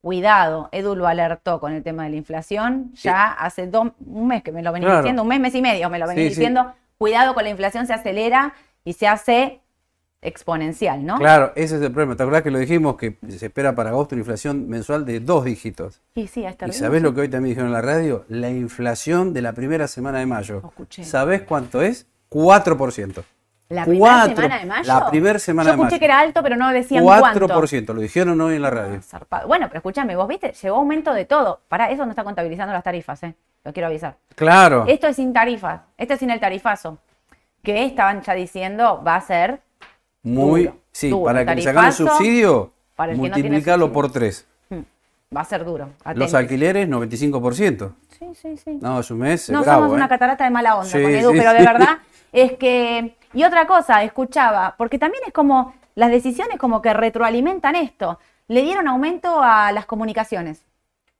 Cuidado, 0.00 0.68
Edu 0.72 0.94
lo 0.96 1.06
alertó 1.06 1.60
con 1.60 1.72
el 1.72 1.82
tema 1.82 2.04
de 2.04 2.10
la 2.10 2.16
inflación. 2.16 2.92
Ya 2.94 3.32
hace 3.32 3.66
dos, 3.66 3.88
un 4.04 4.26
mes 4.28 4.42
que 4.42 4.52
me 4.52 4.62
lo 4.62 4.72
venía 4.72 4.88
Claro. 4.88 5.02
diciendo, 5.02 5.22
un 5.22 5.28
mes, 5.28 5.40
mes 5.40 5.54
y 5.54 5.62
medio 5.62 5.90
me 5.90 5.98
lo 5.98 6.06
Sí, 6.08 6.14
sí. 6.14 6.24
diciendo. 6.28 6.72
Cuidado 6.98 7.34
con 7.34 7.42
la 7.44 7.50
inflación, 7.50 7.86
se 7.86 7.92
acelera 7.94 8.54
y 8.84 8.92
se 8.94 9.06
hace 9.06 9.60
exponencial, 10.20 11.04
¿no? 11.04 11.18
Claro, 11.18 11.52
ese 11.56 11.76
es 11.76 11.82
el 11.82 11.90
problema. 11.90 12.16
¿Te 12.16 12.22
acordás 12.22 12.42
que 12.42 12.50
lo 12.50 12.58
dijimos 12.58 12.96
que 12.96 13.18
se 13.28 13.46
espera 13.46 13.74
para 13.74 13.90
agosto 13.90 14.14
una 14.14 14.20
inflación 14.20 14.68
mensual 14.68 15.04
de 15.04 15.18
dos 15.20 15.44
dígitos? 15.44 16.00
Y 16.14 16.28
sí, 16.28 16.44
es 16.44 16.54
¿Y 16.54 16.56
terrible. 16.56 16.78
sabés 16.78 17.02
lo 17.02 17.12
que 17.14 17.22
hoy 17.22 17.28
también 17.28 17.50
dijeron 17.50 17.68
en 17.68 17.72
la 17.74 17.82
radio? 17.82 18.24
La 18.28 18.48
inflación 18.50 19.32
de 19.34 19.42
la 19.42 19.52
primera 19.52 19.88
semana 19.88 20.20
de 20.20 20.26
mayo. 20.26 20.60
Lo 20.62 20.68
escuché. 20.68 21.04
¿Sabés 21.04 21.42
cuánto 21.42 21.82
es? 21.82 22.06
4%. 22.30 23.24
¿La 23.68 23.84
primera 23.86 24.26
semana 24.26 24.58
de 24.58 24.66
mayo? 24.66 24.86
la 24.86 25.10
primera 25.10 25.38
semana 25.38 25.70
Yo 25.70 25.76
de 25.76 25.82
escuché 25.82 25.90
mayo. 25.94 25.98
que 25.98 26.04
era 26.04 26.20
alto, 26.20 26.42
pero 26.42 26.56
no 26.56 26.70
decían 26.70 27.02
cuánto. 27.02 27.48
4%, 27.48 27.94
lo 27.94 28.00
dijeron 28.00 28.40
hoy 28.40 28.56
en 28.56 28.62
la 28.62 28.70
radio. 28.70 29.00
Zarpado. 29.02 29.48
Bueno, 29.48 29.66
pero 29.68 29.78
escúchame, 29.78 30.14
vos 30.14 30.28
viste, 30.28 30.52
llegó 30.52 30.76
aumento 30.76 31.12
de 31.14 31.24
todo. 31.24 31.60
Para 31.68 31.90
eso 31.90 32.04
no 32.04 32.10
está 32.10 32.22
contabilizando 32.22 32.72
las 32.72 32.84
tarifas, 32.84 33.22
¿eh? 33.22 33.34
Lo 33.64 33.72
quiero 33.72 33.86
avisar. 33.88 34.18
Claro. 34.34 34.84
Esto 34.88 35.06
es 35.06 35.16
sin 35.16 35.32
tarifas, 35.32 35.80
esto 35.96 36.14
es 36.14 36.20
sin 36.20 36.30
el 36.30 36.38
tarifazo. 36.38 36.98
Que 37.62 37.84
estaban 37.84 38.22
ya 38.22 38.34
diciendo 38.34 39.02
va 39.06 39.16
a 39.16 39.20
ser 39.20 39.60
muy... 40.22 40.64
Duro, 40.64 40.76
sí, 40.90 41.10
duro. 41.10 41.24
para 41.24 41.44
que 41.46 41.54
le 41.54 41.62
sacan 41.62 41.86
el 41.86 41.92
subsidio, 41.92 42.72
para 42.96 43.12
el 43.12 43.20
que 43.20 43.28
no 43.28 43.34
tiene 43.34 43.48
multiplicarlo 43.48 43.86
subsidio. 43.86 44.02
por 44.02 44.12
tres. 44.12 44.46
Va 45.34 45.40
a 45.40 45.44
ser 45.44 45.64
duro. 45.64 45.88
Los 46.14 46.34
alquileres, 46.34 46.86
95%. 46.88 47.92
Sí, 48.18 48.26
sí, 48.34 48.56
sí. 48.58 48.78
No, 48.82 49.00
es 49.00 49.10
un 49.10 49.18
mes 49.18 49.48
No 49.48 49.62
bravo, 49.62 49.80
somos 49.80 49.92
¿eh? 49.92 49.96
una 49.96 50.08
catarata 50.08 50.44
de 50.44 50.50
mala 50.50 50.76
onda 50.76 50.90
Sí, 50.90 51.00
con 51.02 51.10
Edu, 51.10 51.32
sí, 51.32 51.38
pero 51.38 51.52
de 51.54 51.58
verdad 51.64 51.98
es 52.32 52.52
que. 52.58 53.16
Y 53.32 53.44
otra 53.44 53.66
cosa, 53.66 54.02
escuchaba, 54.04 54.74
porque 54.76 54.98
también 54.98 55.22
es 55.26 55.32
como. 55.32 55.74
Las 55.94 56.10
decisiones 56.10 56.58
como 56.58 56.80
que 56.80 56.92
retroalimentan 56.94 57.76
esto. 57.76 58.18
Le 58.48 58.62
dieron 58.62 58.88
aumento 58.88 59.42
a 59.42 59.72
las 59.72 59.84
comunicaciones. 59.86 60.64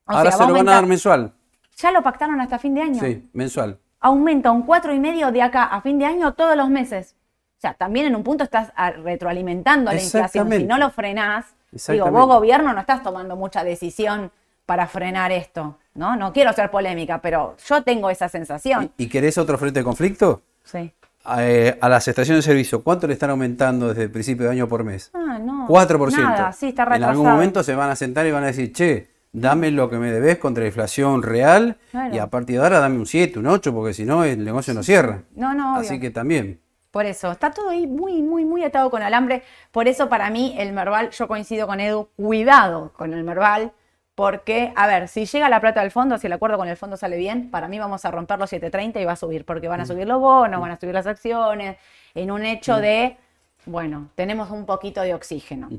O 0.07 0.13
Ahora 0.13 0.31
sea, 0.31 0.41
se 0.47 0.47
lo 0.51 0.55
van 0.59 0.69
a 0.69 0.73
dar 0.73 0.87
mensual. 0.87 1.33
Ya 1.77 1.91
lo 1.91 2.03
pactaron 2.03 2.41
hasta 2.41 2.59
fin 2.59 2.75
de 2.75 2.81
año. 2.83 3.01
Sí, 3.01 3.29
mensual. 3.35 3.79
Aumenta 4.03 4.51
un 4.51 4.63
cuatro 4.63 4.93
y 4.93 4.99
medio 4.99 5.33
de 5.33 5.41
acá 5.41 5.65
a 5.65 5.81
fin 5.81 5.99
de 5.99 6.05
año 6.05 6.35
todos 6.35 6.57
los 6.57 6.69
meses. 6.69 7.15
O 7.59 7.61
sea, 7.63 7.75
también 7.75 8.07
en 8.07 8.17
un 8.17 8.25
punto 8.25 8.43
estás 8.43 8.73
retroalimentando 9.05 9.91
a 9.91 9.95
la 9.95 10.03
inflación. 10.03 10.51
Si 10.51 10.65
no 10.65 10.77
lo 10.77 10.91
frenás, 10.91 11.47
digo, 11.89 12.11
vos 12.11 12.27
gobierno 12.27 12.73
no 12.73 12.81
estás 12.81 13.03
tomando 13.03 13.37
mucha 13.37 13.63
decisión 13.63 14.33
para 14.67 14.89
frenar 14.89 15.31
esto, 15.31 15.79
¿no? 15.95 16.17
No 16.17 16.33
quiero 16.33 16.53
ser 16.53 16.71
polémica, 16.71 17.21
pero 17.21 17.57
yo 17.65 17.83
tengo 17.83 18.11
esa 18.11 18.29
sensación. 18.29 18.91
¿Y 18.97 19.09
querés 19.09 19.39
otro 19.39 19.57
frente 19.59 19.81
de 19.81 19.85
conflicto? 19.85 20.43
Sí. 20.65 20.93
Eh, 21.39 21.79
a 21.81 21.89
las 21.89 22.09
estaciones 22.09 22.45
de 22.45 22.51
servicio, 22.51 22.83
¿cuánto 22.83 23.07
le 23.07 23.13
están 23.13 23.31
aumentando 23.31 23.89
desde 23.89 24.05
el 24.05 24.11
principio 24.11 24.47
de 24.47 24.53
año 24.53 24.67
por 24.67 24.83
mes? 24.83 25.11
Ah, 25.15 25.39
no. 25.39 25.69
4%. 25.69 26.17
Nada, 26.17 26.53
sí, 26.53 26.69
está 26.69 26.83
en 26.83 26.91
retrasado. 26.91 27.11
algún 27.13 27.29
momento 27.29 27.63
se 27.63 27.77
van 27.77 27.91
a 27.91 27.97
sentar 27.97 28.27
y 28.27 28.33
van 28.33 28.43
a 28.43 28.47
decir, 28.47 28.73
che, 28.73 29.12
dame 29.33 29.71
lo 29.71 29.89
que 29.91 29.97
me 29.97 30.11
debes 30.13 30.39
contra 30.39 30.63
la 30.63 30.69
inflación 30.69 31.23
real 31.23 31.77
Claro. 31.91 32.15
y 32.15 32.19
a 32.19 32.29
partir 32.29 32.59
de 32.59 32.63
ahora 32.65 32.79
dame 32.81 32.99
un 32.99 33.07
7, 33.07 33.39
un 33.39 33.47
8, 33.47 33.73
porque 33.75 33.95
si 33.95 34.05
no 34.05 34.25
el 34.25 34.45
negocio 34.45 34.75
no 34.75 34.83
cierra. 34.83 35.23
No, 35.35 35.55
no, 35.55 35.73
obvio. 35.79 35.81
Así 35.81 35.99
que 36.01 36.11
también. 36.11 36.61
Por 36.91 37.07
eso, 37.07 37.33
está 37.33 37.51
todo 37.51 37.71
ahí 37.71 37.87
muy, 37.87 38.21
muy, 38.21 38.45
muy 38.45 38.63
atado 38.65 38.91
con 38.91 39.03
alambre. 39.03 39.43
Por 39.71 39.89
eso 39.89 40.11
para 40.11 40.29
mí 40.29 40.55
el 40.59 40.73
Merval, 40.75 41.11
yo 41.11 41.27
coincido 41.27 41.67
con 41.67 41.81
Edu, 41.81 42.11
cuidado 42.17 42.93
con 42.93 43.15
el 43.15 43.25
Merval, 43.25 43.73
porque, 44.15 44.75
a 44.77 44.87
ver, 44.87 45.09
si 45.09 45.25
llega 45.25 45.49
la 45.49 45.59
plata 45.63 45.81
del 45.81 45.91
fondo, 45.91 46.19
si 46.19 46.27
el 46.27 46.35
acuerdo 46.35 46.59
con 46.59 46.69
el 46.69 46.77
fondo 46.77 46.99
sale 46.99 47.17
bien, 47.17 47.51
para 47.51 47.67
mí 47.67 47.79
vamos 47.79 48.05
a 48.05 48.11
romper 48.11 48.39
los 48.39 48.51
730 48.51 49.01
y 49.01 49.07
va 49.07 49.13
a 49.13 49.17
subir, 49.17 49.47
porque 49.47 49.69
Mm. 49.69 49.71
van 49.71 49.81
a 49.81 49.87
subir 49.87 50.07
los 50.07 50.21
bonos, 50.21 50.61
van 50.61 50.73
a 50.73 50.79
subir 50.79 50.93
las 50.93 51.07
acciones, 51.07 51.79
en 52.15 52.31
un 52.31 52.45
hecho 52.45 52.77
de, 52.77 53.17
bueno, 53.65 54.11
tenemos 54.15 54.51
un 54.51 54.67
poquito 54.67 55.01
de 55.01 55.15
oxígeno. 55.15 55.71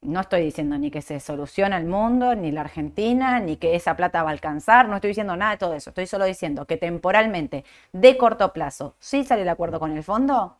No 0.00 0.20
estoy 0.20 0.42
diciendo 0.42 0.78
ni 0.78 0.90
que 0.92 1.02
se 1.02 1.18
soluciona 1.18 1.76
el 1.76 1.84
mundo, 1.86 2.34
ni 2.36 2.52
la 2.52 2.60
Argentina, 2.60 3.40
ni 3.40 3.56
que 3.56 3.74
esa 3.74 3.96
plata 3.96 4.22
va 4.22 4.30
a 4.30 4.32
alcanzar, 4.32 4.88
no 4.88 4.94
estoy 4.94 5.08
diciendo 5.08 5.36
nada 5.36 5.52
de 5.52 5.56
todo 5.58 5.74
eso, 5.74 5.90
estoy 5.90 6.06
solo 6.06 6.24
diciendo 6.24 6.66
que 6.66 6.76
temporalmente, 6.76 7.64
de 7.92 8.16
corto 8.16 8.52
plazo, 8.52 8.94
si 9.00 9.24
sale 9.24 9.42
el 9.42 9.48
acuerdo 9.48 9.80
con 9.80 9.96
el 9.96 10.04
fondo, 10.04 10.58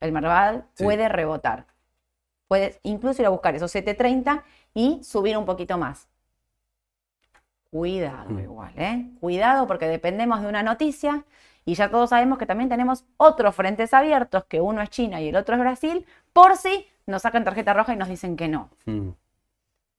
el 0.00 0.12
Merval 0.12 0.66
Sí. 0.74 0.84
puede 0.84 1.08
rebotar. 1.08 1.66
Puedes 2.48 2.80
incluso 2.84 3.22
ir 3.22 3.26
a 3.26 3.30
buscar 3.30 3.54
esos 3.56 3.70
730 3.72 4.44
y 4.72 5.02
subir 5.02 5.36
un 5.36 5.46
poquito 5.46 5.76
más. 5.78 6.08
Cuidado 7.70 8.30
Mm. 8.30 8.38
igual, 8.40 8.72
¿eh? 8.76 9.10
Cuidado 9.20 9.66
porque 9.66 9.86
dependemos 9.86 10.40
de 10.42 10.48
una 10.48 10.62
noticia 10.62 11.24
y 11.64 11.74
ya 11.74 11.90
todos 11.90 12.10
sabemos 12.10 12.38
que 12.38 12.46
también 12.46 12.68
tenemos 12.68 13.04
otros 13.16 13.54
frentes 13.54 13.94
abiertos, 13.94 14.44
que 14.46 14.60
uno 14.60 14.80
es 14.82 14.90
China 14.90 15.20
y 15.20 15.28
el 15.28 15.36
otro 15.36 15.54
es 15.54 15.60
Brasil, 15.60 16.06
por 16.32 16.56
si 16.56 16.86
nos 17.10 17.22
sacan 17.22 17.44
tarjeta 17.44 17.74
roja 17.74 17.92
y 17.92 17.96
nos 17.96 18.08
dicen 18.08 18.36
que 18.36 18.48
no, 18.48 18.70
Mm. 18.86 19.08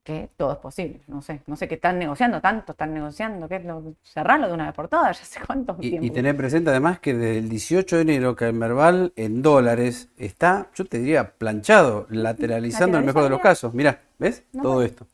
que 0.03 0.29
todo 0.35 0.53
es 0.53 0.57
posible. 0.57 1.01
No 1.07 1.21
sé, 1.21 1.41
no 1.45 1.55
sé 1.55 1.67
qué 1.67 1.75
están 1.75 1.99
negociando, 1.99 2.41
tanto 2.41 2.71
están 2.71 2.91
negociando, 2.93 3.47
que 3.47 3.59
lo, 3.59 3.93
cerrarlo 4.03 4.47
de 4.47 4.53
una 4.55 4.65
vez 4.65 4.73
por 4.73 4.87
todas, 4.87 5.19
ya 5.19 5.25
sé 5.25 5.39
cuántos 5.45 5.77
Y, 5.79 6.03
y 6.03 6.09
tener 6.09 6.35
presente 6.35 6.71
además 6.71 6.99
que 6.99 7.13
desde 7.13 7.37
el 7.37 7.49
18 7.49 7.97
de 7.97 8.01
enero 8.01 8.35
que 8.35 8.45
el 8.47 8.53
Merval 8.53 9.13
en 9.15 9.43
dólares 9.43 10.09
está, 10.17 10.69
yo 10.73 10.85
te 10.85 10.97
diría, 10.97 11.33
planchado, 11.37 12.07
lateralizando 12.09 12.97
en 12.97 13.03
el 13.03 13.07
mejor 13.07 13.23
de 13.23 13.29
los 13.29 13.41
casos. 13.41 13.73
Mirá, 13.75 13.99
¿ves? 14.17 14.43
No 14.53 14.63
Todo 14.63 14.75
pasa. 14.77 14.85
esto. 14.87 15.07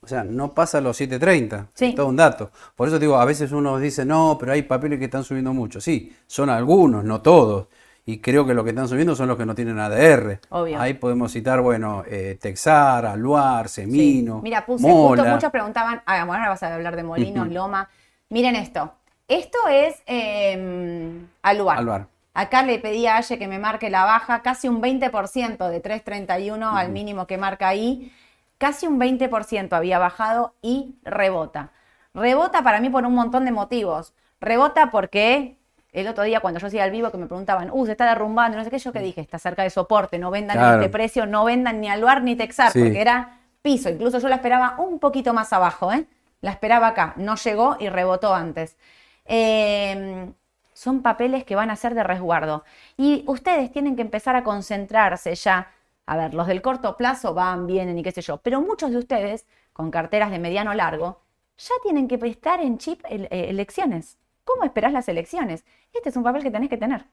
O 0.00 0.06
sea, 0.06 0.22
no 0.22 0.54
pasa 0.54 0.80
los 0.80 0.98
7.30. 1.00 1.66
Sí. 1.74 1.86
Es 1.86 1.94
todo 1.96 2.06
un 2.06 2.14
dato. 2.16 2.52
Por 2.76 2.86
eso 2.86 3.00
digo, 3.00 3.16
a 3.18 3.24
veces 3.24 3.50
uno 3.50 3.78
dice, 3.78 4.04
no, 4.04 4.36
pero 4.38 4.52
hay 4.52 4.62
papeles 4.62 5.00
que 5.00 5.06
están 5.06 5.24
subiendo 5.24 5.52
mucho. 5.52 5.80
Sí, 5.80 6.14
son 6.28 6.48
algunos, 6.48 7.02
no 7.04 7.20
todos. 7.20 7.66
Y 8.08 8.20
creo 8.20 8.46
que 8.46 8.54
los 8.54 8.64
que 8.64 8.70
están 8.70 8.88
subiendo 8.88 9.14
son 9.14 9.28
los 9.28 9.36
que 9.36 9.44
no 9.44 9.54
tienen 9.54 9.78
ADR. 9.78 10.40
Obvio. 10.48 10.80
Ahí 10.80 10.94
podemos 10.94 11.30
citar, 11.30 11.60
bueno, 11.60 12.04
eh, 12.06 12.38
Texar, 12.40 13.04
Aluar, 13.04 13.68
Sí. 13.68 13.82
Semino, 13.82 14.40
Mira, 14.40 14.64
puse 14.64 14.88
Mola. 14.88 15.22
justo 15.22 15.34
muchos 15.34 15.50
preguntaban, 15.50 16.00
ah, 16.06 16.24
bueno, 16.24 16.40
ahora 16.42 16.48
vas 16.48 16.62
a 16.62 16.74
hablar 16.74 16.96
de 16.96 17.02
Molinos. 17.02 17.48
Loma. 17.48 17.90
Miren 18.30 18.56
esto. 18.56 18.94
Esto 19.28 19.58
es 19.70 20.02
eh, 20.06 21.20
Aluar. 21.42 21.76
Aluar. 21.76 22.06
Acá 22.32 22.62
le 22.62 22.78
pedí 22.78 23.06
a 23.06 23.16
Aye 23.18 23.38
que 23.38 23.46
me 23.46 23.58
marque 23.58 23.90
la 23.90 24.06
baja, 24.06 24.40
casi 24.40 24.68
un 24.68 24.80
20% 24.80 25.68
de 25.68 25.82
3.31 25.82 26.62
al 26.62 26.88
mínimo 26.88 27.26
que 27.26 27.36
marca 27.36 27.68
ahí. 27.68 28.10
Casi 28.56 28.86
un 28.86 28.98
20% 28.98 29.74
había 29.74 29.98
bajado 29.98 30.54
y 30.62 30.94
rebota. 31.04 31.72
Rebota 32.14 32.62
para 32.62 32.80
mí 32.80 32.88
por 32.88 33.04
un 33.04 33.14
montón 33.14 33.44
de 33.44 33.52
motivos. 33.52 34.14
Rebota 34.40 34.90
porque 34.90 35.57
el 36.00 36.08
otro 36.08 36.24
día 36.24 36.40
cuando 36.40 36.60
yo 36.60 36.66
hacía 36.66 36.84
al 36.84 36.90
vivo 36.90 37.10
que 37.10 37.18
me 37.18 37.26
preguntaban, 37.26 37.70
uh, 37.72 37.86
se 37.86 37.92
está 37.92 38.06
derrumbando, 38.08 38.58
no 38.58 38.64
sé 38.64 38.70
qué, 38.70 38.78
yo 38.78 38.92
que 38.92 39.00
dije, 39.00 39.20
está 39.20 39.38
cerca 39.38 39.62
de 39.62 39.70
soporte, 39.70 40.18
no 40.18 40.30
vendan 40.30 40.56
Claro. 40.56 40.80
este 40.80 40.90
precio, 40.90 41.26
no 41.26 41.44
vendan 41.44 41.80
ni 41.80 41.88
Aluar 41.88 42.22
ni 42.22 42.36
Texar, 42.36 42.72
Sí. 42.72 42.80
porque 42.82 43.00
era 43.00 43.38
piso. 43.62 43.88
Incluso 43.90 44.18
yo 44.18 44.28
la 44.28 44.36
esperaba 44.36 44.76
un 44.78 44.98
poquito 44.98 45.32
más 45.34 45.52
abajo, 45.52 45.92
¿eh? 45.92 46.06
La 46.40 46.50
esperaba 46.52 46.88
acá, 46.88 47.14
no 47.16 47.34
llegó 47.36 47.76
y 47.80 47.88
rebotó 47.88 48.34
antes. 48.34 48.76
Eh, 49.24 50.30
son 50.72 51.02
papeles 51.02 51.44
que 51.44 51.56
van 51.56 51.70
a 51.70 51.76
ser 51.76 51.94
de 51.94 52.02
resguardo. 52.04 52.64
Y 52.96 53.24
ustedes 53.26 53.70
tienen 53.72 53.96
que 53.96 54.02
empezar 54.02 54.36
a 54.36 54.44
concentrarse 54.44 55.34
ya. 55.34 55.70
A 56.06 56.16
ver, 56.16 56.32
los 56.34 56.46
del 56.46 56.62
corto 56.62 56.96
plazo 56.96 57.34
van, 57.34 57.66
vienen 57.66 57.98
y 57.98 58.02
qué 58.02 58.12
sé 58.12 58.22
yo, 58.22 58.38
pero 58.38 58.60
muchos 58.62 58.90
de 58.90 58.96
ustedes, 58.96 59.46
con 59.72 59.90
carteras 59.90 60.30
de 60.30 60.38
mediano 60.38 60.72
largo, 60.72 61.20
ya 61.58 61.74
tienen 61.82 62.08
que 62.08 62.14
estar 62.26 62.60
en 62.60 62.78
chip 62.78 63.02
eh, 63.08 63.28
elecciones. 63.50 64.16
¿Cómo 64.48 64.64
esperás 64.64 64.94
las 64.94 65.06
elecciones? 65.10 65.66
Este 65.92 66.08
es 66.08 66.16
un 66.16 66.22
papel 66.22 66.42
que 66.42 66.50
tenés 66.50 66.70
que 66.70 66.78
tener. 66.78 67.04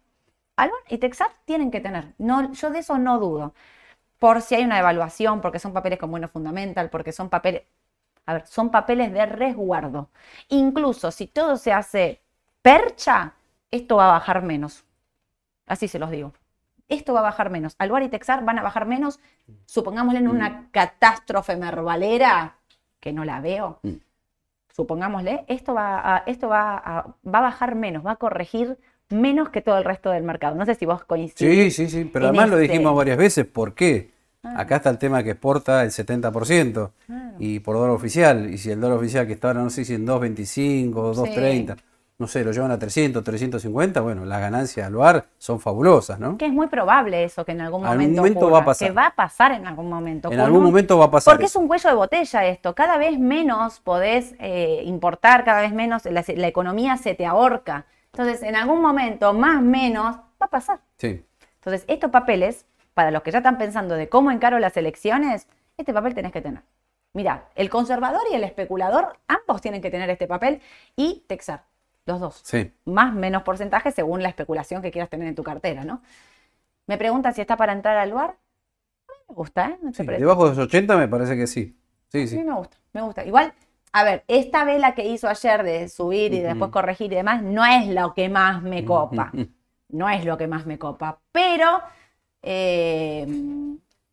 Alban 0.56 0.80
y 0.88 1.00
Texar 1.00 1.32
tienen 1.44 1.70
que 1.70 1.82
tener. 1.82 2.14
No, 2.18 2.54
yo 2.54 2.70
de 2.70 2.80
eso 2.80 2.98
no 2.98 3.20
dudo. 3.20 3.54
Por 4.20 4.42
si 4.42 4.56
hay 4.56 4.64
una 4.64 4.80
evaluación, 4.80 5.42
porque 5.42 5.60
son 5.60 5.74
papeles 5.74 6.00
con 6.00 6.10
bueno 6.10 6.30
fundamental, 6.30 6.90
porque 6.90 7.12
son 7.12 7.28
papeles, 7.28 7.64
a 8.26 8.36
ver, 8.36 8.48
son 8.48 8.72
papeles 8.72 9.12
de 9.12 9.26
resguardo. 9.26 10.10
Incluso 10.48 11.12
si 11.12 11.28
todo 11.28 11.58
se 11.58 11.74
hace 11.74 12.22
percha, 12.62 13.34
esto 13.70 13.98
va 13.98 14.06
a 14.06 14.14
bajar 14.14 14.42
menos. 14.42 14.86
Así 15.68 15.90
se 15.90 16.00
los 16.00 16.12
digo. 16.12 16.32
Esto 16.88 17.14
va 17.14 17.20
a 17.20 17.24
bajar 17.24 17.50
menos. 17.50 17.76
Alvar 17.80 18.04
y 18.04 18.08
Texar 18.08 18.46
van 18.46 18.60
a 18.60 18.64
bajar 18.64 18.86
menos, 18.86 19.20
supongámosle 19.66 20.20
en 20.20 20.30
una 20.30 20.70
catástrofe 20.72 21.58
mervalera, 21.58 22.56
que 23.02 23.12
no 23.12 23.26
la 23.26 23.42
veo. 23.42 23.82
Supongámosle, 24.76 25.46
esto 25.48 25.74
va 25.74 26.16
a, 26.18 26.24
esto 26.26 26.50
va 26.50 26.76
a, 26.76 27.02
va 27.26 27.40
a 27.40 27.42
bajar 27.42 27.76
menos, 27.76 28.06
va 28.06 28.12
a 28.12 28.16
corregir 28.18 28.78
menos 29.10 29.48
que 29.50 29.62
todo 29.62 29.78
el 29.78 29.86
resto 29.86 30.10
del 30.12 30.24
mercado. 30.24 30.54
No 30.56 30.66
sé 30.66 30.76
si 30.76 30.86
vos 30.86 31.06
coincidís. 31.06 31.76
Sí, 31.76 31.88
sí, 31.88 31.90
sí, 31.90 32.10
pero 32.12 32.26
además 32.28 32.50
lo 32.50 32.58
este- 32.60 32.74
dijimos 32.74 32.94
varias 32.96 33.18
veces. 33.18 33.46
¿Por 33.46 33.74
qué? 33.74 34.12
Ah. 34.44 34.56
Acá 34.62 34.76
está 34.78 34.90
el 34.90 34.98
tema 34.98 35.24
que 35.24 35.32
exporta 35.32 35.82
el 35.84 35.92
70% 35.92 36.92
Claro. 37.06 37.36
y 37.40 37.60
por 37.62 37.76
dólar 37.78 37.92
oficial. 37.92 38.50
Y 38.54 38.58
si 38.58 38.70
el 38.72 38.82
dólar 38.82 38.98
oficial 38.98 39.26
que 39.26 39.34
está 39.34 39.48
ahora, 39.48 39.62
no 39.62 39.70
sé 39.70 39.86
si 39.86 39.94
en 39.94 40.06
2.25 40.06 40.96
o 40.98 41.14
Sí. 41.26 41.32
2.30, 42.18 42.20
no 42.20 42.28
sé, 42.28 42.44
lo 42.44 42.52
llevan 42.52 42.72
a 42.72 42.80
300, 42.80 43.24
350, 43.24 44.02
bueno, 44.02 44.26
las 44.26 44.40
ganancias 44.40 44.88
al 44.88 44.94
lugar 44.94 45.26
son 45.38 45.60
fabulosas, 45.60 46.20
¿no? 46.20 46.38
Que 46.38 46.46
es 46.46 46.54
muy 46.54 46.68
probable 46.68 47.24
eso 47.24 47.44
que 47.46 47.52
en 47.52 47.62
algún 47.62 47.86
Algún 47.86 47.98
momento, 47.98 48.22
momento 48.22 48.40
ocurra, 48.40 48.54
va 48.54 48.60
a 48.62 48.66
pasar. 48.66 48.88
Que 48.88 48.94
va 48.94 49.06
a 49.08 49.16
pasar 49.16 49.52
en 49.52 49.68
algún 49.68 49.90
momento. 49.90 50.32
En 50.32 50.40
algún 50.40 50.60
un- 50.60 50.66
momento 50.66 50.98
va 50.98 51.06
a 51.06 51.12
pasar. 51.12 51.34
Porque 51.34 51.46
es 51.46 51.56
un 51.56 51.68
cuello 51.68 51.90
de 51.90 51.96
botella 51.96 52.46
esto. 52.46 52.74
Cada 52.76 52.98
vez 52.98 53.20
menos 53.20 53.80
podés 53.82 54.36
eh, 54.40 54.82
importar, 54.86 55.44
cada 55.44 55.62
vez 55.62 55.74
menos 55.74 56.06
la, 56.06 56.24
la 56.28 56.48
economía 56.48 56.98
se 56.98 57.16
te 57.16 57.26
ahorca. 57.26 57.86
Entonces, 58.14 58.44
en 58.44 58.56
algún 58.56 58.82
momento, 58.82 59.34
más 59.34 59.58
o 59.58 59.62
menos, 59.62 60.16
va 60.16 60.46
a 60.46 60.50
pasar. 60.50 60.80
Sí. 60.98 61.26
Entonces, 61.56 61.84
estos 61.88 62.12
papeles, 62.12 62.66
para 62.94 63.12
los 63.12 63.24
que 63.24 63.32
ya 63.32 63.40
están 63.40 63.58
pensando 63.58 63.96
de 63.96 64.08
cómo 64.08 64.32
encaro 64.32 64.58
las 64.60 64.78
elecciones, 64.78 65.48
este 65.78 65.94
papel 65.94 66.14
tenés 66.14 66.32
que 66.32 66.42
tener. 66.42 66.62
Mira, 67.14 67.50
el 67.56 67.70
conservador 67.70 68.22
y 68.32 68.36
el 68.36 68.44
especulador, 68.46 69.18
ambos 69.28 69.62
tienen 69.62 69.82
que 69.82 69.90
tener 69.92 70.10
este 70.10 70.28
papel 70.28 70.62
y 70.96 71.24
Texar, 71.28 71.64
los 72.06 72.20
dos. 72.20 72.42
Sí. 72.44 72.72
Más 72.86 73.14
menos 73.14 73.44
porcentaje 73.44 73.92
según 73.92 74.22
la 74.22 74.30
especulación 74.30 74.82
que 74.82 74.92
quieras 74.92 75.10
tener 75.10 75.28
en 75.28 75.36
tu 75.36 75.44
cartera, 75.44 75.84
¿no? 75.84 76.02
Me 76.88 76.98
preguntan 76.98 77.34
si 77.34 77.42
está 77.42 77.58
para 77.58 77.74
entrar 77.74 77.98
al 77.98 78.14
mí 78.14 78.18
me 79.28 79.36
gusta, 79.36 79.70
¿eh? 79.70 79.78
No 79.82 79.94
sí. 79.94 80.06
Debajo 80.06 80.44
de 80.44 80.56
los 80.56 80.68
80 80.68 80.98
me 80.98 81.08
parece 81.08 81.36
que 81.36 81.48
sí. 81.48 81.76
Sí, 82.10 82.28
sí. 82.28 82.38
me 82.38 82.54
gusta, 82.54 82.78
me 82.94 83.02
gusta. 83.02 83.26
Igual, 83.26 83.54
a 83.92 84.04
ver, 84.04 84.24
esta 84.28 84.64
vela 84.64 84.94
que 84.94 85.06
hizo 85.06 85.28
ayer 85.28 85.64
de 85.64 85.90
subir 85.90 86.34
y 86.34 86.40
después 86.40 86.72
corregir 86.72 87.12
y 87.12 87.16
demás, 87.16 87.42
no 87.42 87.66
es 87.66 87.88
lo 87.88 88.14
que 88.14 88.30
más 88.30 88.62
me 88.62 88.86
copa. 88.86 89.32
No 89.88 90.10
es 90.10 90.26
lo 90.26 90.36
que 90.36 90.48
más 90.48 90.66
me 90.66 90.80
copa. 90.80 91.20
Pero 91.32 91.80
eh, 92.42 93.26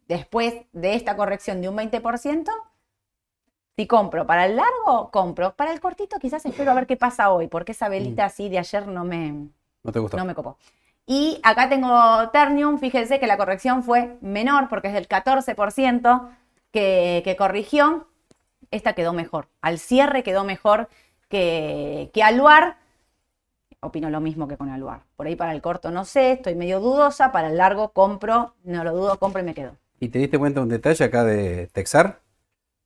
después 0.07 0.55
de 0.73 0.95
esta 0.95 1.17
corrección 1.17 1.63
de 1.63 1.69
un 1.71 1.77
20%, 1.77 2.51
si 3.83 3.89
compro 3.89 4.25
para 4.29 4.47
el 4.47 4.55
largo, 4.55 5.11
compro. 5.11 5.55
Para 5.57 5.73
el 5.73 5.81
cortito, 5.81 6.21
quizás 6.21 6.47
espero 6.47 6.71
a 6.71 6.75
ver 6.75 6.87
qué 6.87 6.97
pasa 6.97 7.33
hoy, 7.33 7.49
porque 7.49 7.73
esa 7.73 7.89
velita 7.89 8.25
así 8.27 8.49
de 8.49 8.61
ayer 8.61 8.87
no 8.87 9.05
me, 9.05 9.49
No 9.83 9.91
te 9.91 9.99
gustó. 9.99 10.17
no 10.17 10.25
me 10.25 10.37
copó. 10.37 10.57
Y 11.05 11.41
acá 11.43 11.69
tengo 11.69 11.91
Ternium, 12.31 12.79
fíjense 12.79 13.19
que 13.19 13.27
la 13.27 13.37
corrección 13.37 13.83
fue 13.83 14.17
menor 14.21 14.69
porque 14.69 14.87
es 14.87 14.95
del 14.95 15.09
14% 15.09 16.29
que, 16.71 17.23
que 17.25 17.35
corrigió. 17.35 18.07
Esta 18.71 18.93
quedó 18.93 19.13
mejor. 19.13 19.49
Al 19.61 19.81
cierre 19.81 20.23
quedó 20.23 20.45
mejor 20.45 20.89
que, 21.29 22.13
que 22.15 22.23
Aluar. 22.23 22.77
Opino 23.81 24.11
lo 24.11 24.21
mismo 24.21 24.47
que 24.47 24.57
con 24.57 24.69
Aluar. 24.71 25.01
Por 25.17 25.27
ahí 25.27 25.35
para 25.35 25.51
el 25.53 25.61
corto 25.61 25.91
no 25.91 26.05
sé, 26.05 26.33
estoy 26.33 26.55
medio 26.55 26.79
dudosa. 26.79 27.33
Para 27.33 27.49
el 27.49 27.57
largo 27.57 27.89
compro, 27.89 28.55
no 28.63 28.85
lo 28.85 28.93
dudo, 28.93 29.19
compro 29.19 29.43
y 29.43 29.45
me 29.45 29.55
quedo. 29.55 29.73
¿Y 29.99 30.09
te 30.09 30.21
diste 30.21 30.39
cuenta 30.39 30.61
de 30.61 30.65
un 30.65 30.71
detalle 30.71 31.05
acá 31.05 31.25
de 31.25 31.67
Texar? 31.73 32.21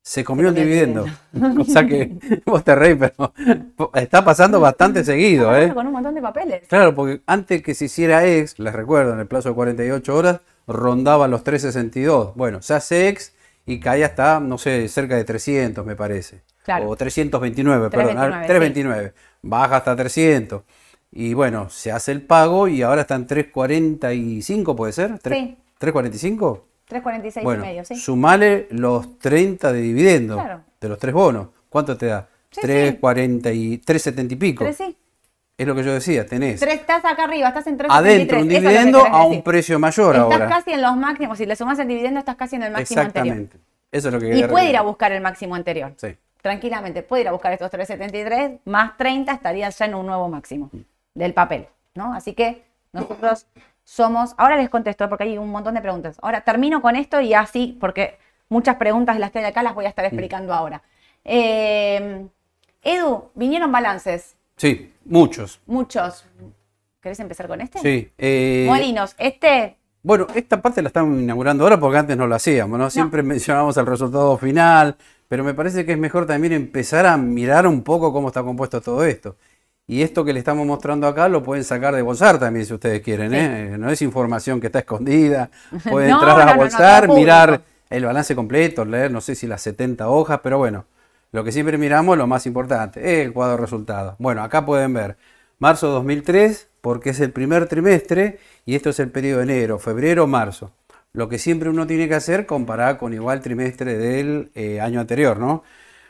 Se 0.08 0.22
comió 0.22 0.50
el 0.50 0.54
dividendo. 0.54 1.04
O 1.58 1.64
sea 1.64 1.84
que 1.84 2.16
vos 2.46 2.62
te 2.62 2.76
reís, 2.76 2.96
pero 2.96 3.32
está 3.94 4.24
pasando 4.24 4.60
bastante 4.60 5.02
seguido, 5.04 5.54
¿eh? 5.56 5.74
Con 5.74 5.84
un 5.84 5.92
montón 5.94 6.14
de 6.14 6.22
papeles. 6.22 6.62
Claro, 6.68 6.94
porque 6.94 7.22
antes 7.26 7.60
que 7.60 7.74
se 7.74 7.86
hiciera 7.86 8.24
ex, 8.24 8.56
les 8.60 8.72
recuerdo, 8.72 9.14
en 9.14 9.18
el 9.18 9.26
plazo 9.26 9.48
de 9.48 9.56
48 9.56 10.14
horas, 10.14 10.40
rondaba 10.68 11.26
los 11.26 11.42
362. 11.42 12.36
Bueno, 12.36 12.62
se 12.62 12.74
hace 12.74 13.08
ex 13.08 13.32
y 13.66 13.80
cae 13.80 14.04
hasta, 14.04 14.38
no 14.38 14.58
sé, 14.58 14.86
cerca 14.86 15.16
de 15.16 15.24
300, 15.24 15.84
me 15.84 15.96
parece. 15.96 16.42
Claro. 16.64 16.88
O 16.88 16.94
329, 16.96 17.90
perdón, 17.90 18.16
ah, 18.18 18.44
329, 18.46 18.46
329. 18.46 19.12
Baja 19.42 19.76
hasta 19.78 19.96
300. 19.96 20.62
Y 21.10 21.34
bueno, 21.34 21.68
se 21.68 21.90
hace 21.90 22.12
el 22.12 22.22
pago 22.22 22.68
y 22.68 22.82
ahora 22.82 23.00
están 23.00 23.26
345, 23.26 24.76
¿puede 24.76 24.92
ser? 24.92 25.18
¿Tres- 25.18 25.36
Sí. 25.38 25.56
¿345? 25.80 26.60
346 26.86 27.44
Bueno, 27.44 27.64
y 27.64 27.66
medio, 27.68 27.84
sí. 27.84 27.96
sumale 27.96 28.66
los 28.70 29.18
30 29.18 29.72
de 29.72 29.80
dividendo 29.80 30.34
Claro. 30.36 30.60
de 30.80 30.88
los 30.88 30.98
tres 30.98 31.14
bonos. 31.14 31.48
¿Cuánto 31.68 31.96
te 31.96 32.06
da? 32.06 32.28
Sí, 32.50 32.60
340 32.62 33.52
y 33.52 33.78
370 33.78 34.34
y 34.34 34.36
pico. 34.36 34.64
Tres, 34.64 34.76
sí. 34.76 34.96
Es 35.58 35.66
lo 35.66 35.74
que 35.74 35.82
yo 35.82 35.92
decía, 35.94 36.26
tenés 36.26 36.60
Tres, 36.60 36.74
estás 36.80 37.04
acá 37.06 37.24
arriba, 37.24 37.48
estás 37.48 37.66
en 37.66 37.76
373. 37.78 37.90
adentro 37.90 38.40
un 38.40 38.48
que 38.48 38.54
dividendo 38.60 38.98
querés 39.02 39.12
a 39.14 39.22
un 39.24 39.42
precio 39.42 39.78
mayor 39.78 40.14
Estás 40.16 40.32
ahora. 40.32 40.48
casi 40.48 40.72
en 40.72 40.82
los 40.82 40.96
máximos. 40.96 41.38
Si 41.38 41.46
le 41.46 41.56
sumas 41.56 41.78
el 41.78 41.88
dividendo, 41.88 42.20
estás 42.20 42.36
casi 42.36 42.56
en 42.56 42.62
el 42.64 42.72
máximo 42.72 43.00
anterior. 43.00 43.36
Exactamente. 43.38 43.66
Eso 43.90 44.08
es 44.08 44.14
lo 44.14 44.20
que 44.20 44.36
Y 44.38 44.44
puede 44.44 44.68
ir 44.70 44.76
a 44.76 44.82
buscar 44.82 45.12
el 45.12 45.22
máximo 45.22 45.54
anterior. 45.54 45.94
Sí. 45.96 46.08
Tranquilamente, 46.42 47.02
puede 47.02 47.22
ir 47.22 47.28
a 47.28 47.32
buscar 47.32 47.52
estos 47.52 47.70
373, 47.70 48.60
más 48.66 48.96
30 48.98 49.32
estarías 49.32 49.76
ya 49.78 49.86
en 49.86 49.94
un 49.94 50.06
nuevo 50.06 50.28
máximo 50.28 50.70
del 51.14 51.32
papel, 51.34 51.66
¿no? 51.94 52.12
Así 52.14 52.34
que 52.34 52.62
nosotros 52.92 53.46
somos, 53.90 54.34
ahora 54.36 54.56
les 54.56 54.68
contesto 54.68 55.08
porque 55.08 55.24
hay 55.24 55.38
un 55.38 55.48
montón 55.48 55.74
de 55.74 55.80
preguntas. 55.80 56.18
Ahora 56.20 56.40
termino 56.40 56.82
con 56.82 56.96
esto 56.96 57.20
y 57.20 57.34
así, 57.34 57.76
porque 57.80 58.18
muchas 58.48 58.74
preguntas 58.76 59.14
de 59.14 59.20
las 59.20 59.30
que 59.30 59.38
hay 59.38 59.44
acá 59.44 59.62
las 59.62 59.76
voy 59.76 59.84
a 59.86 59.88
estar 59.88 60.04
explicando 60.04 60.52
ahora. 60.52 60.82
Eh, 61.24 62.26
Edu, 62.82 63.30
vinieron 63.34 63.70
balances, 63.72 64.34
Sí, 64.56 64.92
muchos. 65.04 65.60
muchos. 65.66 66.24
¿Querés 67.00 67.20
empezar 67.20 67.46
con 67.46 67.60
este? 67.60 67.78
Sí. 67.78 68.10
eh, 68.18 68.64
Molinos, 68.68 69.14
este, 69.18 69.76
Bueno, 70.02 70.26
esta 70.34 70.60
parte 70.60 70.82
la 70.82 70.88
estamos 70.88 71.20
inaugurando 71.20 71.62
ahora 71.64 71.78
porque 71.78 71.98
antes 71.98 72.16
no 72.16 72.26
lo 72.26 72.34
hacíamos, 72.34 72.76
¿no? 72.78 72.90
Siempre 72.90 73.22
mencionábamos 73.22 73.76
el 73.76 73.86
resultado 73.86 74.36
final, 74.36 74.96
pero 75.28 75.44
me 75.44 75.54
parece 75.54 75.84
que 75.86 75.92
es 75.92 75.98
mejor 75.98 76.26
también 76.26 76.52
empezar 76.52 77.06
a 77.06 77.16
mirar 77.16 77.66
un 77.68 77.82
poco 77.82 78.12
cómo 78.12 78.28
está 78.28 78.42
compuesto 78.42 78.80
todo 78.80 79.04
esto. 79.04 79.36
Y 79.88 80.02
esto 80.02 80.24
que 80.24 80.32
le 80.32 80.40
estamos 80.40 80.66
mostrando 80.66 81.06
acá 81.06 81.28
lo 81.28 81.42
pueden 81.42 81.62
sacar 81.62 81.94
de 81.94 82.02
Bolsar 82.02 82.38
también 82.40 82.66
si 82.66 82.74
ustedes 82.74 83.00
quieren, 83.02 83.32
¿eh? 83.32 83.78
No 83.78 83.88
es 83.90 84.02
información 84.02 84.60
que 84.60 84.66
está 84.66 84.80
escondida. 84.80 85.50
Pueden 85.88 86.10
No, 86.10 86.16
entrar 86.16 86.40
a 86.40 86.52
no, 86.52 86.56
Bolsar, 86.56 87.08
mirar 87.08 87.62
el 87.88 88.04
balance 88.04 88.34
completo, 88.34 88.84
leer, 88.84 89.12
no 89.12 89.20
sé 89.20 89.36
si 89.36 89.46
las 89.46 89.62
70 89.62 90.08
hojas, 90.08 90.40
pero 90.42 90.58
bueno, 90.58 90.86
lo 91.30 91.44
que 91.44 91.52
siempre 91.52 91.78
miramos 91.78 92.14
es 92.14 92.18
lo 92.18 92.26
más 92.26 92.46
importante, 92.46 93.22
el 93.22 93.32
cuadro 93.32 93.56
de 93.56 93.62
resultados. 93.62 94.16
Bueno, 94.18 94.42
acá 94.42 94.66
pueden 94.66 94.92
ver 94.92 95.16
marzo 95.60 95.88
2003, 95.88 96.68
porque 96.80 97.10
es 97.10 97.20
el 97.20 97.30
primer 97.32 97.68
trimestre, 97.68 98.38
y 98.64 98.74
esto 98.74 98.90
es 98.90 98.98
el 98.98 99.10
periodo 99.10 99.38
de 99.38 99.44
enero, 99.44 99.78
febrero, 99.78 100.26
marzo. 100.26 100.72
Lo 101.12 101.28
que 101.28 101.38
siempre 101.38 101.70
uno 101.70 101.86
tiene 101.86 102.08
que 102.08 102.14
hacer, 102.14 102.44
comparar 102.46 102.98
con 102.98 103.14
igual 103.14 103.40
trimestre 103.40 103.96
del 103.96 104.50
eh, 104.54 104.80
año 104.80 105.00
anterior, 105.00 105.38
¿no? 105.38 105.62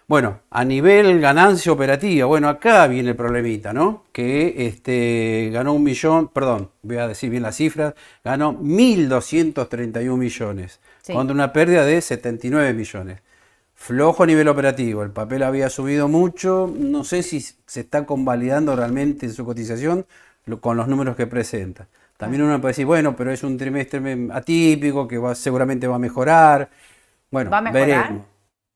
Bueno, 0.09 0.41
a 0.51 0.65
nivel 0.65 1.21
ganancia 1.21 1.73
operativa, 1.73 2.27
bueno, 2.27 2.49
acá 2.49 2.87
viene 2.87 3.11
el 3.11 3.17
problemita, 3.17 3.73
¿no? 3.73 4.05
Que 4.13 4.67
este, 4.69 5.51
ganó 5.53 5.73
un 5.73 5.83
millón, 5.83 6.29
perdón, 6.29 6.71
voy 6.83 6.99
a 6.99 7.09
decir 7.09 7.29
bien 7.29 7.43
las 7.43 7.57
cifras, 7.57 7.95
ganó 8.23 8.53
1.231 8.53 10.17
millones, 10.17 10.79
Sí. 11.03 11.13
contra 11.13 11.35
una 11.35 11.53
pérdida 11.53 11.85
de 11.85 12.01
79 12.01 12.73
millones. 12.73 13.21
Flojo 13.75 14.23
a 14.23 14.27
nivel 14.27 14.47
operativo, 14.49 15.03
el 15.03 15.11
papel 15.11 15.43
había 15.43 15.69
subido 15.71 16.07
mucho, 16.09 16.73
no 16.73 17.03
sé 17.05 17.23
si 17.25 17.41
se 17.41 17.81
está 17.81 18.07
convalidando 18.07 18.77
realmente 18.77 19.27
en 19.27 19.33
su 19.33 19.45
cotización 19.45 20.07
con 20.61 20.77
los 20.77 20.87
números 20.89 21.17
que 21.17 21.27
presenta. 21.27 21.89
También 22.17 22.43
uno 22.45 22.61
puede 22.61 22.71
decir, 22.73 22.87
bueno, 22.87 23.17
pero 23.17 23.33
es 23.33 23.43
un 23.43 23.59
trimestre 23.59 24.01
me- 24.01 24.33
atípico 24.33 25.09
que 25.09 25.19
va, 25.19 25.35
seguramente 25.35 25.87
va 25.89 25.97
a 25.97 25.99
mejorar. 25.99 26.71
Bueno, 27.31 27.51
¿Va 27.51 27.59
a 27.59 27.63
mejorar? 27.63 27.87
veremos. 27.89 28.23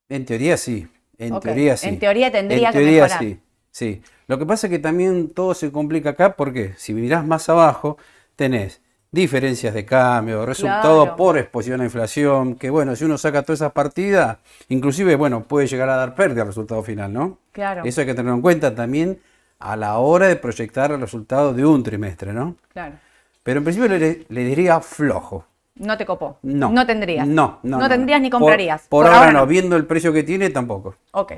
En 0.09 0.25
teoría 0.27 0.57
sí, 0.57 0.87
en 1.27 1.39
teoría 1.41 1.77
sí. 1.77 1.89
en 1.89 1.99
teoría 2.01 2.33
tendría 2.33 2.69
En 2.69 2.73
que 2.73 2.79
teoría 2.81 3.03
mejorar. 3.05 3.19
sí, 3.19 3.41
sí. 3.71 4.03
Lo 4.27 4.39
que 4.39 4.47
pasa 4.47 4.67
es 4.67 4.71
que 4.73 4.79
también 4.79 5.31
todo 5.31 5.55
se 5.55 5.71
complica 5.73 6.11
acá 6.11 6.37
porque 6.37 6.75
si 6.77 6.95
mirás 6.95 7.25
más 7.27 7.49
abajo 7.49 7.99
tenés 8.37 8.81
diferencias 9.13 9.75
de 9.75 9.85
cambio, 9.85 10.47
resultado 10.47 11.03
Claro. 11.03 11.17
por 11.17 11.37
exposición 11.37 11.81
a 11.81 11.85
inflación, 11.85 12.55
que 12.55 12.71
bueno, 12.71 12.95
si 12.95 13.05
uno 13.05 13.19
saca 13.19 13.43
todas 13.43 13.59
esas 13.61 13.73
partidas, 13.73 14.39
inclusive, 14.69 15.17
bueno, 15.17 15.43
puede 15.45 15.67
llegar 15.67 15.89
a 15.89 15.97
dar 15.97 16.15
pérdida 16.15 16.43
al 16.43 16.49
resultado 16.49 16.83
final, 16.85 17.13
¿no? 17.13 17.39
Claro. 17.53 17.83
Eso 17.85 18.01
hay 18.03 18.07
que 18.07 18.15
tenerlo 18.15 18.35
en 18.37 18.41
cuenta 18.43 18.73
también 18.75 19.21
a 19.59 19.77
la 19.77 19.99
hora 19.99 20.29
de 20.29 20.37
proyectar 20.37 20.93
el 20.93 21.01
resultado 21.01 21.53
de 21.53 21.67
un 21.67 21.83
trimestre, 21.83 22.33
¿no? 22.33 22.57
claro. 22.73 22.95
Pero 23.43 23.59
en 23.59 23.65
principio 23.65 23.89
le, 23.89 24.27
le 24.29 24.45
diría 24.45 24.81
flojo. 24.81 25.47
No 25.81 25.97
te 25.97 26.05
copó. 26.05 26.39
No. 26.43 26.71
No 26.71 26.87
tendrías. 26.87 27.27
No, 27.27 27.59
no. 27.63 27.79
No 27.79 27.89
tendrías 27.89 28.21
ni 28.21 28.29
Por- 28.29 28.41
comprarías. 28.41 28.87
Por, 28.89 29.07
ahora, 29.07 29.33
no, 29.33 29.47
viendo 29.47 29.77
el 29.77 29.87
precio 29.87 30.13
que 30.13 30.23
tiene 30.23 30.51
tampoco. 30.51 30.95
Ok, 31.13 31.33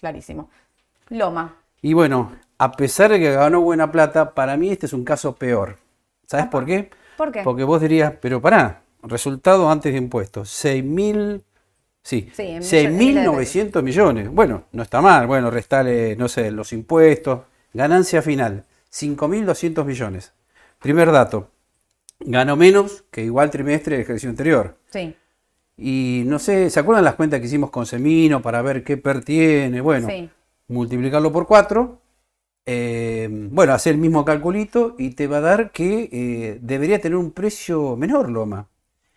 clarísimo. 0.00 0.48
Loma. 1.10 1.56
Y 1.82 1.92
bueno, 1.92 2.32
a 2.56 2.72
pesar 2.72 3.10
de 3.10 3.20
que 3.20 3.32
ganó 3.32 3.60
buena 3.60 3.92
plata, 3.92 4.32
para 4.32 4.56
mí 4.56 4.70
este 4.70 4.86
es 4.86 4.94
un 4.94 5.04
caso 5.04 5.34
peor. 5.36 5.76
¿Sabes 6.26 6.46
por 6.46 6.64
qué? 6.64 6.88
¿Por 7.18 7.30
qué? 7.30 7.42
Porque 7.42 7.62
vos 7.64 7.78
dirías, 7.82 8.14
pero 8.22 8.40
pará, 8.40 8.80
resultado 9.02 9.70
antes 9.70 9.92
de 9.92 9.98
impuestos, 9.98 10.48
6.000, 10.64 11.42
sí, 12.02 12.30
Sí, 12.34 12.42
en 12.42 12.62
6.900 12.62 13.82
millones. 13.82 14.30
Bueno, 14.30 14.64
no 14.72 14.82
está 14.82 15.02
mal, 15.02 15.26
bueno, 15.26 15.50
restale, 15.50 16.16
no 16.16 16.28
sé, 16.28 16.50
los 16.50 16.72
impuestos, 16.72 17.40
ganancia 17.74 18.22
final, 18.22 18.64
5.200 18.90 19.84
millones. 19.84 20.32
Primer 20.78 21.12
dato, 21.12 21.50
ganó 22.24 22.56
menos 22.56 23.04
que 23.10 23.22
igual 23.24 23.50
trimestre 23.50 23.96
del 23.96 24.02
ejercicio 24.02 24.30
anterior. 24.30 24.76
Sí, 24.90 25.14
Y 25.76 26.22
no 26.26 26.38
sé, 26.38 26.70
¿se 26.70 26.80
acuerdan 26.80 27.04
las 27.04 27.14
cuentas 27.14 27.40
que 27.40 27.46
hicimos 27.46 27.70
con 27.70 27.86
Semino 27.86 28.42
para 28.42 28.62
ver 28.62 28.84
qué 28.84 28.96
PER 28.96 29.24
tiene? 29.24 29.80
Bueno, 29.80 30.08
sí. 30.08 30.30
multiplicarlo 30.68 31.32
por 31.32 31.46
4, 31.46 32.00
bueno, 33.50 33.72
hacer 33.72 33.94
el 33.94 34.00
mismo 34.00 34.24
calculito 34.24 34.94
y 34.98 35.10
te 35.10 35.26
va 35.26 35.38
a 35.38 35.40
dar 35.40 35.70
que 35.70 36.08
eh, 36.12 36.58
debería 36.62 37.00
tener 37.00 37.16
un 37.16 37.32
precio 37.32 37.96
menor, 37.96 38.30
Loma. 38.30 38.68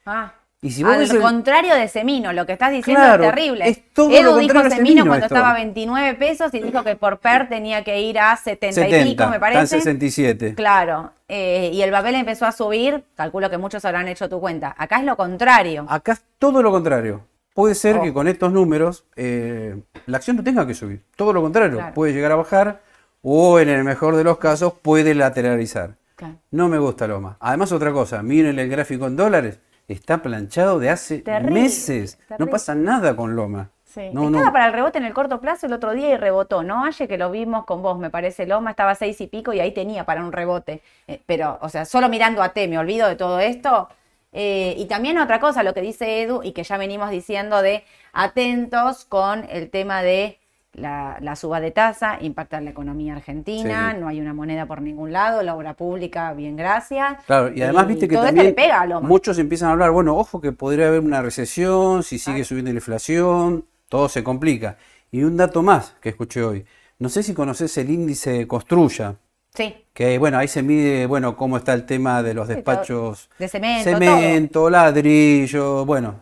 Ah. 0.05 0.33
Y 0.59 0.71
si 0.71 0.83
Al 0.83 1.03
el- 1.03 1.21
contrario 1.21 1.75
de 1.75 1.87
Semino, 1.87 2.33
lo 2.33 2.47
que 2.47 2.53
estás 2.53 2.71
diciendo 2.71 2.99
Claro, 3.03 3.23
es 3.25 3.29
terrible. 3.29 3.69
es 3.69 3.93
todo 3.93 4.09
Edu 4.09 4.23
lo 4.23 4.37
dijo 4.37 4.57
a 4.57 4.63
Semino 4.63 4.75
Semino 4.75 5.05
cuando 5.05 5.25
esto. 5.27 5.35
estaba 5.35 5.51
a 5.51 5.53
29 5.53 6.15
pesos 6.15 6.51
y 6.55 6.59
dijo 6.61 6.83
que 6.83 6.95
por 6.95 7.19
PER 7.19 7.47
tenía 7.47 7.83
que 7.83 8.01
ir 8.01 8.17
a 8.17 8.35
70, 8.35 8.73
70, 8.73 9.05
y 9.05 9.11
pico, 9.11 9.27
me 9.29 9.39
parece. 9.39 9.67
67. 9.67 10.55
Claro, 10.55 11.11
eh, 11.27 11.69
y 11.71 11.81
el 11.83 11.91
papel 11.91 12.15
empezó 12.15 12.47
a 12.47 12.51
subir, 12.51 13.03
calculo 13.15 13.51
que 13.51 13.59
muchos 13.59 13.85
habrán 13.85 14.07
hecho 14.07 14.27
tu 14.29 14.39
cuenta. 14.39 14.73
Acá 14.79 14.97
es 14.97 15.05
lo 15.05 15.15
contrario. 15.15 15.85
Acá 15.89 16.13
es 16.13 16.23
todo 16.39 16.63
lo 16.63 16.71
contrario. 16.71 17.21
Puede 17.53 17.75
ser 17.75 17.97
Oh. 17.97 18.01
que 18.01 18.11
con 18.11 18.27
estos 18.27 18.51
números 18.51 19.03
eh, 19.15 19.79
la 20.07 20.17
acción 20.17 20.37
no 20.37 20.43
tenga 20.43 20.65
que 20.65 20.73
subir. 20.73 21.03
Todo 21.15 21.33
lo 21.33 21.41
contrario. 21.43 21.77
Claro. 21.77 21.93
Puede 21.93 22.13
llegar 22.13 22.31
a 22.31 22.35
bajar 22.35 22.81
o 23.21 23.59
en 23.59 23.69
el 23.69 23.83
mejor 23.83 24.15
de 24.15 24.23
los 24.23 24.39
casos 24.39 24.73
puede 24.81 25.13
lateralizar. 25.13 25.97
Claro. 26.15 26.35
No 26.49 26.67
me 26.67 26.79
gusta 26.79 27.05
Loma. 27.07 27.37
Además, 27.39 27.71
otra 27.71 27.91
cosa, 27.91 28.23
miren 28.23 28.57
el 28.57 28.69
gráfico 28.69 29.05
en 29.05 29.15
dólares. 29.15 29.59
Está 29.87 30.21
planchado 30.21 30.79
de 30.79 30.89
hace 30.89 31.19
Terrible, 31.19 31.61
meses. 31.61 32.19
No 32.37 32.47
pasa 32.47 32.75
nada 32.75 33.15
con 33.15 33.35
Loma. 33.35 33.71
Sí. 33.85 34.09
No, 34.11 34.25
Estaba 34.25 34.45
no. 34.47 34.51
para 34.51 34.67
el 34.67 34.73
rebote 34.73 34.97
en 34.97 35.05
el 35.05 35.13
corto 35.13 35.39
plazo 35.39 35.65
el 35.65 35.73
otro 35.73 35.93
día 35.93 36.09
y 36.09 36.17
rebotó, 36.17 36.61
¿no? 36.61 36.83
Ayer 36.85 37.07
que 37.07 37.17
lo 37.17 37.31
vimos 37.31 37.65
con 37.65 37.81
vos, 37.81 37.97
me 37.97 38.09
parece, 38.09 38.45
Loma 38.45 38.71
estaba 38.71 38.95
seis 38.95 39.19
y 39.21 39.27
pico 39.27 39.53
y 39.53 39.59
ahí 39.59 39.73
tenía 39.73 40.05
para 40.05 40.23
un 40.23 40.31
rebote. 40.31 40.81
Eh, 41.07 41.21
pero, 41.25 41.57
o 41.61 41.69
sea, 41.69 41.85
solo 41.85 42.09
mirando 42.09 42.43
a 42.43 42.49
T, 42.53 42.67
me 42.67 42.77
olvido 42.77 43.07
de 43.07 43.15
todo 43.15 43.39
esto. 43.39 43.89
Eh, 44.33 44.75
y 44.77 44.85
también 44.87 45.17
otra 45.17 45.39
cosa, 45.39 45.63
lo 45.63 45.73
que 45.73 45.81
dice 45.81 46.21
Edu 46.21 46.43
y 46.43 46.51
que 46.51 46.63
ya 46.63 46.77
venimos 46.77 47.09
diciendo 47.09 47.61
de 47.61 47.83
atentos 48.13 49.05
con 49.05 49.45
el 49.49 49.69
tema 49.69 50.01
de 50.03 50.37
la, 50.77 51.17
la 51.21 51.35
suba 51.35 51.59
de 51.59 51.71
tasa, 51.71 52.17
impactar 52.21 52.63
la 52.63 52.69
economía 52.69 53.15
argentina, 53.15 53.91
Sí. 53.93 53.99
no 53.99 54.07
hay 54.07 54.21
una 54.21 54.33
moneda 54.33 54.65
por 54.65 54.81
ningún 54.81 55.11
lado, 55.11 55.41
la 55.43 55.55
obra 55.55 55.73
pública, 55.73 56.31
bien, 56.33 56.55
gracias. 56.55 57.17
Claro, 57.25 57.51
y 57.53 57.61
además 57.61 57.87
viste 57.87 58.07
que 58.07 58.15
todo 58.15 58.25
también 58.25 58.47
esto 58.47 58.61
le 58.61 58.67
pega 58.67 58.99
muchos 59.01 59.37
empiezan 59.39 59.69
a 59.69 59.71
hablar, 59.73 59.91
bueno, 59.91 60.15
ojo 60.15 60.39
que 60.39 60.51
podría 60.51 60.87
haber 60.87 61.01
una 61.01 61.21
recesión, 61.21 62.03
si 62.03 62.19
sigue 62.19 62.43
subiendo 62.45 62.71
la 62.71 62.77
inflación, 62.77 63.65
todo 63.89 64.07
se 64.07 64.23
complica. 64.23 64.77
Y 65.11 65.23
un 65.23 65.35
dato 65.35 65.63
más 65.63 65.95
que 65.99 66.09
escuché 66.09 66.43
hoy, 66.43 66.65
no 66.99 67.09
sé 67.09 67.23
si 67.23 67.33
conoces 67.33 67.77
el 67.77 67.89
índice 67.89 68.47
Construya, 68.47 69.15
Sí. 69.55 69.73
Que 69.91 70.19
bueno, 70.19 70.37
ahí 70.37 70.47
se 70.47 70.61
mide, 70.61 71.07
bueno, 71.07 71.35
cómo 71.35 71.57
está 71.57 71.73
el 71.73 71.87
tema 71.87 72.21
de 72.21 72.35
los 72.35 72.47
despachos. 72.47 73.27
de 73.39 73.47
cemento, 73.47 73.89
Cemento, 73.89 74.69
ladrillo, 74.69 75.83
bueno, 75.83 76.21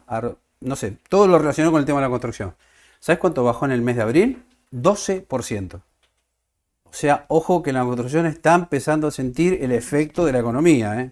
no 0.61 0.75
sé, 0.77 0.93
todo 1.09 1.27
lo 1.27 1.37
relacionado 1.37 1.73
con 1.73 1.79
el 1.79 1.85
tema 1.85 1.99
de 1.99 2.05
la 2.05 2.09
construcción. 2.09 2.55
¿Sabes 3.05 3.19
cuánto 3.19 3.43
bajó 3.43 3.65
en 3.65 3.71
el 3.71 3.83
mes 3.83 3.97
de 3.97 4.01
abril? 4.01 4.43
12%. 4.71 5.75
O 6.85 6.91
sea, 6.91 7.25
ojo 7.27 7.61
que 7.61 7.71
la 7.71 7.83
construcción 7.83 8.25
está 8.25 8.55
empezando 8.55 9.07
a 9.07 9.11
sentir 9.11 9.59
el 9.61 9.71
efecto 9.73 10.25
de 10.25 10.31
la 10.31 10.39
economía, 10.39 10.99
¿eh? 10.99 11.11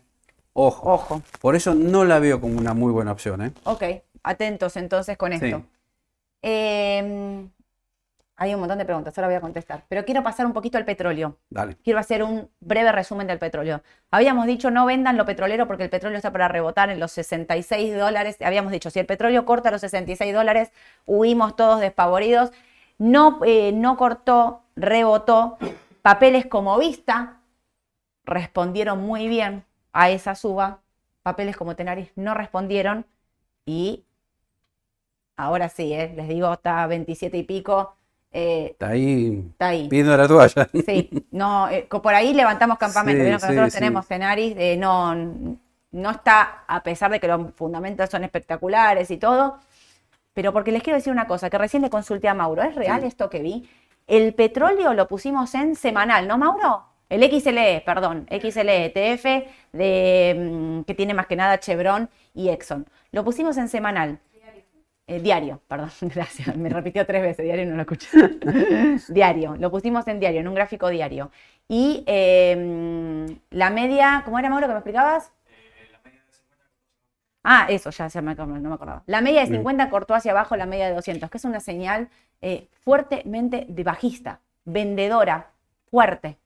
Ojo. 0.53 0.91
Ojo. 0.91 1.21
Por 1.39 1.55
eso 1.55 1.75
no 1.75 2.03
la 2.03 2.17
veo 2.17 2.41
como 2.41 2.57
una 2.57 2.73
muy 2.73 2.91
buena 2.91 3.11
opción, 3.11 3.43
¿eh? 3.43 3.51
Ok, 3.65 3.83
atentos 4.23 4.75
entonces 4.75 5.17
con 5.19 5.37
Sí. 5.37 5.45
esto. 5.45 5.61
Eh, 6.41 7.45
hay 8.35 8.53
un 8.53 8.59
montón 8.59 8.79
de 8.79 8.85
preguntas, 8.85 9.15
ahora 9.17 9.27
voy 9.27 9.35
a 9.35 9.41
contestar. 9.41 9.85
Pero 9.87 10.05
quiero 10.05 10.23
pasar 10.23 10.45
un 10.45 10.53
poquito 10.53 10.77
al 10.77 10.85
petróleo. 10.85 11.37
Dale. 11.49 11.77
Quiero 11.83 11.99
hacer 11.99 12.23
un 12.23 12.49
breve 12.59 12.91
resumen 12.91 13.27
del 13.27 13.37
petróleo. 13.37 13.83
Habíamos 14.09 14.47
dicho 14.47 14.71
no 14.71 14.85
vendan 14.85 15.17
lo 15.17 15.25
petrolero 15.25 15.67
porque 15.67 15.83
el 15.83 15.89
petróleo 15.89 16.17
está 16.17 16.31
para 16.31 16.47
rebotar 16.47 16.89
en 16.89 16.99
los 16.99 17.11
66 17.11 17.95
dólares. 17.95 18.37
Habíamos 18.43 18.71
dicho, 18.71 18.89
si 18.89 18.99
el 18.99 19.05
petróleo 19.05 19.45
corta 19.45 19.69
los 19.69 19.81
66 19.81 20.33
dólares, 20.33 20.71
huimos 21.05 21.55
todos 21.55 21.79
despavoridos. 21.79 22.51
No, 22.97 23.39
eh, 23.45 23.71
no 23.71 23.97
cortó, 23.97 24.63
rebotó. 24.75 25.57
Papeles 26.01 26.47
como 26.47 26.77
Vista 26.79 27.39
respondieron 28.25 29.01
muy 29.01 29.27
bien 29.27 29.63
a 29.91 30.09
esa 30.09 30.33
suba. 30.33 30.81
Papeles 31.21 31.55
como 31.55 31.75
Tenaris 31.75 32.11
no 32.15 32.33
respondieron. 32.33 33.05
Y 33.65 34.05
ahora 35.37 35.69
sí, 35.69 35.93
eh, 35.93 36.11
les 36.15 36.27
digo, 36.27 36.51
está 36.51 36.83
a 36.83 36.87
27 36.87 37.37
y 37.37 37.43
pico. 37.43 37.95
Eh, 38.33 38.69
Está 38.71 38.89
ahí 38.89 39.45
está 39.51 39.67
ahí. 39.67 39.87
pidiendo 39.87 40.17
la 40.17 40.27
toalla. 40.27 40.67
Sí, 40.85 41.09
no, 41.31 41.69
eh, 41.69 41.87
por 41.89 42.13
ahí 42.13 42.33
levantamos 42.33 42.77
campamento. 42.77 43.21
Sí, 43.23 43.27
sí, 43.27 43.31
nosotros 43.31 43.71
sí. 43.71 43.79
tenemos 43.79 44.07
Tenaris, 44.07 44.55
eh, 44.57 44.75
no, 44.77 45.15
no 45.15 46.09
está, 46.11 46.63
a 46.67 46.81
pesar 46.83 47.11
de 47.11 47.19
que 47.19 47.27
los 47.27 47.53
fundamentos 47.53 48.09
son 48.09 48.23
espectaculares 48.23 49.11
y 49.11 49.17
todo, 49.17 49.59
pero 50.33 50.51
porque 50.51 50.71
les 50.71 50.81
quiero 50.81 50.97
decir 50.97 51.13
una 51.13 51.27
cosa, 51.27 51.49
que 51.49 51.57
recién 51.57 51.83
le 51.83 51.89
consulté 51.89 52.27
a 52.27 52.33
Mauro, 52.33 52.63
¿es 52.63 52.75
real 52.75 53.03
esto 53.03 53.29
que 53.29 53.41
vi? 53.43 53.69
El 54.07 54.33
petróleo 54.33 54.93
lo 54.93 55.07
pusimos 55.07 55.53
en 55.55 55.75
semanal, 55.75 56.27
¿no, 56.27 56.37
Mauro? 56.37 56.83
El 57.09 57.21
XLE, 57.23 57.83
perdón, 57.85 58.27
XLE 58.31 58.85
ETF, 58.85 59.25
de, 59.71 60.35
mm, 60.35 60.83
que 60.85 60.95
tiene 60.95 61.13
más 61.13 61.27
que 61.27 61.35
nada 61.35 61.59
Chevron 61.59 62.09
y 62.33 62.49
Exxon. 62.49 62.87
Lo 63.11 63.23
pusimos 63.23 63.57
en 63.57 63.69
semanal. 63.69 64.19
Eh, 65.05 65.19
diario, 65.19 65.61
perdón, 65.67 65.91
gracias. 66.01 66.55
Me 66.55 66.69
repitió 66.69 67.05
tres 67.05 67.21
veces, 67.21 67.43
diario 67.45 67.65
no 67.65 67.75
lo 67.75 67.81
escuché. 67.81 68.09
diario, 69.09 69.55
lo 69.57 69.69
pusimos 69.69 70.07
en 70.07 70.19
diario, 70.19 70.39
en 70.39 70.47
un 70.47 70.55
gráfico 70.55 70.89
diario. 70.89 71.31
Y 71.67 72.03
eh, 72.07 73.37
la 73.49 73.69
media, 73.69 74.21
¿cómo 74.25 74.39
era 74.39 74.49
Mauro 74.49 74.67
que 74.67 74.73
me 74.73 74.79
explicabas? 74.79 75.31
Ah, 77.43 77.67
eso, 77.69 77.89
ya, 77.89 78.07
ya 78.07 78.21
me, 78.21 78.35
no 78.35 78.45
me 78.45 78.73
acordaba. 78.73 79.03
La 79.05 79.19
media 79.19 79.41
de 79.41 79.47
Bien. 79.47 79.59
50 79.59 79.89
cortó 79.89 80.15
hacia 80.15 80.31
abajo 80.31 80.55
la 80.55 80.65
media 80.65 80.87
de 80.87 80.95
200, 80.95 81.29
que 81.29 81.37
es 81.37 81.45
una 81.45 81.59
señal 81.59 82.09
eh, 82.41 82.69
fuertemente 82.79 83.65
de 83.67 83.83
bajista, 83.83 84.39
vendedora, 84.63 85.51
fuerte. 85.91 86.37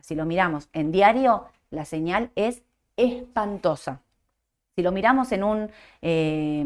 Si 0.00 0.14
lo 0.14 0.24
miramos 0.24 0.70
en 0.72 0.92
diario, 0.92 1.46
la 1.68 1.84
señal 1.84 2.30
es 2.36 2.62
espantosa. 2.96 4.00
Si 4.80 4.82
lo 4.82 4.92
miramos 4.92 5.30
en 5.32 5.44
un, 5.44 5.70
eh, 6.00 6.64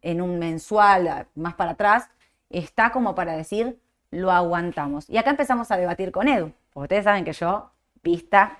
en 0.00 0.22
un 0.22 0.38
mensual 0.38 1.26
más 1.34 1.52
para 1.52 1.72
atrás, 1.72 2.08
está 2.48 2.90
como 2.92 3.14
para 3.14 3.36
decir, 3.36 3.78
lo 4.10 4.30
aguantamos. 4.30 5.10
Y 5.10 5.18
acá 5.18 5.28
empezamos 5.28 5.70
a 5.70 5.76
debatir 5.76 6.12
con 6.12 6.28
Edu, 6.28 6.50
porque 6.72 6.84
ustedes 6.84 7.04
saben 7.04 7.26
que 7.26 7.34
yo, 7.34 7.70
vista, 8.02 8.58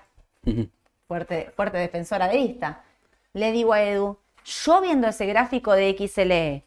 fuerte, 1.07 1.51
fuerte 1.55 1.79
defensora 1.79 2.27
de 2.27 2.37
vista. 2.37 2.83
Le 3.33 3.51
digo 3.51 3.73
a 3.73 3.81
Edu, 3.81 4.19
yo 4.45 4.79
viendo 4.79 5.07
ese 5.07 5.25
gráfico 5.25 5.73
de 5.73 5.97
XLE 5.97 6.63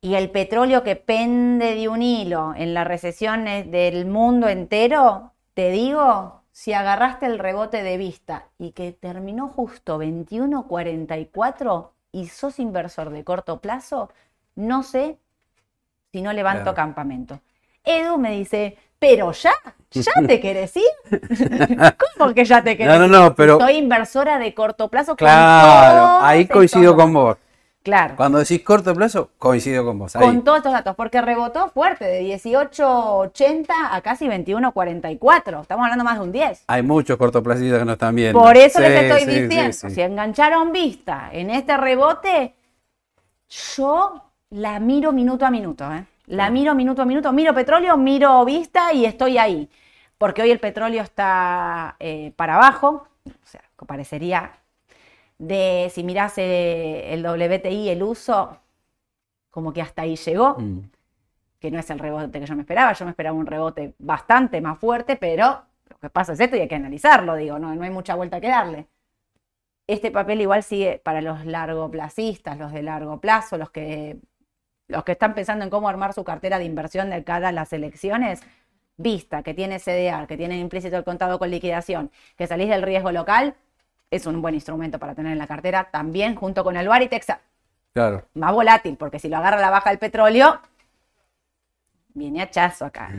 y 0.00 0.14
el 0.16 0.28
petróleo 0.32 0.82
que 0.82 0.96
pende 0.96 1.76
de 1.76 1.88
un 1.88 2.02
hilo 2.02 2.52
en 2.56 2.74
la 2.74 2.82
recesión 2.82 3.44
del 3.44 4.06
mundo 4.06 4.48
entero, 4.48 5.34
te 5.54 5.70
digo, 5.70 6.41
si 6.52 6.72
agarraste 6.74 7.26
el 7.26 7.38
rebote 7.38 7.82
de 7.82 7.96
vista 7.96 8.44
y 8.58 8.72
que 8.72 8.92
terminó 8.92 9.48
justo 9.48 9.98
21.44 9.98 11.88
y 12.12 12.28
sos 12.28 12.58
inversor 12.58 13.10
de 13.10 13.24
corto 13.24 13.60
plazo, 13.60 14.10
no 14.54 14.82
sé 14.82 15.18
si 16.12 16.20
no 16.22 16.32
levanto 16.32 16.62
Claro. 16.64 16.76
campamento. 16.76 17.40
Edu 17.84 18.18
me 18.18 18.32
dice, 18.32 18.76
pero 18.98 19.32
ya, 19.32 19.52
ya 19.90 20.12
te 20.26 20.40
querés 20.42 20.76
ir. 20.76 20.84
¿Cómo 22.18 22.34
que 22.34 22.44
ya 22.44 22.62
te 22.62 22.76
querés 22.76 22.92
No, 22.92 22.98
no, 22.98 23.06
ir? 23.06 23.10
no, 23.22 23.34
pero- 23.34 23.58
Soy 23.58 23.76
inversora 23.78 24.38
de 24.38 24.52
corto 24.54 24.88
plazo. 24.88 25.16
Claro, 25.16 26.24
ahí 26.24 26.46
coincido 26.46 26.94
con 26.94 27.12
vos. 27.14 27.36
Claro. 27.82 28.14
Cuando 28.16 28.38
decís 28.38 28.62
corto 28.62 28.94
plazo, 28.94 29.30
coincido 29.38 29.84
con 29.84 29.98
vos. 29.98 30.14
Ahí. 30.14 30.24
Con 30.24 30.44
todos 30.44 30.58
estos 30.58 30.72
datos, 30.72 30.94
porque 30.94 31.20
rebotó 31.20 31.68
fuerte, 31.70 32.04
de 32.04 32.22
18.80 32.22 33.66
a 33.90 34.00
casi 34.02 34.26
21.44. 34.26 35.62
Estamos 35.62 35.84
hablando 35.84 36.04
más 36.04 36.18
de 36.18 36.24
un 36.24 36.32
10. 36.32 36.64
Hay 36.68 36.82
muchos 36.82 37.16
cortoplacistas 37.16 37.80
que 37.80 37.84
no 37.84 37.92
están 37.92 38.14
viendo. 38.14 38.38
Por 38.40 38.56
eso 38.56 38.78
Sí, 38.78 38.84
les 38.84 39.02
estoy 39.02 39.20
sí, 39.22 39.40
diciendo, 39.42 39.72
sí. 39.72 39.90
si 39.90 40.00
engancharon 40.00 40.72
vista 40.72 41.30
en 41.32 41.50
este 41.50 41.76
rebote, 41.76 42.54
yo 43.76 44.30
la 44.50 44.78
miro 44.78 45.12
minuto 45.12 45.44
a 45.44 45.50
minuto. 45.50 45.92
¿eh? 45.92 46.04
La 46.26 46.50
miro 46.50 46.74
minuto 46.74 47.02
a 47.02 47.04
minuto, 47.04 47.32
miro 47.32 47.52
petróleo, 47.52 47.96
miro 47.96 48.44
vista 48.44 48.92
y 48.92 49.06
estoy 49.06 49.38
ahí. 49.38 49.68
Porque 50.18 50.42
hoy 50.42 50.52
el 50.52 50.60
petróleo 50.60 51.02
está 51.02 51.96
eh, 51.98 52.32
para 52.36 52.54
abajo, 52.54 53.08
o 53.26 53.46
sea, 53.46 53.62
parecería 53.86 54.52
de, 55.42 55.90
si 55.92 56.04
mirás 56.04 56.38
eh, 56.38 57.12
el 57.12 57.24
WTI, 57.26 57.88
el 57.90 58.02
uso, 58.02 58.58
como 59.50 59.72
que 59.72 59.82
hasta 59.82 60.02
ahí 60.02 60.16
llegó 60.16 60.56
Mm. 60.58 60.90
que 61.60 61.70
no 61.70 61.78
es 61.78 61.90
el 61.90 61.98
rebote 61.98 62.40
que 62.40 62.46
yo 62.46 62.54
me 62.56 62.62
esperaba. 62.62 62.92
Yo 62.92 63.04
me 63.04 63.10
esperaba 63.12 63.36
un 63.36 63.46
rebote 63.46 63.94
bastante 63.98 64.60
más 64.60 64.78
fuerte, 64.78 65.16
pero 65.16 65.64
lo 65.90 65.98
que 65.98 66.10
pasa 66.10 66.32
es 66.32 66.40
esto 66.40 66.56
y 66.56 66.60
hay 66.60 66.68
que 66.68 66.74
analizarlo, 66.76 67.34
digo, 67.36 67.58
no, 67.58 67.74
no 67.74 67.82
hay 67.84 67.90
mucha 67.90 68.14
vuelta 68.14 68.40
que 68.40 68.48
darle. 68.48 68.86
Este 69.86 70.10
papel 70.10 70.40
igual 70.40 70.62
sigue 70.62 71.00
para 71.04 71.20
los 71.20 71.44
largoplacistas, 71.44 72.58
los 72.58 72.72
de 72.72 72.82
largo 72.82 73.20
plazo, 73.20 73.58
los 73.58 73.70
que, 73.70 74.18
los 74.88 75.04
que 75.04 75.12
están 75.12 75.34
pensando 75.34 75.64
en 75.64 75.70
cómo 75.70 75.88
armar 75.88 76.12
su 76.14 76.24
cartera 76.24 76.58
de 76.58 76.64
inversión 76.64 77.10
de 77.10 77.24
cara 77.24 77.48
a 77.48 77.52
las 77.52 77.72
elecciones. 77.72 78.40
Vista, 78.96 79.42
que 79.42 79.54
tiene 79.54 79.78
CDR, 79.80 80.26
que 80.28 80.36
tiene 80.36 80.58
implícito 80.58 80.96
el 80.96 81.04
contado 81.04 81.38
con 81.38 81.50
liquidación, 81.50 82.10
que 82.36 82.46
salís 82.46 82.68
del 82.68 82.82
riesgo 82.82 83.10
local, 83.10 83.54
es 84.12 84.26
un 84.26 84.42
buen 84.42 84.54
instrumento 84.54 84.98
para 84.98 85.14
tener 85.14 85.32
en 85.32 85.38
la 85.38 85.46
cartera, 85.46 85.88
también 85.90 86.34
junto 86.36 86.62
con 86.62 86.76
el 86.76 86.86
Baritex, 86.86 87.26
Claro. 87.94 88.24
más 88.34 88.52
volátil, 88.52 88.96
porque 88.96 89.18
si 89.18 89.28
lo 89.28 89.38
agarra 89.38 89.58
la 89.58 89.70
baja 89.70 89.90
del 89.90 89.98
petróleo, 89.98 90.60
viene 92.14 92.42
hachazo 92.42 92.84
acá. 92.84 93.10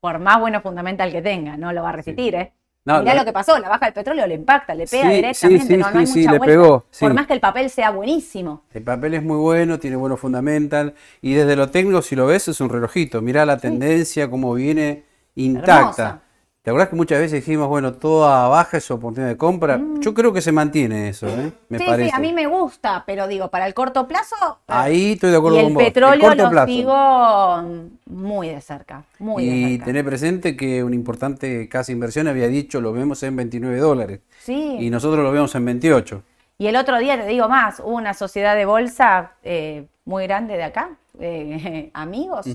Por 0.00 0.18
más 0.18 0.38
bueno 0.40 0.60
fundamental 0.60 1.10
que 1.10 1.22
tenga, 1.22 1.56
no 1.56 1.72
lo 1.72 1.82
va 1.82 1.90
a 1.90 1.92
resistir, 1.92 2.34
¿eh? 2.34 2.52
No, 2.84 2.98
Mirá 3.00 3.14
lo- 3.14 3.20
lo 3.20 3.24
que 3.24 3.32
pasó, 3.32 3.58
la 3.60 3.68
baja 3.68 3.86
del 3.86 3.94
petróleo 3.94 4.26
le 4.26 4.34
impacta, 4.34 4.74
le 4.74 4.86
pega 4.88 5.08
Sí, 5.08 5.14
directamente, 5.16 5.64
sí, 5.64 5.66
sí, 5.68 5.76
no, 5.76 5.90
no 5.90 5.98
hay 6.00 6.06
sí, 6.06 6.18
mucha 6.18 6.32
sí, 6.32 6.38
le 6.38 6.40
pegó, 6.40 6.84
sí. 6.90 7.04
Por 7.04 7.14
más 7.14 7.26
que 7.28 7.32
el 7.32 7.40
papel 7.40 7.70
sea 7.70 7.90
buenísimo. 7.90 8.62
El 8.74 8.82
papel 8.82 9.14
es 9.14 9.22
muy 9.22 9.36
bueno, 9.38 9.78
tiene 9.78 9.96
buenos 9.96 10.18
fundamental 10.20 10.94
y 11.20 11.34
desde 11.34 11.54
lo 11.56 11.70
técnico, 11.70 12.02
si 12.02 12.16
lo 12.16 12.26
ves, 12.26 12.48
es 12.48 12.60
un 12.60 12.68
relojito. 12.68 13.22
Mirá 13.22 13.46
la 13.46 13.56
tendencia, 13.58 14.28
cómo 14.28 14.52
viene 14.54 15.04
intacta. 15.36 15.76
Hermosa. 15.78 16.20
¿Te 16.62 16.70
acuerdas 16.70 16.90
que 16.90 16.96
muchas 16.96 17.18
veces 17.18 17.44
dijimos, 17.44 17.66
bueno, 17.66 17.94
toda 17.94 18.46
baja 18.46 18.76
es 18.76 18.88
oportunidad 18.92 19.30
de 19.30 19.36
compra? 19.36 19.80
Yo 19.98 20.14
creo 20.14 20.32
que 20.32 20.40
se 20.40 20.52
mantiene 20.52 21.08
eso, 21.08 21.26
¿eh? 21.26 21.52
me 21.68 21.78
Mm. 21.78 21.80
sí, 21.80 21.86
parece. 21.88 22.10
sí, 22.10 22.14
a 22.16 22.20
mí 22.20 22.32
me 22.32 22.46
gusta, 22.46 23.02
pero 23.04 23.26
digo, 23.26 23.48
para 23.48 23.66
el 23.66 23.74
corto 23.74 24.06
plazo. 24.06 24.36
Ahí 24.68 25.14
estoy 25.14 25.32
de 25.32 25.38
acuerdo 25.38 25.56
y 25.56 25.60
el 25.60 25.64
con 25.66 25.74
vos. 25.74 25.82
petróleo 25.82 26.20
corto 26.28 26.42
lo 26.44 26.50
plazo. 26.50 26.66
sigo 26.68 27.86
muy 28.06 28.48
de 28.48 28.60
cerca, 28.60 29.02
muy 29.18 29.44
de 29.44 29.50
Y 29.56 29.70
cerca. 29.72 29.84
tener 29.86 30.04
presente 30.04 30.56
que 30.56 30.84
una 30.84 30.94
importante 30.94 31.68
casa 31.68 31.88
de 31.88 31.94
inversión 31.94 32.28
había 32.28 32.46
dicho, 32.46 32.80
lo 32.80 32.92
vemos 32.92 33.20
en 33.24 33.34
29 33.34 33.78
dólares. 33.80 34.20
Sí. 34.38 34.76
Y 34.78 34.88
nosotros 34.88 35.24
lo 35.24 35.32
vemos 35.32 35.52
en 35.56 35.64
28. 35.64 36.22
Y 36.58 36.68
el 36.68 36.76
otro 36.76 36.98
día, 37.00 37.20
te 37.20 37.26
digo 37.26 37.48
más, 37.48 37.80
hubo 37.80 37.96
una 37.96 38.14
sociedad 38.14 38.54
de 38.54 38.66
bolsa 38.66 39.32
eh, 39.42 39.86
muy 40.04 40.24
grande 40.28 40.56
de 40.56 40.62
acá, 40.62 40.90
eh, 41.18 41.90
amigos, 41.94 42.46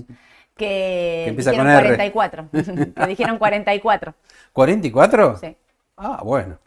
que, 0.58 1.22
Que 1.24 1.28
empieza 1.30 1.50
dijeron 1.52 1.72
con 1.72 1.76
R. 1.86 1.88
44. 1.96 2.48
que 2.94 3.06
dijeron 3.06 3.38
44. 3.38 4.14
¿44? 4.54 5.36
Sí. 5.40 5.56
Ah, 5.96 6.20
bueno. 6.22 6.58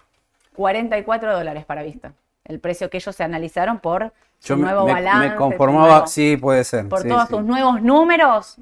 44 0.56 1.34
dólares 1.38 1.66
para 1.66 1.84
vista. 1.84 2.14
El 2.46 2.60
precio 2.60 2.90
que 2.90 2.98
ellos 2.98 3.16
se 3.16 3.24
analizaron 3.24 3.80
por 3.80 4.12
su 4.40 4.56
Yo 4.56 4.58
nuevo 4.58 4.86
me- 4.86 4.94
balance. 4.94 5.30
me 5.30 5.36
conformaba, 5.36 5.88
nuevo- 5.90 6.08
sí, 6.08 6.38
puede 6.38 6.64
ser. 6.64 6.90
por 6.90 7.02
sí, 7.04 7.08
todos 7.10 7.28
sí. 7.28 7.36
sus 7.36 7.44
nuevos 7.44 7.82
números, 7.82 8.58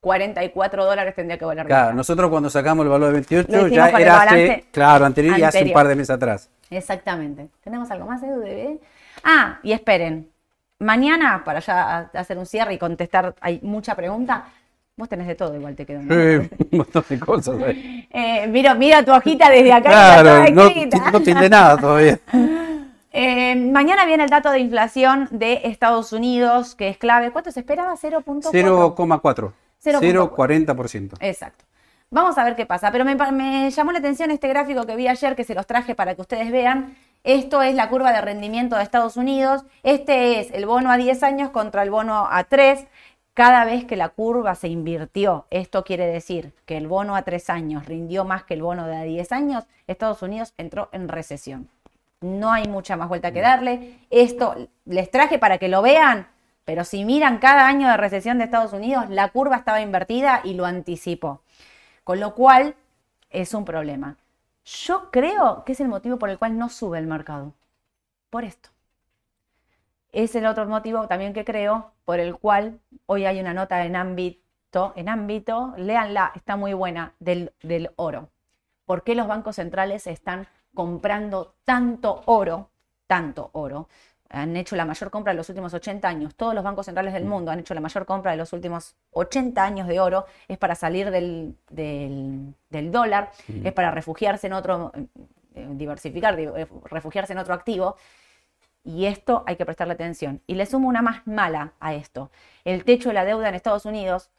44 0.00 0.84
dólares 0.84 1.14
tendría 1.14 1.38
que 1.38 1.44
valer. 1.44 1.66
Claro, 1.66 1.94
nosotros 1.94 2.30
cuando 2.30 2.48
sacamos 2.50 2.84
el 2.84 2.90
valor 2.90 3.08
de 3.08 3.12
28 3.14 3.48
Lo 3.50 3.66
hicimos 3.66 3.72
ya 3.90 3.98
era 3.98 4.22
hace, 4.22 4.64
claro, 4.70 5.04
anterior 5.06 5.38
y 5.38 5.42
hace 5.42 5.58
un 5.58 5.62
anterior. 5.62 5.74
par 5.74 5.88
de 5.88 5.96
meses 5.96 6.10
atrás. 6.10 6.50
Exactamente. 6.70 7.48
¿Tenemos 7.62 7.90
algo 7.90 8.06
más, 8.06 8.22
Edu? 8.22 8.40
de? 8.40 8.78
Ah, 9.24 9.58
y 9.62 9.72
esperen. 9.72 10.28
Mañana, 10.78 11.42
para 11.44 11.60
ya 11.60 12.10
hacer 12.14 12.36
un 12.38 12.46
cierre 12.46 12.74
y 12.74 12.78
contestar, 12.78 13.34
hay 13.40 13.60
mucha 13.62 13.94
pregunta. 13.94 14.44
Vos 14.96 15.08
tenés 15.08 15.26
de 15.26 15.34
todo, 15.34 15.56
igual 15.56 15.74
te 15.74 15.84
quedó. 15.84 16.02
¿no? 16.02 16.14
Sí, 16.14 16.48
un 16.70 16.78
montón 16.78 17.04
de 17.08 17.20
cosas 17.20 17.62
ahí. 17.62 18.08
Eh, 18.16 18.46
mira, 18.46 18.74
mira 18.74 19.04
tu 19.04 19.12
hojita 19.12 19.50
desde 19.50 19.72
acá. 19.72 19.90
Claro, 19.90 20.52
no, 20.52 20.70
no 21.12 21.20
tilde 21.20 21.48
nada 21.48 21.76
todavía. 21.76 22.18
Eh, 23.16 23.54
mañana 23.54 24.06
viene 24.06 24.24
el 24.24 24.28
dato 24.28 24.50
de 24.50 24.58
inflación 24.58 25.28
de 25.30 25.60
Estados 25.66 26.12
Unidos, 26.12 26.74
que 26.74 26.88
es 26.88 26.98
clave. 26.98 27.30
¿Cuánto 27.30 27.52
se 27.52 27.60
esperaba? 27.60 27.94
0.4. 27.94 28.50
0,4. 28.50 29.52
0,4. 29.84 30.32
0,40%. 30.32 31.12
Exacto. 31.20 31.64
Vamos 32.10 32.36
a 32.38 32.42
ver 32.42 32.56
qué 32.56 32.66
pasa. 32.66 32.90
Pero 32.90 33.04
me, 33.04 33.14
me 33.14 33.70
llamó 33.70 33.92
la 33.92 34.00
atención 34.00 34.32
este 34.32 34.48
gráfico 34.48 34.84
que 34.84 34.96
vi 34.96 35.06
ayer, 35.06 35.36
que 35.36 35.44
se 35.44 35.54
los 35.54 35.64
traje 35.64 35.94
para 35.94 36.16
que 36.16 36.22
ustedes 36.22 36.50
vean. 36.50 36.96
Esto 37.22 37.62
es 37.62 37.74
la 37.74 37.88
curva 37.88 38.12
de 38.12 38.20
rendimiento 38.20 38.74
de 38.74 38.82
Estados 38.82 39.16
Unidos. 39.16 39.64
Este 39.84 40.40
es 40.40 40.50
el 40.50 40.66
bono 40.66 40.90
a 40.90 40.96
10 40.96 41.22
años 41.22 41.50
contra 41.50 41.84
el 41.84 41.90
bono 41.90 42.26
a 42.28 42.42
3. 42.44 42.84
Cada 43.34 43.64
vez 43.64 43.84
que 43.84 43.96
la 43.96 44.10
curva 44.10 44.54
se 44.54 44.68
invirtió, 44.68 45.46
esto 45.50 45.82
quiere 45.82 46.06
decir 46.06 46.54
que 46.66 46.76
el 46.76 46.86
bono 46.86 47.16
a 47.16 47.22
3 47.22 47.50
años 47.50 47.84
rindió 47.84 48.24
más 48.24 48.44
que 48.44 48.54
el 48.54 48.62
bono 48.62 48.86
de 48.86 48.96
a 48.96 49.02
10 49.02 49.32
años, 49.32 49.64
Estados 49.88 50.22
Unidos 50.22 50.54
entró 50.56 50.88
en 50.92 51.08
recesión. 51.08 51.68
No 52.20 52.52
hay 52.52 52.68
mucha 52.68 52.96
más 52.96 53.08
vuelta 53.08 53.32
que 53.32 53.40
darle. 53.40 53.98
Esto 54.08 54.68
les 54.84 55.10
traje 55.10 55.40
para 55.40 55.58
que 55.58 55.68
lo 55.68 55.82
vean, 55.82 56.28
pero 56.64 56.84
si 56.84 57.04
miran 57.04 57.38
cada 57.38 57.66
año 57.66 57.88
de 57.88 57.96
recesión 57.96 58.38
de 58.38 58.44
Estados 58.44 58.72
Unidos, 58.72 59.10
la 59.10 59.28
curva 59.30 59.56
estaba 59.56 59.80
invertida 59.80 60.40
y 60.44 60.54
lo 60.54 60.64
anticipó. 60.64 61.42
Con 62.04 62.20
lo 62.20 62.36
cual 62.36 62.76
es 63.30 63.52
un 63.52 63.64
problema. 63.64 64.16
Yo 64.64 65.10
creo 65.10 65.64
que 65.64 65.72
es 65.72 65.80
el 65.80 65.88
motivo 65.88 66.18
por 66.18 66.30
el 66.30 66.38
cual 66.38 66.56
no 66.56 66.68
sube 66.68 66.98
el 66.98 67.08
mercado. 67.08 67.52
Por 68.30 68.44
esto. 68.44 68.70
Es 70.14 70.34
el 70.36 70.46
otro 70.46 70.66
motivo 70.66 71.08
también 71.08 71.32
que 71.32 71.44
creo 71.44 71.92
por 72.04 72.20
el 72.20 72.36
cual 72.36 72.78
hoy 73.06 73.26
hay 73.26 73.40
una 73.40 73.52
nota 73.52 73.84
en 73.84 73.96
ámbito, 73.96 74.92
en 74.96 75.08
ámbito, 75.08 75.74
léanla, 75.76 76.30
está 76.36 76.56
muy 76.56 76.72
buena, 76.72 77.14
del, 77.18 77.52
del 77.62 77.90
oro. 77.96 78.30
¿Por 78.86 79.02
qué 79.02 79.14
los 79.14 79.26
bancos 79.26 79.56
centrales 79.56 80.06
están 80.06 80.46
comprando 80.74 81.56
tanto 81.64 82.22
oro? 82.26 82.70
Tanto 83.08 83.50
oro. 83.54 83.88
Han 84.30 84.56
hecho 84.56 84.76
la 84.76 84.84
mayor 84.84 85.10
compra 85.10 85.32
de 85.32 85.36
los 85.36 85.48
últimos 85.48 85.74
80 85.74 86.08
años. 86.08 86.34
Todos 86.36 86.54
los 86.54 86.62
bancos 86.64 86.86
centrales 86.86 87.12
del 87.12 87.24
mundo 87.24 87.50
han 87.50 87.60
hecho 87.60 87.74
la 87.74 87.80
mayor 87.80 88.06
compra 88.06 88.30
de 88.32 88.36
los 88.36 88.52
últimos 88.52 88.94
80 89.10 89.64
años 89.64 89.88
de 89.88 90.00
oro. 90.00 90.26
Es 90.48 90.58
para 90.58 90.74
salir 90.76 91.10
del, 91.10 91.56
del- 91.70 92.54
del 92.70 92.92
dólar, 92.92 93.30
es 93.64 93.72
para 93.72 93.90
refugiarse 93.90 94.46
en 94.48 94.52
otro, 94.54 94.92
eh, 95.54 95.68
diversificar, 95.72 96.38
eh, 96.38 96.66
refugiarse 96.84 97.32
en 97.32 97.38
otro 97.38 97.54
activo. 97.54 97.96
Y 98.84 99.06
esto 99.06 99.42
hay 99.46 99.56
que 99.56 99.64
prestarle 99.64 99.94
atención. 99.94 100.42
Y 100.46 100.54
le 100.54 100.66
sumo 100.66 100.88
una 100.88 101.00
más 101.02 101.26
mala 101.26 101.72
a 101.80 101.94
esto. 101.94 102.30
El 102.64 102.84
techo 102.84 103.08
de 103.08 103.14
la 103.14 103.24
deuda 103.24 103.48
en 103.48 103.54
Estados 103.54 103.86
Unidos, 103.86 104.30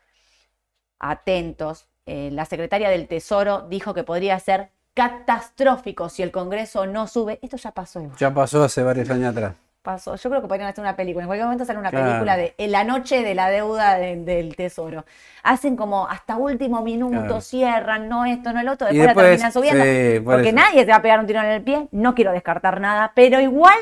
atentos, 0.99 1.87
eh, 2.05 2.29
la 2.31 2.45
secretaria 2.45 2.89
del 2.89 3.07
Tesoro 3.07 3.61
dijo 3.69 3.93
que 3.93 4.03
podría 4.03 4.39
ser 4.39 4.69
catastrófico 4.93 6.09
si 6.09 6.23
el 6.23 6.31
Congreso 6.31 6.85
no 6.85 7.07
sube. 7.07 7.39
Esto 7.41 7.57
ya 7.57 7.71
pasó 7.71 7.99
igual. 8.01 8.17
Ya 8.17 8.33
pasó 8.33 8.63
hace 8.63 8.83
varios 8.83 9.09
años 9.09 9.31
atrás. 9.35 9.55
Pasó. 9.81 10.15
Yo 10.15 10.29
creo 10.31 10.41
que 10.41 10.47
podrían 10.47 10.67
hacer 10.69 10.81
una 10.83 10.95
película. 10.95 11.23
En 11.23 11.27
cualquier 11.27 11.45
momento 11.45 11.63
sale 11.65 11.77
una 11.77 11.91
Claro. 11.91 12.05
película 12.07 12.37
de 12.37 12.55
la 12.67 12.83
noche 12.83 13.21
de 13.21 13.35
la 13.35 13.49
deuda 13.51 13.95
de- 13.99 14.15
del 14.15 14.55
Tesoro. 14.55 15.05
Hacen 15.43 15.75
como 15.75 16.07
hasta 16.07 16.37
último 16.37 16.81
minuto, 16.81 17.19
Claro. 17.19 17.41
cierran, 17.41 18.09
no 18.09 18.25
esto, 18.25 18.51
no 18.51 18.61
el 18.61 18.67
otro, 18.69 18.87
después, 18.87 19.05
después, 19.07 19.23
la 19.23 19.29
terminan 19.29 19.51
subiendo. 19.51 19.83
sí, 19.83 20.19
por 20.21 20.35
porque 20.35 20.49
eso. 20.49 20.55
nadie 20.55 20.85
te 20.85 20.91
va 20.91 20.97
a 20.97 21.01
pegar 21.03 21.19
un 21.19 21.27
tiro 21.27 21.39
en 21.41 21.45
el 21.47 21.61
pie. 21.61 21.87
No 21.91 22.15
quiero 22.15 22.31
descartar 22.31 22.81
nada, 22.81 23.11
pero 23.13 23.39
igual 23.39 23.77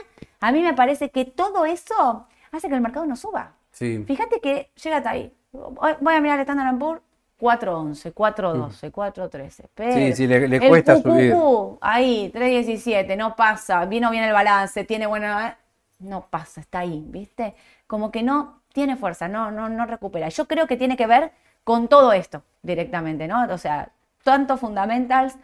a 0.48 0.52
mí 0.52 0.62
me 0.62 0.74
parece 0.74 1.10
que 1.10 1.26
todo 1.26 1.66
eso 1.66 2.28
hace 2.52 2.68
que 2.70 2.76
el 2.76 2.82
mercado 2.82 3.06
no 3.06 3.16
suba. 3.16 3.54
Sí. 3.72 4.04
Fíjate 4.06 4.40
que 4.40 4.72
llega 4.84 4.98
hasta 4.98 5.12
ahí. 5.12 5.34
Voy 5.52 6.14
a 6.14 6.22
mirar 6.22 6.40
el 6.40 6.42
Standard 6.42 6.78
Poor's 6.78 7.02
411, 7.40 8.12
412, 8.12 8.92
413. 8.92 9.70
Pero 9.74 9.94
Sí, 9.94 10.14
sí, 10.14 10.28
le- 10.28 10.48
le 10.48 10.58
el 10.58 10.68
cuesta 10.68 10.96
QQQ, 10.96 11.04
subir. 11.04 11.34
Ahí, 11.82 12.30
317, 12.30 13.16
no 13.16 13.36
pasa. 13.36 13.86
Vino 13.86 14.10
bien 14.12 14.24
el 14.24 14.34
balance, 14.34 14.84
tiene 14.84 15.08
buena. 15.08 15.58
No 16.00 16.28
pasa, 16.30 16.62
está 16.62 16.80
ahí, 16.80 17.04
¿viste? 17.08 17.56
Como 17.88 18.12
que 18.12 18.24
no 18.24 18.62
tiene 18.74 18.96
fuerza, 18.98 19.28
no, 19.28 19.52
no, 19.52 19.70
no 19.70 19.86
recupera. 19.86 20.30
Yo 20.30 20.48
creo 20.48 20.68
que 20.68 20.78
tiene 20.78 20.98
que 20.98 21.08
ver 21.08 21.32
con 21.64 21.88
todo 21.88 22.12
esto 22.14 22.44
directamente, 22.62 23.28
¿no? 23.28 23.46
O 23.50 23.58
sea, 23.58 23.92
tanto 24.24 24.58
fundamentals 24.58 25.36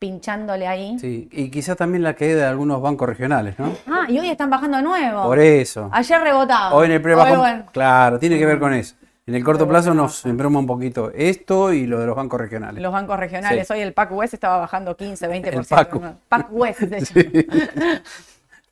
pinchándole 0.00 0.66
ahí. 0.66 0.98
Sí, 0.98 1.28
y 1.30 1.50
quizás 1.50 1.76
también 1.76 2.02
la 2.02 2.14
caída 2.14 2.36
de 2.38 2.44
algunos 2.46 2.80
bancos 2.82 3.08
regionales, 3.08 3.56
¿no? 3.58 3.72
Ah, 3.86 4.06
y 4.08 4.18
hoy 4.18 4.28
están 4.30 4.50
bajando 4.50 4.78
de 4.78 4.82
nuevo. 4.82 5.22
Por 5.24 5.38
eso. 5.38 5.88
Ayer 5.92 6.20
rebotaba. 6.20 6.74
Hoy 6.74 6.86
en 6.86 6.92
el 6.92 7.02
pre-bajón- 7.02 7.38
bueno. 7.38 7.64
Claro, 7.70 8.18
tiene 8.18 8.38
que 8.38 8.46
ver 8.46 8.58
con 8.58 8.72
eso. 8.74 8.96
En 9.26 9.34
el 9.36 9.44
corto 9.44 9.68
plazo 9.68 9.94
nos 9.94 10.24
embroma 10.26 10.58
un 10.58 10.66
poquito 10.66 11.12
esto 11.14 11.72
y 11.72 11.86
lo 11.86 12.00
de 12.00 12.06
los 12.06 12.16
bancos 12.16 12.40
regionales. 12.40 12.82
Los 12.82 12.92
bancos 12.92 13.16
regionales. 13.20 13.68
Sí. 13.68 13.72
Hoy 13.74 13.80
el 13.80 13.92
PAC 13.92 14.10
West 14.12 14.34
estaba 14.34 14.56
bajando 14.58 14.96
15, 14.96 15.28
20%. 15.28 15.60
El 15.60 15.66
PACU. 15.66 16.02
PAC 16.28 16.46
West. 16.50 16.80
se 16.80 16.88
llama. 17.44 18.02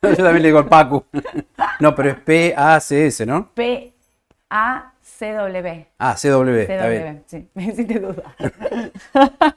Yo 0.01 0.15
también 0.15 0.41
le 0.41 0.47
digo 0.47 0.59
el 0.59 0.65
Pacu. 0.65 1.05
No, 1.79 1.95
pero 1.95 2.09
es 2.09 2.15
P-A-C-S, 2.19 3.25
¿no? 3.25 3.49
P-A-C-W. 5.19 5.87
Ah, 5.99 6.15
C-W, 6.15 6.61
está 6.61 6.77
CW, 6.85 6.89
bien. 6.89 7.23
sí, 7.27 7.49
me 7.53 7.63
hiciste 7.65 7.99
duda. 7.99 8.35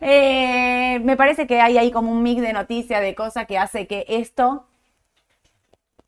Eh, 0.00 1.00
me 1.02 1.16
parece 1.16 1.46
que 1.46 1.60
hay 1.60 1.78
ahí 1.78 1.90
como 1.90 2.12
un 2.12 2.22
mix 2.22 2.40
de 2.42 2.52
noticias, 2.52 3.00
de 3.00 3.14
cosas 3.14 3.46
que 3.46 3.58
hace 3.58 3.86
que 3.86 4.04
esto 4.08 4.66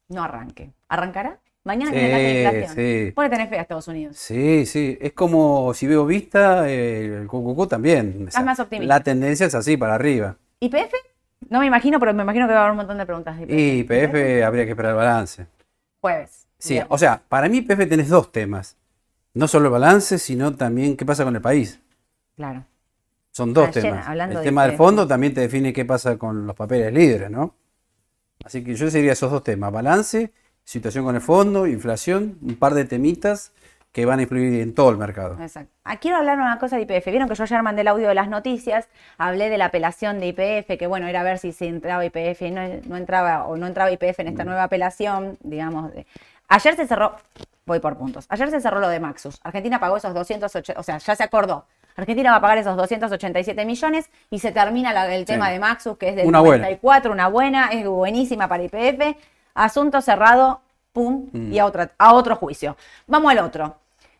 no 0.08 0.22
arranque. 0.22 0.70
¿Arrancará? 0.88 1.38
Mañana 1.64 1.90
Sí, 1.90 1.96
viene 1.98 2.12
la 2.44 2.52
inflación. 2.52 2.76
sí. 2.76 3.12
Vos 3.16 3.24
le 3.24 3.30
tenés 3.30 3.48
fe 3.48 3.58
a 3.58 3.62
Estados 3.62 3.88
Unidos. 3.88 4.16
Sí, 4.16 4.66
sí, 4.66 4.96
es 5.00 5.12
como 5.12 5.74
si 5.74 5.86
veo 5.88 6.06
vista, 6.06 6.68
eh, 6.68 7.06
el 7.22 7.26
QQQ 7.26 7.68
también. 7.68 8.30
Sea, 8.30 8.42
más 8.42 8.60
optimista. 8.60 8.94
La 8.94 9.02
tendencia 9.02 9.46
es 9.46 9.54
así, 9.54 9.76
para 9.76 9.94
arriba. 9.96 10.36
¿IPF? 10.60 10.92
No 11.48 11.58
me 11.60 11.66
imagino, 11.66 11.98
pero 11.98 12.14
me 12.14 12.22
imagino 12.22 12.46
que 12.46 12.52
va 12.54 12.60
a 12.60 12.62
haber 12.62 12.72
un 12.72 12.76
montón 12.78 12.98
de 12.98 13.06
preguntas. 13.06 13.36
de 13.38 13.44
IPF. 13.44 13.50
Y 13.52 13.84
PF 13.84 14.44
habría 14.44 14.64
que 14.64 14.70
esperar 14.70 14.90
el 14.92 14.96
balance. 14.96 15.46
Jueves. 16.00 16.45
Sí, 16.66 16.80
o 16.88 16.98
sea, 16.98 17.22
para 17.28 17.48
mí 17.48 17.62
PF 17.62 17.86
tenés 17.86 18.08
dos 18.08 18.32
temas. 18.32 18.76
No 19.34 19.48
solo 19.48 19.66
el 19.66 19.72
balance, 19.72 20.18
sino 20.18 20.54
también 20.54 20.96
qué 20.96 21.04
pasa 21.04 21.24
con 21.24 21.34
el 21.36 21.42
país. 21.42 21.80
Claro. 22.36 22.64
Son 23.32 23.52
dos 23.52 23.68
Ayer, 23.68 23.82
temas. 23.82 24.06
hablando 24.08 24.38
El 24.38 24.44
de 24.44 24.48
tema 24.50 24.66
del 24.66 24.76
fondo 24.76 25.06
también 25.06 25.34
te 25.34 25.42
define 25.42 25.72
qué 25.72 25.84
pasa 25.84 26.16
con 26.16 26.46
los 26.46 26.56
papeles 26.56 26.92
libres, 26.92 27.30
¿no? 27.30 27.54
Así 28.44 28.62
que 28.64 28.74
yo 28.74 28.90
sería 28.90 29.12
esos 29.12 29.30
dos 29.30 29.42
temas, 29.42 29.72
balance, 29.72 30.32
situación 30.64 31.04
con 31.04 31.14
el 31.14 31.20
fondo, 31.20 31.66
inflación, 31.66 32.38
un 32.42 32.56
par 32.56 32.74
de 32.74 32.84
temitas 32.84 33.52
que 33.92 34.04
van 34.04 34.18
a 34.18 34.22
influir 34.22 34.60
en 34.60 34.74
todo 34.74 34.90
el 34.90 34.98
mercado. 34.98 35.38
Exacto. 35.40 35.72
Ah, 35.84 35.96
quiero 35.98 36.18
hablar 36.18 36.36
una 36.38 36.58
cosa 36.58 36.76
de 36.76 36.82
IPF. 36.82 37.06
Vieron 37.10 37.28
que 37.28 37.34
yo 37.34 37.44
ayer 37.44 37.62
mandé 37.62 37.80
el 37.80 37.88
audio 37.88 38.08
de 38.08 38.14
las 38.14 38.28
noticias, 38.28 38.88
hablé 39.16 39.48
de 39.48 39.56
la 39.56 39.66
apelación 39.66 40.18
de 40.20 40.26
IPF, 40.28 40.76
que 40.78 40.86
bueno, 40.86 41.06
era 41.06 41.22
ver 41.22 41.38
si 41.38 41.52
se 41.52 41.66
entraba 41.66 42.04
IPF 42.04 42.42
y 42.42 42.50
no, 42.50 42.60
no 42.86 42.96
entraba 42.98 43.46
o 43.46 43.56
no 43.56 43.66
entraba 43.66 43.90
IPF 43.90 44.20
en 44.20 44.28
esta 44.28 44.44
Mm. 44.44 44.48
nueva 44.48 44.64
apelación, 44.64 45.38
digamos. 45.42 45.92
de- 45.94 46.06
Ayer 46.48 46.76
se 46.76 46.86
cerró, 46.86 47.16
voy 47.64 47.80
por 47.80 47.96
puntos, 47.96 48.26
ayer 48.28 48.50
se 48.50 48.60
cerró 48.60 48.80
lo 48.80 48.88
de 48.88 49.00
Maxus. 49.00 49.40
Argentina 49.42 49.80
pagó 49.80 49.96
esos 49.96 50.14
280, 50.14 50.78
o 50.78 50.82
sea, 50.82 50.98
ya 50.98 51.16
se 51.16 51.22
acordó. 51.22 51.66
Argentina 51.96 52.30
va 52.30 52.36
a 52.36 52.40
pagar 52.40 52.58
esos 52.58 52.76
287 52.76 53.64
millones 53.64 54.10
y 54.30 54.38
se 54.38 54.52
termina 54.52 54.92
la- 54.92 55.12
el 55.14 55.24
tema 55.24 55.46
Sí. 55.46 55.52
de 55.54 55.58
Maxus, 55.58 55.96
que 55.98 56.10
es 56.10 56.16
del 56.16 56.26
Una 56.26 56.40
buena. 56.40 56.64
94, 56.64 57.10
una 57.12 57.28
buena, 57.28 57.68
es 57.68 57.86
buenísima 57.86 58.48
para 58.48 58.62
IPF. 58.64 59.16
Asunto 59.54 60.00
cerrado, 60.02 60.60
pum, 60.92 61.28
Mm. 61.32 61.52
y 61.52 61.58
a, 61.58 61.64
otra, 61.66 61.90
a 61.98 62.12
otro 62.12 62.36
juicio. 62.36 62.76
Vamos 63.06 63.32
al 63.32 63.38
otro. 63.38 63.76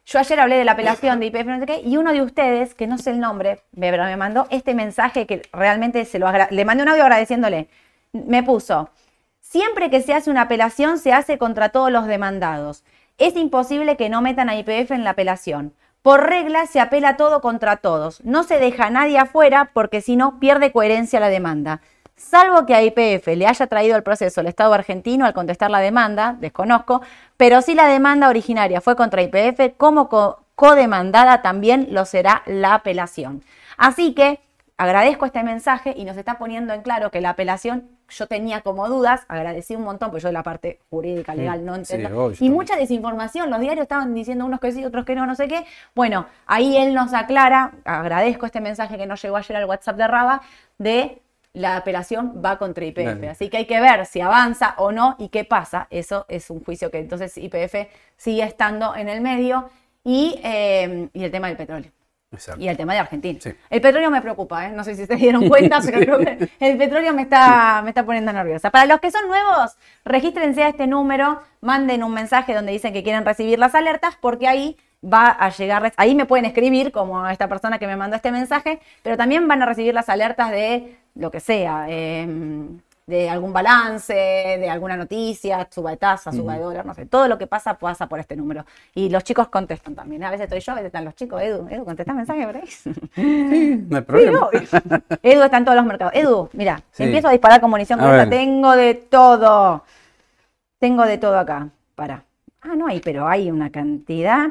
Yo 0.07 0.19
ayer 0.19 0.41
hablé 0.41 0.57
de 0.57 0.65
la 0.65 0.73
apelación 0.73 1.21
de 1.21 1.27
IPF, 1.27 1.47
no 1.51 1.59
sé 1.61 1.67
qué, 1.67 1.81
y 1.85 1.97
uno 1.97 2.13
de 2.13 2.23
ustedes, 2.23 2.75
que 2.75 2.87
no 2.87 2.97
sé 2.97 3.11
el 3.11 3.21
nombre, 3.21 3.63
me, 3.73 3.91
me 3.93 4.17
mandó 4.17 4.47
este 4.51 4.73
mensaje 4.73 5.27
que 5.27 5.43
realmente 5.53 6.05
se 6.07 6.19
lo 6.19 6.29
le 6.51 6.65
mandé 6.65 6.83
un 6.85 6.89
audio 6.91 7.03
agradeciéndole. 7.03 7.69
Me 8.13 8.43
puso, 8.43 8.89
siempre 9.49 9.91
que 9.91 10.03
se 10.03 10.13
hace 10.15 10.31
una 10.31 10.43
apelación 10.43 10.99
se 10.99 11.13
hace 11.13 11.39
contra 11.39 11.69
todos 11.71 11.91
los 11.91 12.07
demandados. 12.07 12.85
Es 13.19 13.37
imposible 13.37 13.97
que 13.97 14.09
no 14.09 14.21
metan 14.21 14.49
a 14.49 14.57
IPF 14.57 14.91
en 14.91 15.05
la 15.05 15.11
apelación. 15.11 15.73
Por 16.03 16.29
regla 16.29 16.67
se 16.67 16.81
apela 16.81 17.17
todo 17.17 17.41
contra 17.41 17.77
todos. 17.79 18.23
No 18.25 18.43
se 18.43 18.59
deja 18.59 18.87
a 18.87 18.91
nadie 18.91 19.19
afuera 19.19 19.71
porque 19.73 20.01
si 20.01 20.17
no 20.17 20.39
pierde 20.39 20.73
coherencia 20.73 21.21
la 21.21 21.29
demanda. 21.29 21.81
Salvo 22.17 22.65
que 22.67 22.75
a 22.75 22.83
IPF 22.83 23.27
le 23.37 23.47
haya 23.47 23.67
traído 23.67 23.97
el 23.97 24.03
proceso 24.03 24.41
el 24.41 24.47
Estado 24.47 24.73
argentino 24.73 25.27
al 25.27 25.35
contestar 25.35 25.71
la 25.71 25.81
demanda, 25.81 26.37
desconozco, 26.41 27.03
pero 27.37 27.61
si 27.61 27.75
la 27.75 27.89
demanda 27.89 28.29
originaria 28.31 28.81
fue 28.81 28.97
contra 28.97 29.21
IPF, 29.23 29.77
como 29.77 30.09
co- 30.09 30.41
codemandada 30.55 31.43
también 31.43 31.89
lo 31.91 32.05
será 32.07 32.43
la 32.47 32.73
apelación. 32.75 33.43
Así 33.77 34.15
que 34.15 34.41
agradezco 34.79 35.27
este 35.27 35.43
mensaje 35.43 35.93
y 35.97 36.05
nos 36.07 36.17
está 36.17 36.39
poniendo 36.39 36.73
en 36.73 36.81
claro 36.83 37.11
que 37.11 37.21
la 37.21 37.31
apelación, 37.31 37.91
yo 38.09 38.27
tenía 38.27 38.61
como 38.63 38.89
dudas, 38.89 39.23
agradecí 39.29 39.77
un 39.77 39.83
montón, 39.83 40.11
porque 40.11 40.23
yo 40.23 40.29
de 40.29 40.33
la 40.33 40.43
parte 40.43 40.81
jurídica, 40.91 41.35
legal, 41.35 41.65
no 41.65 41.75
sí, 41.85 41.95
entiendo. 41.95 42.25
obvio, 42.25 42.39
y 42.41 42.49
también. 42.49 42.53
mucha 42.53 42.77
desinformación, 42.77 43.51
los 43.51 43.61
diarios 43.61 43.83
estaban 43.83 44.15
diciendo 44.15 44.45
unos 44.47 44.61
que 44.61 44.73
sí, 44.73 44.85
otros 44.85 45.05
que 45.05 45.15
no, 45.15 45.27
no 45.27 45.35
sé 45.35 45.49
qué. 45.49 45.65
Bueno, 45.95 46.27
ahí 46.47 46.77
él 46.77 46.95
nos 46.95 47.13
aclara, 47.15 47.73
agradezco 47.85 48.47
este 48.47 48.61
mensaje 48.61 48.97
que 48.99 49.07
nos 49.07 49.21
llegó 49.23 49.37
ayer 49.37 49.57
al 49.57 49.65
WhatsApp 49.67 49.97
de 49.97 50.07
Raba, 50.07 50.43
de 50.79 51.23
la 51.53 51.77
apelación 51.77 52.43
va 52.45 52.59
contra 52.59 52.85
IPF. 52.85 53.25
Así 53.31 53.49
que 53.49 53.57
hay 53.57 53.67
que 53.67 53.81
ver 53.81 54.05
si 54.07 54.21
avanza 54.21 54.75
o 54.79 54.93
no 54.93 55.17
y 55.19 55.29
qué 55.31 55.45
pasa. 55.45 55.87
Eso 55.91 56.27
es 56.29 56.51
un 56.51 56.63
juicio 56.63 56.91
que 56.91 56.99
entonces 56.99 57.37
IPF 57.39 57.89
sigue 58.17 58.43
estando 58.45 58.95
en 58.95 59.09
el 59.09 59.21
medio. 59.23 59.71
y, 60.05 60.39
eh, 60.45 61.09
y 61.13 61.25
el 61.25 61.31
tema 61.33 61.49
del 61.49 61.57
petróleo. 61.57 61.91
Exacto. 62.33 62.61
Y 62.61 62.69
el 62.69 62.77
tema 62.77 62.93
de 62.93 62.99
Argentina. 62.99 63.39
Sí. 63.41 63.55
El 63.71 63.81
petróleo 63.81 64.11
me 64.11 64.21
preocupa, 64.21 64.67
¿eh? 64.67 64.73
no 64.73 64.83
sé 64.85 64.95
si 64.97 65.07
se 65.07 65.17
dieron 65.17 65.49
cuenta, 65.49 65.81
pero 65.85 66.01
creo 66.01 66.19
que 66.19 66.51
el 66.61 66.77
petróleo 66.77 67.15
me 67.15 67.23
está, 67.23 67.83
me 67.83 67.91
está 67.91 68.05
poniendo 68.05 68.33
nerviosa. 68.33 68.71
Para 68.71 68.87
los 68.87 69.01
que 69.01 69.11
son 69.11 69.27
nuevos, 69.29 69.77
regístrense 70.05 70.63
a 70.63 70.69
este 70.69 70.87
número, 70.87 71.41
manden 71.61 72.03
un 72.03 72.13
mensaje 72.13 72.55
donde 72.55 72.73
dicen 72.73 72.93
que 72.93 73.03
quieren 73.03 73.25
recibir 73.25 73.59
las 73.59 73.75
alertas, 73.75 74.17
porque 74.21 74.49
ahí 74.49 74.77
va 75.05 75.29
a 75.29 75.51
llegar, 75.51 75.93
ahí 75.97 76.15
me 76.15 76.27
pueden 76.27 76.47
escribir 76.47 76.91
como 76.91 77.25
a 77.25 77.33
esta 77.33 77.49
persona 77.49 77.79
que 77.79 77.87
me 77.87 77.97
mandó 77.97 78.17
este 78.17 78.33
mensaje, 78.33 78.81
pero 79.03 79.17
también 79.17 79.47
van 79.47 79.63
a 79.63 79.67
recibir 79.67 79.95
las 79.95 80.09
alertas 80.09 80.51
de 80.51 80.99
lo 81.15 81.31
que 81.31 81.41
sea, 81.41 81.87
eh, 81.89 82.27
de 83.07 83.31
algún 83.31 83.53
balance, 83.53 84.13
de 84.13 84.69
alguna 84.69 84.97
noticia, 84.97 85.69
suba 85.71 85.91
de 85.93 85.97
tasa, 85.97 86.33
suba 86.33 86.55
de 86.55 86.61
dólar, 86.61 86.85
no 86.85 86.93
sé, 86.93 87.07
todo 87.07 87.29
lo 87.29 87.39
que 87.39 87.47
pasa 87.47 87.75
pasa 87.79 88.09
por 88.09 88.19
este 88.19 88.35
número. 88.35 88.65
Y 88.97 89.09
los 89.11 89.23
chicos 89.23 89.47
contestan 89.47 89.95
también, 89.95 90.25
¿eh? 90.25 90.27
a 90.27 90.31
veces 90.33 90.45
estoy 90.45 90.59
yo, 90.59 90.73
a 90.73 90.75
veces 90.75 90.87
están 90.87 91.05
los 91.05 91.15
chicos, 91.15 91.41
Edu, 91.41 91.69
Edu, 91.71 91.85
contesta 91.85 92.13
mensaje 92.13 92.45
por 92.45 92.57
ahí. 92.57 92.69
No 93.15 93.97
hay 93.97 94.03
Sí, 94.03 94.07
problema. 94.07 94.41
obvio. 94.47 94.61
Edu 95.23 95.43
está 95.45 95.57
en 95.59 95.65
todos 95.65 95.77
los 95.77 95.87
mercados. 95.87 96.15
Edu, 96.17 96.49
mira, 96.53 96.83
Sí. 96.91 97.05
empiezo 97.05 97.29
a 97.29 97.31
disparar 97.31 97.61
con 97.61 97.71
munición. 97.71 98.01
Tengo 98.29 98.73
de 98.73 98.95
todo. 98.95 99.85
Tengo 100.81 101.05
de 101.05 101.19
todo 101.19 101.39
acá. 101.39 101.69
Para. 101.95 102.25
Ah, 102.63 102.75
no 102.77 102.89
hay, 102.89 102.99
pero 103.01 103.29
hay 103.29 103.53
una 103.53 103.71
cantidad. 103.71 104.49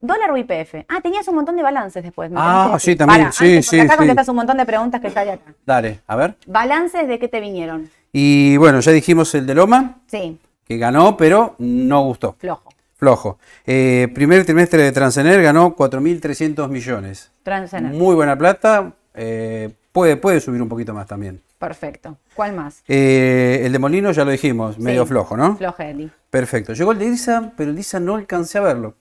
Dólar 0.00 0.30
o 0.30 0.36
IPF. 0.36 0.84
Ah, 0.88 1.00
tenías 1.02 1.26
un 1.28 1.34
montón 1.34 1.56
de 1.56 1.62
balances 1.62 2.02
después. 2.02 2.30
me 2.30 2.36
Ah, 2.38 2.76
sí, 2.78 2.94
también, 2.94 3.20
Pará, 3.22 3.32
sí, 3.32 3.44
antes, 3.46 3.66
sí, 3.66 3.80
Acá 3.80 3.92
sí. 3.92 3.98
contestas 3.98 4.28
un 4.28 4.36
montón 4.36 4.56
de 4.56 4.64
preguntas 4.66 5.00
que 5.00 5.08
hay 5.08 5.28
acá. 5.30 5.52
Dale, 5.66 6.00
a 6.06 6.14
ver. 6.16 6.36
¿Balances 6.46 7.08
de 7.08 7.18
qué 7.18 7.26
te 7.28 7.40
vinieron? 7.40 7.90
Y 8.12 8.56
bueno, 8.58 8.78
ya 8.80 8.92
dijimos 8.92 9.34
el 9.34 9.46
de 9.46 9.54
Loma, 9.54 9.98
Sí, 10.06 10.38
que 10.64 10.78
ganó, 10.78 11.16
pero 11.16 11.56
no 11.58 12.02
gustó. 12.04 12.36
flojo. 12.38 12.70
Flojo. 12.96 13.38
Eh, 13.66 14.08
primer 14.14 14.44
trimestre 14.44 14.82
de 14.82 14.90
Transener 14.92 15.40
ganó 15.42 15.74
4.300 15.76 16.68
millones. 16.68 17.30
Transener. 17.42 17.92
Muy 17.92 18.14
buena 18.14 18.36
plata. 18.36 18.92
eh, 19.14 19.70
puede, 19.92 20.16
puede 20.16 20.40
subir 20.40 20.62
un 20.62 20.68
poquito 20.68 20.94
más 20.94 21.06
también. 21.08 21.40
Perfecto. 21.58 22.18
¿Cuál 22.34 22.54
más? 22.54 22.82
Eh, 22.86 23.62
el 23.64 23.72
de 23.72 23.78
Molino 23.80 24.12
ya 24.12 24.24
lo 24.24 24.30
dijimos, 24.30 24.78
medio 24.78 25.02
Sí, 25.02 25.08
flojo, 25.08 25.36
¿no? 25.36 25.56
Flojeli. 25.56 26.08
Perfecto. 26.30 26.72
Llegó 26.72 26.92
el 26.92 26.98
de 26.98 27.06
Irsa, 27.06 27.52
pero 27.56 27.70
el 27.70 27.74
de 27.76 27.80
Irsa 27.80 27.98
no 27.98 28.14
alcancé 28.14 28.58
a 28.58 28.60
verlo. 28.62 28.94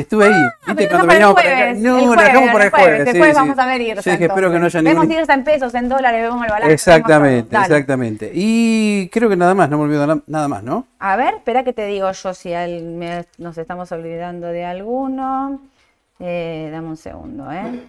Estuve 0.00 0.24
ahí. 0.26 0.32
¿Viste 0.32 0.48
Ah, 0.66 0.74
pero 0.76 0.88
cuando 0.90 1.06
no 1.06 1.06
veníamos 1.12 1.34
para 1.34 1.48
acá? 1.58 1.72
No, 1.74 1.98
el 1.98 2.04
jueves, 2.06 2.24
dejamos 2.26 2.50
para 2.52 2.64
el 2.64 2.70
jueves. 2.70 2.98
Después 3.06 3.24
sí, 3.24 3.30
sí. 3.30 3.34
vamos 3.36 3.58
a 3.58 3.66
ver 3.66 3.80
Irsa. 3.80 4.02
Sí, 4.12 4.18
que 4.18 4.24
espero 4.26 4.50
que 4.52 4.58
no 4.58 4.66
haya 4.66 4.82
Vemos 4.82 5.04
ningún. 5.06 5.18
Irsa 5.20 5.34
en 5.34 5.44
pesos, 5.44 5.74
en 5.74 5.88
dólares, 5.88 6.22
vemos 6.22 6.42
el 6.44 6.50
balance. 6.50 6.66
vemos. 6.66 6.72
Exactamente, 6.72 7.56
exactamente. 7.56 8.30
Y 8.34 9.08
creo 9.10 9.28
que 9.28 9.36
nada 9.36 9.54
más, 9.54 9.70
no 9.70 9.78
me 9.78 9.84
olvido 9.84 10.06
na- 10.06 10.20
nada 10.26 10.48
más, 10.48 10.62
¿no? 10.62 10.86
A 10.98 11.16
ver, 11.16 11.34
espera 11.34 11.64
que 11.64 11.72
te 11.72 11.86
digo 11.86 12.10
yo 12.12 12.34
si 12.34 12.52
al- 12.52 12.82
me- 12.82 13.24
nos 13.38 13.56
estamos 13.58 13.90
olvidando 13.92 14.48
de 14.48 14.64
alguno. 14.64 15.60
Eh, 16.20 16.68
dame 16.72 16.88
un 16.88 16.96
segundo, 16.96 17.50
¿eh? 17.50 17.80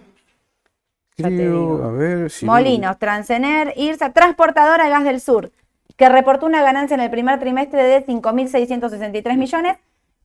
Ya 1.16 1.28
te 1.28 1.34
digo. 1.34 1.82
a 1.84 1.90
ver 1.92 2.30
si. 2.30 2.46
no- 2.46 2.52
Molinos, 2.52 2.98
Transener, 2.98 3.72
IRSA, 3.76 4.12
Transportadora 4.12 4.84
de 4.84 4.90
Gas 4.90 5.04
del 5.04 5.20
Sur, 5.20 5.50
que 5.96 6.08
reportó 6.08 6.46
una 6.46 6.62
ganancia 6.62 6.94
en 6.94 7.00
el 7.00 7.10
primer 7.10 7.38
trimestre 7.40 7.82
de 7.82 8.04
5.663 8.06 9.36
millones, 9.36 9.76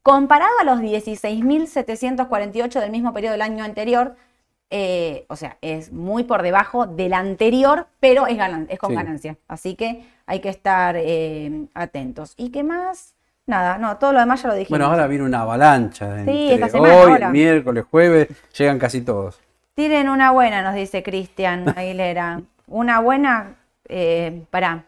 comparado 0.03 0.51
a 0.61 0.63
los 0.65 0.79
16.748 0.81 2.79
del 2.79 2.91
mismo 2.91 3.13
periodo 3.13 3.31
del 3.33 3.41
año 3.41 3.63
anterior. 3.63 4.15
eh, 4.75 5.25
o 5.29 5.35
sea, 5.35 5.57
es 5.61 5.91
muy 5.91 6.23
por 6.23 6.41
debajo 6.41 6.87
del 6.87 7.13
anterior, 7.13 7.85
pero 7.99 8.25
es, 8.25 8.35
ganan- 8.37 8.65
es 8.71 8.79
con 8.79 8.89
Sí. 8.89 8.95
ganancia. 8.95 9.37
Así 9.47 9.75
que 9.75 10.03
hay 10.25 10.39
que 10.39 10.49
estar 10.49 10.95
eh, 10.97 11.65
atentos. 11.75 12.33
¿Y 12.37 12.49
qué 12.49 12.63
más? 12.63 13.13
Nada, 13.45 13.77
no, 13.77 13.97
todo 13.97 14.13
lo 14.13 14.19
demás 14.19 14.41
ya 14.41 14.47
lo 14.47 14.55
dijimos. 14.55 14.79
Bueno, 14.79 14.85
ahora 14.91 15.05
viene 15.05 15.25
una 15.25 15.41
avalancha. 15.41 16.25
Sí, 16.25 16.47
esta 16.53 16.69
semana, 16.69 16.95
hoy, 16.95 17.11
ahora. 17.11 17.29
miércoles, 17.29 17.85
jueves, 17.91 18.29
llegan 18.57 18.79
casi 18.79 19.01
todos. 19.01 19.39
Tiren 19.75 20.09
una 20.09 20.31
buena, 20.31 20.63
nos 20.63 20.73
dice 20.73 21.03
Cristian 21.03 21.69
Aguilera. 21.77 22.41
Una 22.65 22.99
buena, 22.99 23.53
eh, 23.87 24.41
pará. 24.49 24.85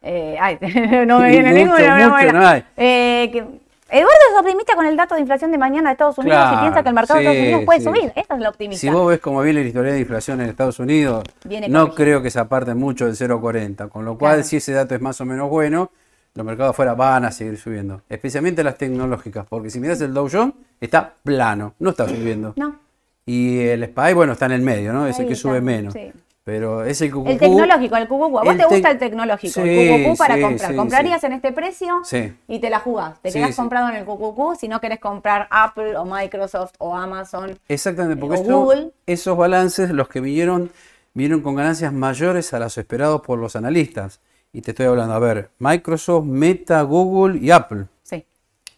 Eh, 0.00 0.36
ay, 0.40 0.58
no 1.08 1.18
me 1.18 1.30
viene 1.30 1.50
mucho, 1.64 1.76
ninguna. 1.76 1.96
una 1.96 2.08
mucho 2.20 2.32
no 2.34 2.46
hay. 2.46 2.62
Eh, 2.76 3.30
que- 3.32 3.67
Eduardo 3.90 4.10
es 4.34 4.38
optimista 4.40 4.74
con 4.74 4.84
el 4.86 4.96
dato 4.96 5.14
de 5.14 5.22
inflación 5.22 5.50
de 5.50 5.58
mañana 5.58 5.88
de 5.88 5.92
Estados 5.92 6.18
Unidos 6.18 6.44
y 6.52 6.56
piensa 6.60 6.82
que 6.82 6.88
el 6.90 6.94
mercado 6.94 7.20
de 7.20 7.24
Estados 7.26 7.42
Unidos 7.42 7.62
puede 7.64 7.78
sí. 7.80 7.84
subir. 7.86 8.12
Esa 8.14 8.34
es 8.34 8.40
la 8.40 8.48
optimista. 8.50 8.80
Si 8.80 8.90
vos 8.90 9.08
ves 9.08 9.20
cómo 9.20 9.40
viene 9.40 9.62
la 9.62 9.66
historia 9.66 9.92
de 9.92 10.00
inflación 10.00 10.40
en 10.42 10.50
Estados 10.50 10.78
Unidos, 10.78 11.24
Viene 11.44 11.68
no 11.68 11.80
corrigido. 11.80 11.96
creo 11.96 12.22
que 12.22 12.30
se 12.30 12.38
aparte 12.38 12.74
mucho 12.74 13.06
del 13.06 13.16
0,40. 13.16 13.88
Con 13.88 14.04
lo 14.04 14.18
cual, 14.18 14.34
Claro. 14.34 14.48
si 14.48 14.56
ese 14.56 14.72
dato 14.72 14.94
es 14.94 15.00
más 15.00 15.20
o 15.20 15.24
menos 15.24 15.48
bueno, 15.48 15.90
los 16.34 16.44
mercados 16.44 16.70
afuera 16.70 16.94
van 16.94 17.24
a 17.24 17.32
seguir 17.32 17.56
subiendo. 17.56 18.02
Especialmente 18.10 18.62
las 18.62 18.76
tecnológicas, 18.76 19.46
porque 19.48 19.70
si 19.70 19.80
miras 19.80 20.00
el 20.02 20.12
Dow 20.12 20.28
Jones, 20.30 20.54
está 20.80 21.14
plano, 21.24 21.74
no 21.78 21.90
está 21.90 22.06
subiendo. 22.08 22.52
No, 22.56 22.76
Y 23.24 23.60
el 23.60 23.84
SPY, 23.84 24.12
bueno, 24.14 24.34
está 24.34 24.46
en 24.46 24.52
el 24.52 24.62
medio, 24.62 24.92
¿no? 24.92 25.06
Es 25.06 25.18
el 25.18 25.26
que 25.26 25.34
sube 25.34 25.60
menos. 25.60 25.94
sí. 25.94 26.12
Pero 26.48 26.82
es 26.82 26.98
el 27.02 27.10
cucucú. 27.12 27.30
el 27.30 27.38
tecnológico, 27.38 27.96
el 27.98 28.08
cucucú. 28.08 28.38
¿A 28.38 28.42
vos 28.42 28.56
te 28.56 28.64
gusta 28.64 28.90
el 28.90 28.96
tecnológico? 28.98 29.52
Sí, 29.52 29.68
el 29.68 29.98
cucucú 30.00 30.16
para 30.16 30.36
sí, 30.36 30.40
comprar. 30.40 30.70
sí, 30.70 30.76
¿Comprarías 30.78 31.24
en 31.24 31.32
este 31.34 31.52
precio? 31.52 32.00
Y 32.48 32.58
te 32.58 32.70
la 32.70 32.80
jugás. 32.80 33.20
Te 33.20 33.30
quedás 33.30 33.54
comprado 33.54 33.90
en 33.90 33.96
el 33.96 34.06
cucucú 34.06 34.56
si 34.58 34.66
no 34.66 34.80
querés 34.80 34.98
comprar 34.98 35.46
Apple 35.50 35.94
o 35.98 36.06
Microsoft 36.06 36.72
o 36.78 36.96
Amazon. 36.96 37.58
Exactamente, 37.68 38.18
porque 38.18 38.36
o 38.38 38.40
esto- 38.40 38.60
Google. 38.60 38.92
esos 39.04 39.36
balances, 39.36 39.90
los 39.90 40.08
que 40.08 40.20
vinieron, 40.20 40.70
vinieron 41.12 41.42
con 41.42 41.54
ganancias 41.54 41.92
mayores 41.92 42.54
a 42.54 42.58
las 42.58 42.78
esperados 42.78 43.20
por 43.20 43.38
los 43.38 43.54
analistas. 43.54 44.22
Y 44.50 44.62
te 44.62 44.70
estoy 44.70 44.86
hablando, 44.86 45.12
a 45.12 45.18
ver, 45.18 45.50
Microsoft, 45.58 46.24
Meta, 46.24 46.80
Google 46.80 47.38
y 47.40 47.50
Apple. 47.50 47.84
Sí. 48.04 48.24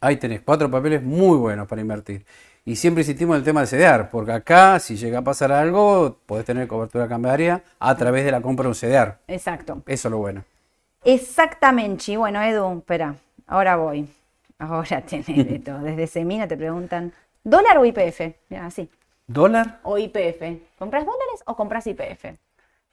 Ahí 0.01 0.17
tenés 0.17 0.41
cuatro 0.41 0.69
papeles 0.69 1.05
muy 1.05 1.37
buenos 1.37 1.69
para 1.69 1.81
invertir. 1.83 2.27
Y 2.65 2.77
siempre 2.77 3.03
insistimos 3.03 3.35
en 3.35 3.39
el 3.39 3.45
tema 3.45 3.65
del 3.65 3.69
CDR, 3.69 4.11
porque 4.11 4.33
acá, 4.33 4.79
si 4.79 4.97
llega 4.97 5.21
a 5.21 5.25
pasar 5.25 5.51
algo, 5.51 6.19
podés 6.27 6.45
tener 6.45 6.69
cobertura 6.69 7.09
cambiaria 7.09 7.63
a 7.79 7.97
través 7.97 8.25
de 8.25 8.31
la 8.31 8.41
compra 8.41 8.65
de 8.65 8.69
un 8.69 8.75
CDR. 8.75 9.17
Exacto. 9.29 9.83
Eso 9.87 10.09
es 10.09 10.13
lo 10.13 10.19
bueno. 10.19 10.45
Exactamente. 11.05 12.17
Bueno, 12.17 12.43
Edu, 12.43 12.79
espera, 12.79 13.15
ahora 13.47 13.77
voy. 13.77 14.09
Ahora 14.59 15.01
tenés 15.07 15.27
de 15.27 15.59
todo. 15.59 15.79
Desde 15.79 16.07
Semina 16.07 16.47
te 16.47 16.57
preguntan, 16.57 17.13
¿dólar 17.43 17.79
o 17.79 17.85
IPF? 17.85 18.21
Mira, 18.51 18.67
así. 18.67 18.91
¿Dólar? 19.27 19.79
O 19.83 19.97
IPF. 19.97 20.43
¿Compras 20.79 21.07
dólares 21.07 21.43
o 21.47 21.57
compras 21.57 21.87
IPF? 21.87 22.37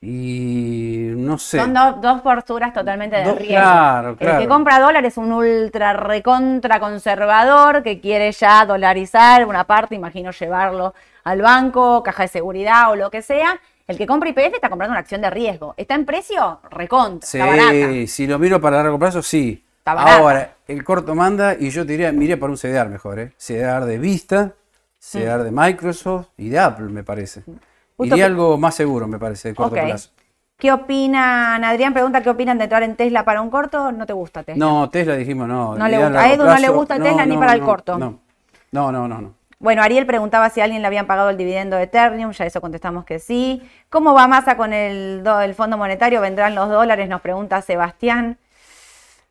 Y 0.02 1.12
no 1.16 1.38
sé. 1.38 1.60
Son 1.60 1.74
do- 1.74 1.94
dos 2.02 2.22
posturas 2.22 2.72
totalmente 2.74 3.16
de 3.18 3.24
Do- 3.24 3.36
riesgo. 3.36 3.56
claro, 3.56 4.10
El 4.12 4.18
que 4.18 4.26
claro. 4.26 4.48
compra 4.48 4.80
dólares 4.80 5.14
es 5.14 5.18
un 5.18 5.32
ultra 5.32 5.94
recontra 5.94 6.80
conservador 6.80 7.82
que 7.84 8.00
quiere 8.00 8.32
ya 8.32 8.66
dolarizar 8.66 9.46
una 9.46 9.64
parte, 9.64 9.96
imagino 9.96 10.32
llevarlo 10.32 10.94
al 11.24 11.42
banco, 11.42 12.04
caja 12.04 12.24
de 12.24 12.30
seguridad 12.30 12.92
o 12.92 12.96
lo 12.96 13.10
que 13.10 13.22
sea. 13.22 13.60
El 13.88 13.98
que 13.98 14.06
compra 14.06 14.30
IPF 14.30 14.54
está 14.56 14.70
comprando 14.70 14.92
una 14.92 15.00
acción 15.00 15.22
de 15.22 15.30
riesgo. 15.30 15.74
¿Está 15.78 15.96
en 15.96 16.06
precio? 16.06 16.60
Recontra, 16.70 17.28
Sí, 17.28 17.40
está 17.40 17.50
barata. 17.50 18.08
si 18.08 18.28
lo 18.28 18.38
miro 18.38 18.62
para 18.62 18.78
largo 18.78 19.00
plazo, 19.00 19.22
sí. 19.24 19.64
Está 19.80 19.94
barata. 19.94 20.18
Ahora, 20.18 20.52
el 20.68 20.84
corto 20.84 21.16
manda 21.16 21.56
y 21.58 21.70
yo 21.70 21.86
te 21.86 21.94
diría, 21.94 22.12
miré 22.12 22.38
para 22.38 22.52
un 22.52 22.58
CDR 22.58 22.90
mejor, 22.90 23.20
¿eh? 23.20 23.32
CDR 23.38 23.86
de 23.86 23.98
Vista, 23.98 24.52
CDR 25.00 25.44
de 25.44 25.52
Microsoft 25.52 26.28
y 26.38 26.50
de 26.50 26.60
Apple, 26.60 26.88
me 26.88 27.04
parece. 27.04 27.44
Justo 27.98 28.16
Iría 28.16 28.26
algo 28.28 28.58
más 28.58 28.76
seguro, 28.76 29.08
me 29.08 29.18
parece, 29.20 29.50
de 29.50 29.56
corto 29.56 29.76
Ok. 29.76 29.82
plazo. 29.86 30.10
¿Qué 30.58 30.72
opinan? 30.72 31.64
Adrián 31.64 31.94
pregunta 31.94 32.22
qué 32.22 32.30
opinan 32.30 32.58
de 32.58 32.64
entrar 32.66 32.82
en 32.84 32.96
Tesla 32.96 33.24
para 33.26 33.42
un 33.42 33.50
corto. 33.50 33.92
¿No 33.92 34.06
te 34.06 34.14
gusta 34.14 34.44
Tesla? 34.44 34.66
No, 34.66 34.90
Tesla 34.90 35.16
dijimos 35.16 35.48
no. 35.48 35.76
No 35.76 35.88
le 35.88 35.98
gusta. 35.98 36.20
A 36.22 36.34
Edu 36.34 36.46
no 36.46 36.58
le 36.58 36.70
gusta 36.70 36.96
el 36.96 37.04
Tesla 37.04 37.26
ni 37.26 37.38
para 37.38 37.54
el 37.54 37.62
corto. 37.62 37.98
No, 37.98 38.20
no, 38.72 38.92
no, 38.92 39.08
no. 39.08 39.22
no. 39.22 39.34
Bueno, 39.60 39.82
Ariel 39.82 40.06
preguntaba 40.06 40.50
si 40.52 40.62
a 40.62 40.66
alguien 40.66 40.82
le 40.84 40.88
habían 40.88 41.08
pagado 41.08 41.32
el 41.32 41.38
dividendo 41.38 41.78
de 41.78 41.84
Ethereum, 41.84 42.32
ya 42.32 42.46
eso 42.46 42.62
contestamos 42.62 43.06
que 43.06 43.18
sí. 43.18 43.68
¿Cómo 43.90 44.14
va 44.14 44.28
Massa 44.28 44.56
con 44.56 44.72
el, 44.72 45.24
do- 45.24 45.42
el 45.42 45.56
Fondo 45.56 45.78
Monetario? 45.78 46.22
¿Vendrán 46.22 46.54
los 46.54 46.70
dólares? 46.70 47.10
Nos 47.10 47.22
pregunta 47.22 47.60
Sebastián. 47.64 48.38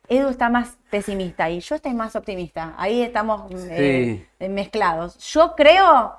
Edu 0.09 0.29
está 0.29 0.49
más 0.49 0.77
pesimista 0.89 1.49
y 1.49 1.59
yo 1.61 1.75
estoy 1.75 1.93
más 1.93 2.15
optimista. 2.17 2.73
Ahí 2.77 3.01
estamos 3.01 3.51
eh, 3.69 4.25
mezclados. 4.49 5.17
Yo 5.33 5.53
creo 5.55 6.15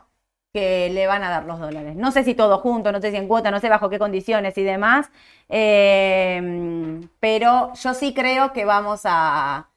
que 0.52 0.88
le 0.90 1.06
van 1.06 1.22
a 1.22 1.30
dar 1.30 1.44
los 1.44 1.60
dólares. 1.60 1.94
No 1.96 2.10
sé 2.10 2.24
si 2.24 2.34
todo 2.34 2.58
junto, 2.58 2.90
no 2.92 3.00
sé 3.00 3.10
si 3.10 3.16
en 3.16 3.28
cuota, 3.28 3.50
no 3.50 3.60
sé 3.60 3.68
bajo 3.68 3.90
qué 3.90 3.98
condiciones 3.98 4.56
y 4.58 4.62
demás. 4.62 5.10
eh, 5.48 7.00
pero 7.20 7.72
yo 7.74 7.94
sí 7.94 8.14
creo 8.14 8.52
que 8.52 8.64
vamos 8.64 9.02
a... 9.04 9.68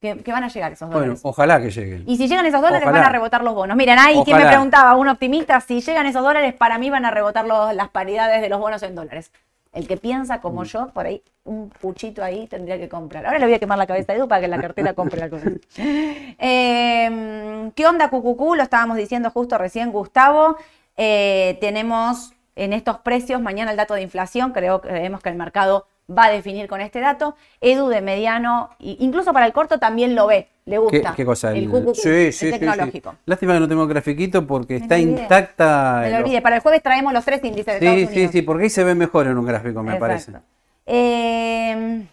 que, 0.00 0.18
que 0.22 0.32
van 0.32 0.44
a 0.44 0.48
llegar 0.48 0.72
esos 0.72 0.88
Bueno, 0.88 1.00
dólares. 1.02 1.20
ojalá 1.24 1.60
que 1.60 1.70
lleguen. 1.70 2.04
Y 2.06 2.16
si 2.16 2.28
llegan 2.28 2.44
esos 2.46 2.60
dólares, 2.60 2.82
Ojalá. 2.82 2.98
van 3.00 3.08
a 3.08 3.12
rebotar 3.12 3.42
los 3.44 3.54
bonos. 3.54 3.76
Miren, 3.76 3.98
ahí 3.98 4.20
quien 4.24 4.36
me 4.38 4.46
preguntaba, 4.46 4.94
un 4.96 5.08
optimista, 5.08 5.60
si 5.60 5.80
llegan 5.80 6.06
esos 6.06 6.22
dólares, 6.22 6.54
para 6.54 6.78
mí 6.78 6.90
van 6.90 7.04
a 7.04 7.10
rebotar 7.10 7.46
los- 7.46 7.74
las 7.74 7.88
paridades 7.90 8.40
de 8.42 8.48
los 8.48 8.58
bonos 8.60 8.82
en 8.82 8.94
dólares. 8.94 9.32
El 9.76 9.86
que 9.86 9.98
piensa 9.98 10.40
como 10.40 10.62
Mm. 10.62 10.64
yo, 10.64 10.88
por 10.94 11.04
ahí, 11.06 11.22
un 11.44 11.68
puchito 11.68 12.24
ahí 12.24 12.46
tendría 12.46 12.78
que 12.78 12.88
comprar. 12.88 13.26
Ahora 13.26 13.38
le 13.38 13.44
voy 13.44 13.54
a 13.54 13.58
quemar 13.58 13.76
la 13.76 13.86
cabeza 13.86 14.12
a 14.12 14.16
Edu 14.16 14.26
para 14.26 14.40
que 14.40 14.48
la 14.48 14.58
cartera 14.60 14.94
compre 14.94 15.22
algo. 15.22 15.38
Eh, 16.38 17.70
¿Qué 17.74 17.86
onda, 17.86 18.08
Cucucú? 18.10 18.54
Lo 18.54 18.62
estábamos 18.62 18.96
diciendo 18.96 19.30
justo 19.30 19.58
recién, 19.58 19.92
Gustavo. 19.92 20.56
Eh, 20.96 21.58
tenemos 21.60 22.32
en 22.54 22.72
estos 22.72 22.98
precios 22.98 23.40
mañana 23.42 23.70
el 23.70 23.76
dato 23.76 23.94
de 23.94 24.02
inflación. 24.02 24.52
Creo, 24.52 24.80
creemos 24.80 25.20
que 25.20 25.28
el 25.28 25.36
mercado 25.36 25.86
va 26.10 26.24
a 26.26 26.30
definir 26.30 26.68
con 26.68 26.80
este 26.80 27.00
dato. 27.00 27.36
Edu 27.60 27.88
de 27.88 28.00
mediano, 28.00 28.70
incluso 28.78 29.32
para 29.32 29.46
el 29.46 29.52
corto 29.52 29.78
también 29.78 30.14
lo 30.14 30.26
ve. 30.26 30.48
le 30.66 30.78
gusta. 30.78 31.10
¿Qué, 31.10 31.16
qué 31.16 31.24
cosa? 31.24 31.50
El 31.52 31.64
el 31.72 31.94
sí, 31.94 32.32
sí, 32.32 32.32
sí. 32.32 32.50
tecnológico. 32.50 33.14
Lástima 33.26 33.54
que 33.54 33.60
no 33.60 33.68
tengo 33.68 33.86
grafiquito 33.86 34.46
porque 34.46 34.74
Me 34.74 34.80
está 34.80 34.98
intacta. 34.98 36.00
Me 36.02 36.10
lo 36.10 36.16
olvidé. 36.18 36.40
Para 36.42 36.56
el 36.56 36.62
jueves 36.62 36.82
traemos 36.82 37.12
los 37.12 37.24
tres 37.24 37.42
índices 37.44 37.66
de 37.74 37.80
Sí, 37.80 37.86
Estados 37.86 38.08
sí, 38.10 38.14
Unidos. 38.16 38.32
sí, 38.32 38.42
porque 38.42 38.64
ahí 38.64 38.70
se 38.70 38.84
ve 38.84 38.94
mejor 38.94 39.26
en 39.26 39.38
un 39.38 39.46
gráfico, 39.46 39.82
me 39.82 39.94
Exacto. 39.94 40.00
parece. 40.00 40.32
Eh, 40.86 42.06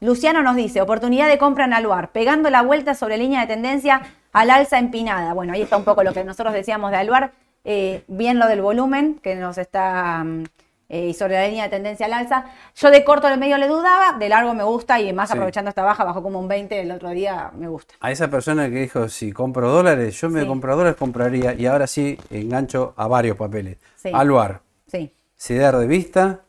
Luciano 0.00 0.42
nos 0.42 0.56
dice, 0.56 0.80
oportunidad 0.82 1.28
de 1.28 1.38
compra 1.38 1.64
en 1.64 1.72
Aluar, 1.72 2.10
pegando 2.12 2.50
la 2.50 2.62
vuelta 2.62 2.94
sobre 2.94 3.16
línea 3.16 3.40
de 3.40 3.46
tendencia 3.46 4.02
al 4.32 4.50
alza 4.50 4.78
empinada. 4.78 5.32
Bueno, 5.32 5.54
ahí 5.54 5.62
está 5.62 5.76
un 5.76 5.84
poco 5.84 6.02
lo 6.02 6.12
que 6.12 6.24
nosotros 6.24 6.52
decíamos 6.54 6.90
de 6.90 6.98
Aluar, 6.98 7.32
eh, 7.64 8.04
bien 8.06 8.38
lo 8.38 8.46
del 8.46 8.60
volumen 8.60 9.18
que 9.22 9.34
nos 9.36 9.56
está, 9.58 10.22
mm, 10.24 10.44
eh, 10.88 11.06
y 11.08 11.14
sobre 11.14 11.34
la 11.34 11.46
línea 11.48 11.64
de 11.64 11.70
tendencia 11.70 12.06
al 12.06 12.12
alza. 12.12 12.46
Yo 12.76 12.90
de 12.90 13.04
corto 13.04 13.26
al 13.26 13.38
medio 13.38 13.58
le 13.58 13.66
dudaba, 13.68 14.16
de 14.18 14.28
largo 14.28 14.54
me 14.54 14.62
gusta 14.64 15.00
y 15.00 15.12
más 15.12 15.28
Sí. 15.30 15.34
aprovechando 15.34 15.68
esta 15.68 15.82
baja, 15.82 16.04
bajó 16.04 16.22
como 16.22 16.38
un 16.38 16.48
20 16.48 16.80
el 16.80 16.90
otro 16.92 17.10
día, 17.10 17.50
me 17.56 17.68
gusta. 17.68 17.94
A 18.00 18.10
esa 18.12 18.28
persona 18.28 18.68
que 18.70 18.76
dijo, 18.82 19.08
si 19.08 19.32
compro 19.32 19.68
dólares, 19.70 20.20
yo 20.20 20.30
me 20.30 20.42
Sí. 20.42 20.46
compro 20.46 20.76
dólares, 20.76 20.96
compraría. 20.98 21.54
Y 21.54 21.66
ahora 21.66 21.86
sí, 21.86 22.18
engancho 22.30 22.94
a 22.96 23.06
varios 23.08 23.36
papeles. 23.36 23.78
Sí. 23.96 24.10
Aluar, 24.14 24.60
Sí, 24.86 25.12
CEDAR 25.36 25.76
de 25.78 25.86
vista 25.88 26.40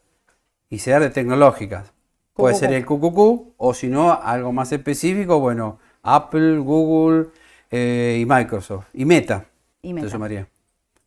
y 0.69 0.79
CEDAR 0.79 1.01
de 1.01 1.09
tecnológicas. 1.09 1.91
Puede 2.33 2.53
ser 2.53 2.71
el 2.73 2.85
QQQ 2.85 3.53
o 3.57 3.73
si 3.73 3.87
no, 3.87 4.13
algo 4.13 4.51
más 4.53 4.71
específico, 4.71 5.39
bueno, 5.39 5.79
Apple, 6.03 6.59
Google 6.59 7.29
eh, 7.71 8.19
y 8.21 8.25
Microsoft. 8.27 8.85
Y 8.93 9.05
Meta. 9.05 9.45
Y 9.81 9.93
Meta. 9.93 10.07
Se 10.07 10.11
sumaría. 10.13 10.47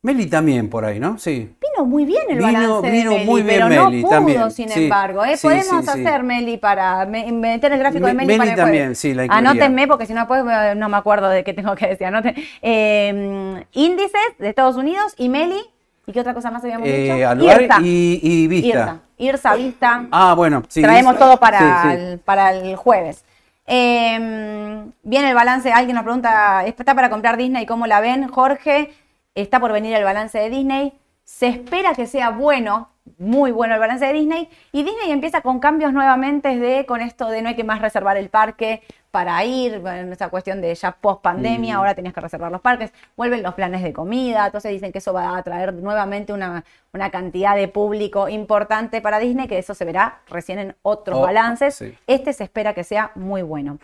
Meli 0.03 0.25
también 0.25 0.67
por 0.67 0.83
ahí, 0.83 0.99
¿no? 0.99 1.19
Sí. 1.19 1.53
Vino 1.61 1.85
muy 1.85 2.05
bien 2.05 2.23
el 2.29 2.37
Vino- 2.39 2.51
balance 2.51 2.87
de 2.87 2.91
vino 2.91 3.11
Meli, 3.11 3.25
muy 3.25 3.41
bien 3.43 3.55
pero 3.59 3.69
no 3.69 3.91
pudo, 4.01 4.09
también, 4.09 4.49
sin 4.51 4.69
sí. 4.69 4.83
embargo. 4.85 5.23
¿eh? 5.23 5.37
Sí, 5.37 5.45
Podemos 5.45 5.85
sí, 5.85 5.91
hacer 5.91 6.23
Meli 6.23 6.57
para 6.57 7.05
me- 7.05 7.31
meter 7.31 7.71
el 7.73 7.77
gráfico 7.77 8.07
de 8.07 8.13
Me- 8.13 8.25
Meli, 8.25 8.27
Meli 8.29 8.37
para 8.39 8.51
el 8.51 8.57
también, 8.57 8.95
sí, 8.95 9.13
la 9.13 9.25
incluiría. 9.25 9.51
Anótenme 9.51 9.87
porque 9.87 10.07
si 10.07 10.13
no 10.13 10.21
después 10.21 10.43
eh, 10.49 10.73
no 10.75 10.89
me 10.89 10.97
acuerdo 10.97 11.29
de 11.29 11.43
qué 11.43 11.53
tengo 11.53 11.75
que 11.75 11.87
decir. 11.87 12.07
Anoten. 12.07 12.33
Eh, 12.63 13.63
índices 13.73 14.21
de 14.39 14.49
Estados 14.49 14.75
Unidos 14.75 15.13
y 15.17 15.29
Meli. 15.29 15.61
¿Y 16.07 16.13
qué 16.13 16.19
otra 16.19 16.33
cosa 16.33 16.49
más 16.49 16.63
habíamos 16.63 16.87
Eh, 16.87 17.13
dicho? 17.13 17.29
Aluar 17.29 17.61
IRSA. 17.61 17.79
y, 17.83 18.19
y 18.23 18.47
Vista. 18.47 18.67
IRSA. 18.67 18.99
IRSA, 19.19 19.55
Vista. 19.55 20.05
Ah, 20.11 20.33
bueno, 20.35 20.63
sí. 20.67 20.81
Traemos 20.81 21.15
todo 21.19 21.37
para. 21.37 21.93
El, 21.93 22.17
para 22.17 22.51
el 22.53 22.75
jueves. 22.75 23.23
Eh, 23.67 24.83
viene 25.03 25.29
el 25.29 25.35
balance, 25.35 25.71
alguien 25.71 25.93
nos 25.95 26.03
pregunta, 26.03 26.65
¿está 26.65 26.95
para 26.95 27.11
comprar 27.11 27.37
Disney? 27.37 27.67
¿Cómo 27.67 27.85
la 27.85 28.01
ven? 28.01 28.27
Jorge, 28.27 28.91
está 29.35 29.59
por 29.59 29.71
venir 29.71 29.93
el 29.95 30.03
balance 30.03 30.37
de 30.39 30.49
Disney. 30.49 30.93
Se 31.23 31.47
espera 31.47 31.93
que 31.93 32.07
sea 32.07 32.31
bueno, 32.31 32.89
muy 33.17 33.51
bueno 33.51 33.75
el 33.75 33.79
balance 33.79 34.05
de 34.05 34.13
Disney. 34.13 34.49
Y 34.71 34.83
Disney 34.83 35.11
empieza 35.11 35.41
con 35.41 35.59
cambios 35.59 35.93
nuevamente 35.93 36.57
de, 36.57 36.85
con 36.85 36.99
esto 37.01 37.27
de 37.29 37.41
no 37.41 37.49
hay 37.49 37.55
que 37.55 37.63
más 37.63 37.79
reservar 37.81 38.17
el 38.17 38.29
parque 38.29 38.81
para 39.11 39.43
ir, 39.45 39.79
bueno, 39.79 40.11
esa 40.13 40.29
cuestión 40.29 40.61
de 40.61 40.73
ya 40.73 40.93
post 40.93 41.21
pandemia, 41.21 41.75
Mm. 41.75 41.77
ahora 41.77 41.95
tenías 41.95 42.13
que 42.13 42.21
reservar 42.21 42.49
los 42.51 42.61
parques, 42.61 42.93
vuelven 43.17 43.43
los 43.43 43.53
planes 43.55 43.83
de 43.83 43.91
comida, 43.91 44.45
entonces 44.45 44.71
dicen 44.71 44.91
que 44.93 44.99
eso 44.99 45.11
va 45.13 45.37
a 45.37 45.43
traer 45.43 45.73
nuevamente 45.73 46.31
una, 46.31 46.63
una 46.93 47.09
cantidad 47.11 47.55
de 47.55 47.67
público 47.67 48.29
importante 48.29 49.01
para 49.01 49.19
Disney, 49.19 49.47
que 49.49 49.57
eso 49.57 49.73
se 49.75 49.83
verá 49.85 50.19
recién 50.29 50.59
en 50.59 50.75
otros 50.81 51.17
Oh, 51.19 51.21
balances. 51.23 51.75
sí. 51.75 51.93
Este 52.07 52.31
se 52.31 52.45
espera 52.45 52.73
que 52.73 52.85
sea 52.85 53.11
muy 53.15 53.41
bueno. 53.41 53.79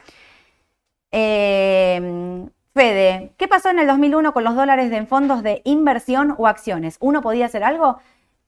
Eh, 1.11 2.45
Fede, 2.77 3.33
¿qué 3.37 3.47
pasó 3.47 3.69
en 3.69 3.79
el 3.79 3.87
2001 3.87 4.33
con 4.33 4.43
los 4.43 4.55
dólares 4.55 4.91
de 4.91 4.97
en 4.97 5.07
fondos 5.07 5.41
de 5.41 5.63
inversión 5.65 6.35
o 6.37 6.45
acciones? 6.45 6.97
¿Uno 6.99 7.23
podía 7.23 7.47
hacer 7.47 7.63
algo? 7.63 7.97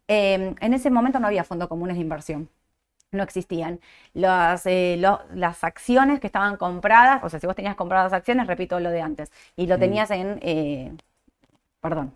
Eh, 0.08 0.54
en 0.60 0.74
ese 0.76 0.92
momento 0.92 1.20
no 1.20 1.26
había 1.26 1.44
fondos 1.44 1.68
comunes 1.68 1.96
de 1.96 2.04
inversión. 2.04 2.48
No 3.12 3.24
existían. 3.24 3.80
Las, 4.14 4.68
eh, 4.68 4.98
lo- 5.00 5.22
las 5.34 5.64
acciones 5.64 6.20
que 6.20 6.28
estaban 6.28 6.58
compradas, 6.58 7.24
o 7.24 7.30
sea, 7.30 7.40
si 7.40 7.48
vos 7.48 7.56
tenías 7.56 7.76
compradas 7.76 8.14
acciones, 8.14 8.46
repito 8.46 8.80
lo 8.80 8.92
de 8.92 9.02
antes, 9.02 9.32
y 9.56 9.66
lo 9.66 9.78
Mm. 9.78 9.80
tenías 9.80 10.12
en, 10.12 10.38
eh, 10.44 10.94
perdón, 11.82 12.14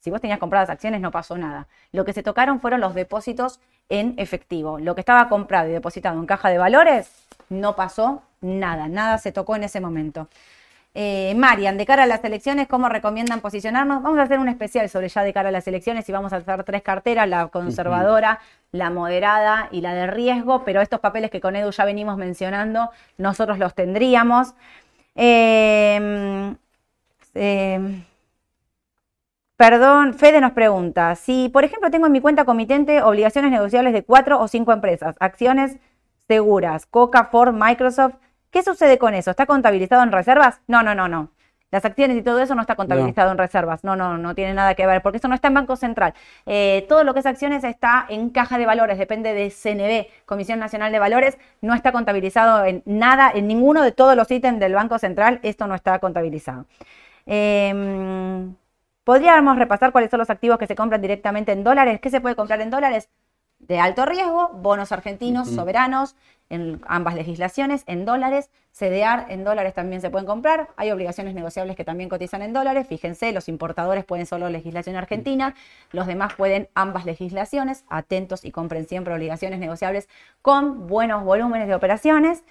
si 0.00 0.10
vos 0.10 0.20
tenías 0.20 0.38
compradas 0.38 0.70
acciones 0.70 1.00
no 1.00 1.10
pasó 1.10 1.38
nada. 1.38 1.68
Lo 1.92 2.04
que 2.04 2.12
se 2.12 2.22
tocaron 2.22 2.60
fueron 2.60 2.80
los 2.80 2.94
depósitos 2.94 3.60
en 3.88 4.14
efectivo. 4.18 4.78
Lo 4.78 4.94
que 4.94 5.00
estaba 5.00 5.28
comprado 5.30 5.68
y 5.68 5.72
depositado 5.72 6.18
en 6.20 6.26
caja 6.26 6.50
de 6.50 6.58
valores, 6.58 7.10
no 7.50 7.76
pasó 7.76 8.22
nada, 8.42 8.88
nada 8.88 9.18
se 9.18 9.32
tocó 9.32 9.56
en 9.56 9.64
ese 9.64 9.80
momento. 9.80 10.28
Eh, 10.94 11.34
Marian, 11.36 11.78
de 11.78 11.86
cara 11.86 12.02
a 12.02 12.06
las 12.06 12.24
elecciones, 12.24 12.66
¿cómo 12.66 12.88
recomiendan 12.88 13.40
posicionarnos? 13.40 14.02
Vamos 14.02 14.18
a 14.18 14.22
hacer 14.22 14.40
un 14.40 14.48
especial 14.48 14.88
sobre 14.88 15.08
ya 15.08 15.22
de 15.22 15.32
cara 15.32 15.50
a 15.50 15.52
las 15.52 15.66
elecciones 15.68 16.08
y 16.08 16.12
vamos 16.12 16.32
a 16.32 16.36
hacer 16.36 16.64
tres 16.64 16.82
carteras, 16.82 17.28
la 17.28 17.48
conservadora, 17.48 18.40
la 18.72 18.90
moderada 18.90 19.68
y 19.70 19.82
la 19.82 19.94
de 19.94 20.08
riesgo, 20.08 20.64
pero 20.64 20.80
estos 20.80 20.98
papeles 21.00 21.30
que 21.30 21.40
con 21.40 21.54
Edu 21.54 21.70
ya 21.70 21.84
venimos 21.84 22.16
mencionando, 22.16 22.90
nosotros 23.18 23.58
los 23.58 23.74
tendríamos. 23.74 24.54
Eh, 25.14 26.54
eh, 27.34 28.02
Perdón, 29.60 30.14
Fede 30.14 30.40
nos 30.40 30.52
pregunta, 30.52 31.14
si 31.16 31.50
por 31.50 31.64
ejemplo 31.64 31.90
tengo 31.90 32.06
en 32.06 32.12
mi 32.12 32.22
cuenta 32.22 32.46
comitente 32.46 33.02
obligaciones 33.02 33.50
negociables 33.50 33.92
de 33.92 34.02
cuatro 34.02 34.40
o 34.40 34.48
cinco 34.48 34.72
empresas, 34.72 35.16
acciones 35.20 35.76
seguras, 36.28 36.86
Coca, 36.86 37.24
Ford, 37.26 37.52
Microsoft, 37.54 38.14
¿qué 38.50 38.62
sucede 38.62 38.98
con 38.98 39.14
eso? 39.14 39.30
¿Está 39.30 39.46
contabilizado 39.46 40.02
en 40.02 40.12
reservas? 40.12 40.60
No, 40.66 40.82
no, 40.82 40.94
no, 40.94 41.08
no. 41.08 41.30
Las 41.70 41.84
acciones 41.84 42.16
y 42.16 42.22
todo 42.22 42.40
eso 42.40 42.56
no 42.56 42.62
está 42.62 42.74
contabilizado 42.74 43.30
en 43.30 43.38
reservas. 43.38 43.84
No, 43.84 43.94
no, 43.94 44.18
no 44.18 44.34
tiene 44.34 44.54
nada 44.54 44.74
que 44.74 44.86
ver, 44.86 45.02
porque 45.02 45.18
eso 45.18 45.28
no 45.28 45.36
está 45.36 45.48
en 45.48 45.54
Banco 45.54 45.76
Central. 45.76 46.14
Eh, 46.46 46.84
todo 46.88 47.04
lo 47.04 47.14
que 47.14 47.20
es 47.20 47.26
acciones 47.26 47.62
está 47.62 48.06
en 48.08 48.30
caja 48.30 48.58
de 48.58 48.66
valores, 48.66 48.98
depende 48.98 49.32
de 49.34 49.50
CNB, 49.50 50.08
Comisión 50.26 50.58
Nacional 50.58 50.90
de 50.90 50.98
Valores, 50.98 51.38
no 51.60 51.74
está 51.74 51.92
contabilizado 51.92 52.64
en 52.64 52.82
nada, 52.86 53.30
en 53.32 53.46
ninguno 53.46 53.82
de 53.82 53.92
todos 53.92 54.16
los 54.16 54.30
ítems 54.30 54.58
del 54.58 54.74
Banco 54.74 54.98
Central, 54.98 55.38
esto 55.42 55.68
no 55.68 55.76
está 55.76 55.98
contabilizado. 56.00 56.66
Eh, 57.26 57.72
Podríamos 59.04 59.58
repasar 59.58 59.92
cuáles 59.92 60.10
son 60.10 60.18
los 60.18 60.30
activos 60.30 60.58
que 60.58 60.66
se 60.66 60.76
compran 60.76 61.00
directamente 61.00 61.52
en 61.52 61.64
dólares. 61.64 62.00
¿Qué 62.00 62.10
se 62.10 62.20
puede 62.20 62.36
comprar 62.36 62.60
en 62.60 62.70
dólares? 62.70 63.08
De 63.58 63.78
alto 63.80 64.06
riesgo, 64.06 64.50
bonos 64.54 64.92
argentinos, 64.92 65.50
soberanos, 65.50 66.14
en 66.50 66.82
ambas 66.86 67.14
legislaciones, 67.14 67.84
en 67.86 68.04
dólares. 68.04 68.50
CDR 68.72 69.26
en 69.30 69.42
dólares 69.42 69.74
también 69.74 70.00
se 70.00 70.10
pueden 70.10 70.26
comprar. 70.26 70.68
Hay 70.76 70.90
obligaciones 70.90 71.34
negociables 71.34 71.76
que 71.76 71.84
también 71.84 72.08
cotizan 72.08 72.42
en 72.42 72.52
dólares. 72.52 72.86
Fíjense, 72.86 73.32
los 73.32 73.48
importadores 73.48 74.04
pueden 74.04 74.26
solo 74.26 74.48
legislación 74.48 74.96
argentina, 74.96 75.54
los 75.90 76.06
demás 76.06 76.34
pueden 76.34 76.68
ambas 76.74 77.04
legislaciones. 77.06 77.84
Atentos 77.88 78.44
y 78.44 78.50
compren 78.50 78.86
siempre 78.86 79.14
obligaciones 79.14 79.58
negociables 79.58 80.08
con 80.42 80.86
buenos 80.86 81.24
volúmenes 81.24 81.68
de 81.68 81.74
operaciones. 81.74 82.44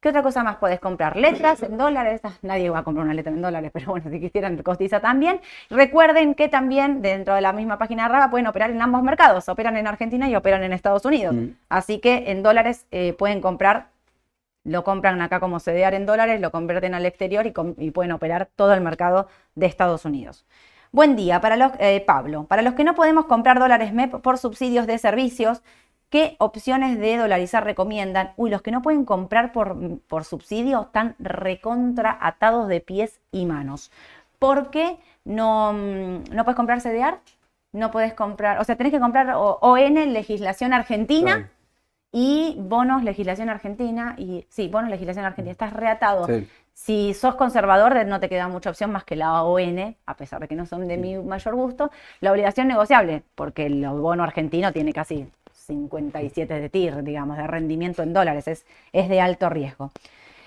¿Qué 0.00 0.08
otra 0.08 0.22
cosa 0.22 0.42
más 0.42 0.56
puedes 0.56 0.80
comprar? 0.80 1.14
Letras 1.16 1.62
en 1.62 1.76
dólares. 1.76 2.22
Ah, 2.24 2.32
Nadie 2.40 2.70
va 2.70 2.78
a 2.78 2.84
comprar 2.84 3.04
una 3.04 3.12
letra 3.12 3.32
en 3.32 3.42
dólares, 3.42 3.70
pero 3.74 3.90
bueno, 3.90 4.10
si 4.10 4.18
quisieran 4.18 4.56
cotiza 4.62 5.00
también. 5.00 5.40
Recuerden 5.68 6.34
que 6.34 6.48
también 6.48 7.02
dentro 7.02 7.34
de 7.34 7.42
la 7.42 7.52
misma 7.52 7.76
página 7.78 8.04
de 8.04 8.08
Raba 8.08 8.30
pueden 8.30 8.46
operar 8.46 8.70
en 8.70 8.80
ambos 8.80 9.02
mercados. 9.02 9.48
Operan 9.50 9.76
en 9.76 9.86
Argentina 9.86 10.28
y 10.28 10.34
operan 10.34 10.62
en 10.64 10.72
Estados 10.72 11.04
Unidos. 11.04 11.34
Mm. 11.34 11.48
Así 11.68 11.98
que 11.98 12.30
en 12.30 12.42
dólares 12.42 12.86
eh, 12.90 13.12
pueden 13.12 13.42
comprar, 13.42 13.88
lo 14.64 14.84
compran 14.84 15.20
acá 15.20 15.38
como 15.38 15.60
CDR 15.60 15.94
en 15.94 16.06
dólares, 16.06 16.40
lo 16.40 16.50
convierten 16.50 16.94
al 16.94 17.04
exterior 17.04 17.46
y, 17.46 17.90
pueden 17.90 18.12
operar 18.12 18.48
todo 18.56 18.72
el 18.72 18.80
mercado 18.80 19.28
de 19.54 19.66
Estados 19.66 20.06
Unidos. 20.06 20.46
Buen 20.92 21.14
día, 21.14 21.42
para 21.42 21.56
los, 21.56 21.72
eh, 21.78 22.02
Pablo. 22.06 22.44
Para 22.44 22.62
los 22.62 22.72
que 22.72 22.84
no 22.84 22.94
podemos 22.94 23.26
comprar 23.26 23.58
dólares 23.58 23.92
MEP 23.92 24.16
por 24.22 24.38
subsidios 24.38 24.86
de 24.86 24.96
servicios, 24.96 25.62
¿qué 26.10 26.36
opciones 26.38 26.98
de 26.98 27.16
dolarizar 27.16 27.64
recomiendan? 27.64 28.32
Uy, 28.36 28.50
los 28.50 28.62
que 28.62 28.70
no 28.70 28.82
pueden 28.82 29.04
comprar 29.04 29.52
por, 29.52 30.00
por 30.00 30.24
subsidio 30.24 30.82
están 30.82 31.14
recontra 31.18 32.18
atados 32.20 32.68
de 32.68 32.80
pies 32.80 33.20
y 33.32 33.46
manos. 33.46 33.90
¿Por 34.38 34.70
qué 34.70 34.98
no, 35.24 35.72
mm, 35.72 36.24
no 36.32 36.44
puedes 36.44 36.56
comprar 36.56 36.80
CDR? 36.80 37.20
No 37.72 37.90
puedes 37.90 38.14
comprar, 38.14 38.60
o 38.60 38.64
sea, 38.64 38.76
tenés 38.76 38.92
que 38.92 38.98
comprar 38.98 39.32
ON, 39.36 40.12
legislación 40.12 40.72
argentina, 40.72 41.48
y 42.12 42.56
bonos, 42.58 43.04
legislación 43.04 43.48
argentina, 43.48 44.16
y 44.18 44.44
sí, 44.48 44.68
bonos, 44.68 44.90
legislación 44.90 45.24
argentina. 45.24 45.52
Estás 45.52 45.72
reatado. 45.72 46.26
Sí. 46.26 46.48
Si 46.72 47.14
sos 47.14 47.36
conservador, 47.36 48.04
no 48.06 48.18
te 48.18 48.28
queda 48.28 48.48
mucha 48.48 48.70
opción 48.70 48.90
más 48.90 49.04
que 49.04 49.14
la 49.14 49.44
ON, 49.44 49.96
a 50.06 50.16
pesar 50.16 50.40
de 50.40 50.48
que 50.48 50.56
no 50.56 50.66
son 50.66 50.88
de 50.88 50.96
mi 50.96 51.16
mayor 51.18 51.54
gusto. 51.54 51.90
La 52.20 52.32
obligación 52.32 52.66
negociable, 52.66 53.22
porque 53.34 53.66
el 53.66 53.86
bono 53.86 54.24
argentino 54.24 54.72
tiene 54.72 54.92
casi 54.92 55.30
57 55.70 56.60
de 56.60 56.68
TIR, 56.68 57.02
digamos, 57.04 57.36
de 57.36 57.46
rendimiento 57.46 58.02
en 58.02 58.12
dólares, 58.12 58.48
es, 58.48 58.66
es 58.92 59.08
de 59.08 59.20
alto 59.20 59.48
riesgo. 59.48 59.92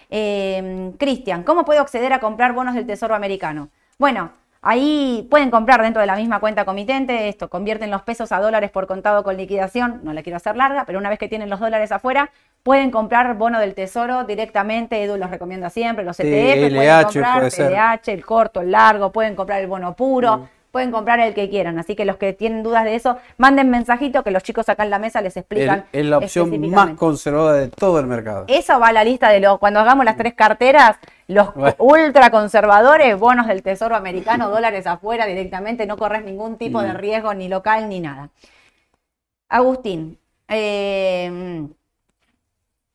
Eh, 0.09 0.91
Cristian, 0.99 1.43
¿cómo 1.43 1.65
puedo 1.65 1.82
acceder 1.82 2.13
a 2.13 2.19
comprar 2.19 2.53
bonos 2.53 2.76
del 2.76 2.86
Tesoro 2.86 3.15
americano? 3.15 3.69
Bueno, 3.97 4.32
ahí 4.61 5.26
pueden 5.32 5.49
comprar 5.49 5.82
dentro 5.82 6.01
de 6.01 6.07
la 6.07 6.15
misma 6.15 6.39
cuenta 6.39 6.65
comitente, 6.65 7.30
esto, 7.30 7.49
convierten 7.49 7.89
los 7.89 8.01
pesos 8.01 8.32
a 8.32 8.39
dólares 8.39 8.69
por 8.69 8.86
contado 8.86 9.24
con 9.24 9.38
liquidación, 9.38 10.01
no 10.03 10.13
la 10.13 10.21
quiero 10.21 10.38
hacer 10.38 10.55
larga, 10.55 10.84
pero 10.86 10.99
una 10.99 11.09
vez 11.09 11.19
que 11.19 11.30
tienen 11.30 11.49
los 11.49 11.59
dólares 11.59 11.91
afuera, 11.91 12.30
pueden 12.61 12.91
comprar 12.91 13.36
bono 13.36 13.59
del 13.59 13.74
Tesoro 13.74 14.26
directamente, 14.26 15.01
Edu 15.01 15.17
los 15.17 15.30
recomienda 15.30 15.69
siempre, 15.69 16.03
los 16.03 16.19
ETF, 16.19 16.74
pueden 16.74 17.03
comprar 17.03 17.39
puede 17.39 17.51
ser. 17.51 17.99
El 18.05 18.26
corto, 18.26 18.61
el 18.61 18.71
largo, 18.71 19.11
pueden 19.11 19.36
comprar 19.36 19.61
el 19.61 19.67
bono 19.67 19.95
puro, 19.95 20.49
pueden 20.74 20.89
comprar 20.89 21.19
el 21.19 21.36
que 21.36 21.51
quieran. 21.51 21.78
Así 21.78 21.95
que 21.95 22.03
los 22.03 22.17
que 22.17 22.34
tienen 22.34 22.63
dudas 22.63 22.84
de 22.84 22.95
eso, 22.95 23.19
manden 23.38 23.69
mensajito 23.69 24.24
que 24.24 24.32
los 24.32 24.41
chicos 24.41 24.67
acá 24.69 24.84
en 24.84 24.89
la 24.89 24.97
mesa 24.97 25.21
les 25.21 25.38
explican. 25.38 25.86
Es 25.93 26.03
la 26.03 26.17
opción 26.17 26.71
más 26.71 26.95
conservadora 26.95 27.57
de 27.59 27.67
todo 27.67 27.99
el 27.99 28.07
mercado. 28.07 28.45
Eso 28.47 28.80
va 28.80 28.88
a 28.88 28.91
la 28.91 29.03
lista 29.03 29.30
de 29.30 29.39
los, 29.39 29.59
cuando 29.59 29.80
hagamos 29.82 30.03
las 30.03 30.17
tres 30.17 30.34
carteras, 30.34 30.97
los 31.28 31.53
Bueno. 31.53 31.76
ultraconservadores, 31.78 33.19
bonos 33.19 33.45
del 33.45 33.61
Tesoro 33.61 33.95
Americano, 33.95 34.49
dólares 34.49 34.88
afuera 34.88 35.28
directamente, 35.28 35.86
no 35.86 35.95
corres 35.95 36.24
ningún 36.26 36.57
tipo 36.57 36.82
de 36.82 36.93
riesgo 36.93 37.36
ni 37.36 37.49
local 37.49 37.88
ni 37.88 37.99
nada. 37.99 38.32
Agustín, 39.49 40.17
eh, 40.47 41.67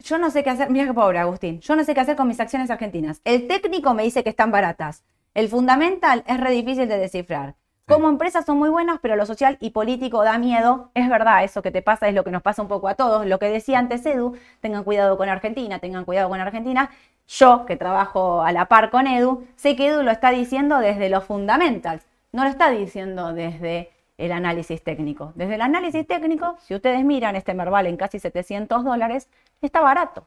yo 0.00 0.18
no 0.18 0.32
sé 0.32 0.42
qué 0.42 0.50
hacer, 0.50 0.68
mira 0.68 0.86
qué 0.86 0.94
pobre 0.94 1.20
Agustín, 1.20 1.60
yo 1.60 1.76
no 1.76 1.84
sé 1.84 1.94
qué 1.94 2.00
hacer 2.00 2.16
con 2.16 2.26
mis 2.26 2.40
acciones 2.40 2.72
argentinas. 2.72 3.20
El 3.24 3.46
técnico 3.46 3.94
me 3.94 4.02
dice 4.02 4.24
que 4.24 4.30
están 4.30 4.50
baratas. 4.50 5.04
El 5.32 5.48
fundamental 5.48 6.24
es 6.26 6.40
re 6.40 6.50
difícil 6.50 6.88
de 6.88 6.98
descifrar. 6.98 7.54
Como 7.88 8.08
empresas 8.08 8.44
son 8.44 8.58
muy 8.58 8.68
buenas, 8.68 8.98
pero 9.00 9.16
lo 9.16 9.26
social 9.26 9.56
y 9.60 9.70
político 9.70 10.22
da 10.22 10.38
miedo. 10.38 10.90
Es 10.94 11.08
verdad, 11.08 11.42
eso 11.42 11.62
que 11.62 11.70
te 11.70 11.82
pasa 11.82 12.08
es 12.08 12.14
lo 12.14 12.22
que 12.22 12.30
nos 12.30 12.42
pasa 12.42 12.62
un 12.62 12.68
poco 12.68 12.88
a 12.88 12.94
todos. 12.94 13.26
Lo 13.26 13.38
que 13.38 13.46
decía 13.48 13.78
antes 13.78 14.04
Edu, 14.06 14.36
tengan 14.60 14.84
cuidado 14.84 15.16
con 15.16 15.28
Argentina, 15.28 15.78
tengan 15.78 16.04
cuidado 16.04 16.28
con 16.28 16.40
Argentina. 16.40 16.90
Yo, 17.26 17.66
que 17.66 17.76
trabajo 17.76 18.42
a 18.42 18.52
la 18.52 18.66
par 18.66 18.90
con 18.90 19.06
Edu, 19.06 19.46
sé 19.56 19.74
que 19.74 19.88
Edu 19.88 20.02
lo 20.02 20.10
está 20.10 20.30
diciendo 20.30 20.78
desde 20.78 21.08
los 21.08 21.24
fundamentals, 21.24 22.04
no 22.32 22.44
lo 22.44 22.50
está 22.50 22.70
diciendo 22.70 23.32
desde 23.32 23.90
el 24.18 24.32
análisis 24.32 24.82
técnico. 24.84 25.32
Desde 25.34 25.56
el 25.56 25.62
análisis 25.62 26.06
técnico, 26.06 26.56
si 26.60 26.74
ustedes 26.74 27.04
miran 27.04 27.36
este 27.36 27.54
Merval 27.54 27.86
en 27.86 27.96
casi 27.96 28.18
700 28.18 28.84
dólares, 28.84 29.28
está 29.60 29.80
barato 29.80 30.26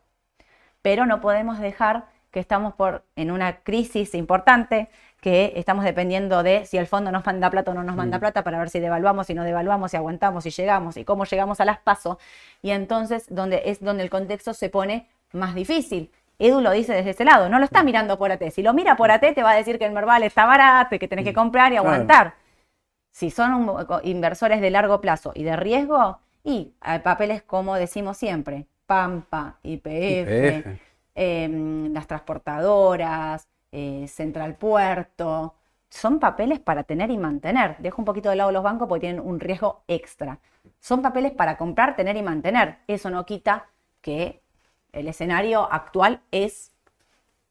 pero 0.82 1.06
no 1.06 1.22
podemos 1.22 1.60
dejar 1.60 2.06
que 2.32 2.40
estamos 2.40 2.74
por, 2.74 3.04
en 3.16 3.32
una 3.32 3.58
crisis 3.58 4.16
importante, 4.16 4.90
que 5.22 5.54
estamos 5.56 5.86
dependiendo 5.86 6.44
de 6.44 6.66
si 6.66 6.78
el 6.78 6.88
fondo 6.88 7.12
nos 7.12 7.26
manda 7.26 7.50
plata 7.50 7.72
o 7.72 7.74
no 7.74 7.84
nos 7.84 7.96
manda 7.96 8.20
plata 8.20 8.44
para 8.44 8.58
ver 8.60 8.70
si 8.70 8.80
devaluamos, 8.80 9.28
si 9.28 9.34
no 9.36 9.44
devaluamos, 9.44 9.92
si 9.92 9.98
aguantamos, 9.98 10.44
si 10.44 10.50
llegamos 10.50 10.98
y 10.98 11.06
cómo 11.06 11.24
llegamos 11.26 11.62
a 11.62 11.66
las 11.66 11.78
pasos. 11.80 12.18
Y 12.64 12.72
entonces 12.72 13.26
donde 13.30 13.62
es 13.66 13.80
donde 13.84 14.04
el 14.04 14.10
contexto 14.10 14.54
se 14.54 14.70
pone 14.70 15.08
más 15.32 15.54
difícil. 15.56 16.12
Edu 16.40 16.60
lo 16.60 16.72
dice 16.72 16.94
desde 16.94 17.12
ese 17.12 17.24
lado, 17.24 17.50
no 17.50 17.60
lo 17.60 17.66
está 17.66 17.84
mirando 17.84 18.18
por 18.18 18.32
AT. 18.32 18.50
Si 18.50 18.64
lo 18.64 18.74
mira 18.74 18.96
por 18.98 19.12
AT 19.12 19.32
te 19.34 19.44
va 19.44 19.52
a 19.52 19.56
decir 19.56 19.78
que 19.78 19.86
el 19.86 19.92
Merval 19.94 20.24
está 20.24 20.46
barato 20.48 20.96
y 20.96 21.00
que 21.00 21.08
tenés 21.08 21.24
que 21.24 21.34
comprar 21.36 21.72
y 21.72 21.76
Claro. 21.76 21.90
aguantar. 21.92 22.34
Si 23.12 23.30
son 23.30 23.54
un- 23.54 23.86
inversores 24.04 24.60
de 24.60 24.72
largo 24.72 25.02
plazo 25.02 25.34
y 25.36 25.44
de 25.44 25.56
riesgo, 25.56 26.18
y 26.44 26.74
hay 26.82 26.98
papeles 27.00 27.44
como 27.44 27.76
decimos 27.76 28.18
siempre, 28.18 28.66
Pampa, 28.88 29.58
IPF, 29.62 30.58
IPF. 30.58 30.80
em, 31.14 31.94
las 31.94 32.08
transportadoras, 32.08 33.48
eh, 33.72 34.06
Central 34.08 34.56
Puerto, 34.56 35.56
son 35.90 36.20
papeles 36.20 36.60
para 36.60 36.84
tener 36.84 37.12
y 37.12 37.18
mantener. 37.18 37.76
Dejo 37.80 38.02
un 38.02 38.06
poquito 38.06 38.30
de 38.30 38.36
lado 38.38 38.52
los 38.52 38.64
bancos 38.64 38.88
porque 38.88 39.02
tienen 39.08 39.22
un 39.22 39.40
riesgo 39.40 39.84
extra. 39.88 40.40
Son 40.80 41.02
papeles 41.02 41.32
para 41.34 41.58
comprar, 41.58 41.96
tener 41.96 42.16
y 42.18 42.22
mantener. 42.22 42.78
Eso 42.88 43.10
no 43.10 43.26
quita 43.26 43.68
que 44.02 44.42
el 44.94 45.08
escenario 45.08 45.72
actual 45.72 46.22
es 46.32 46.72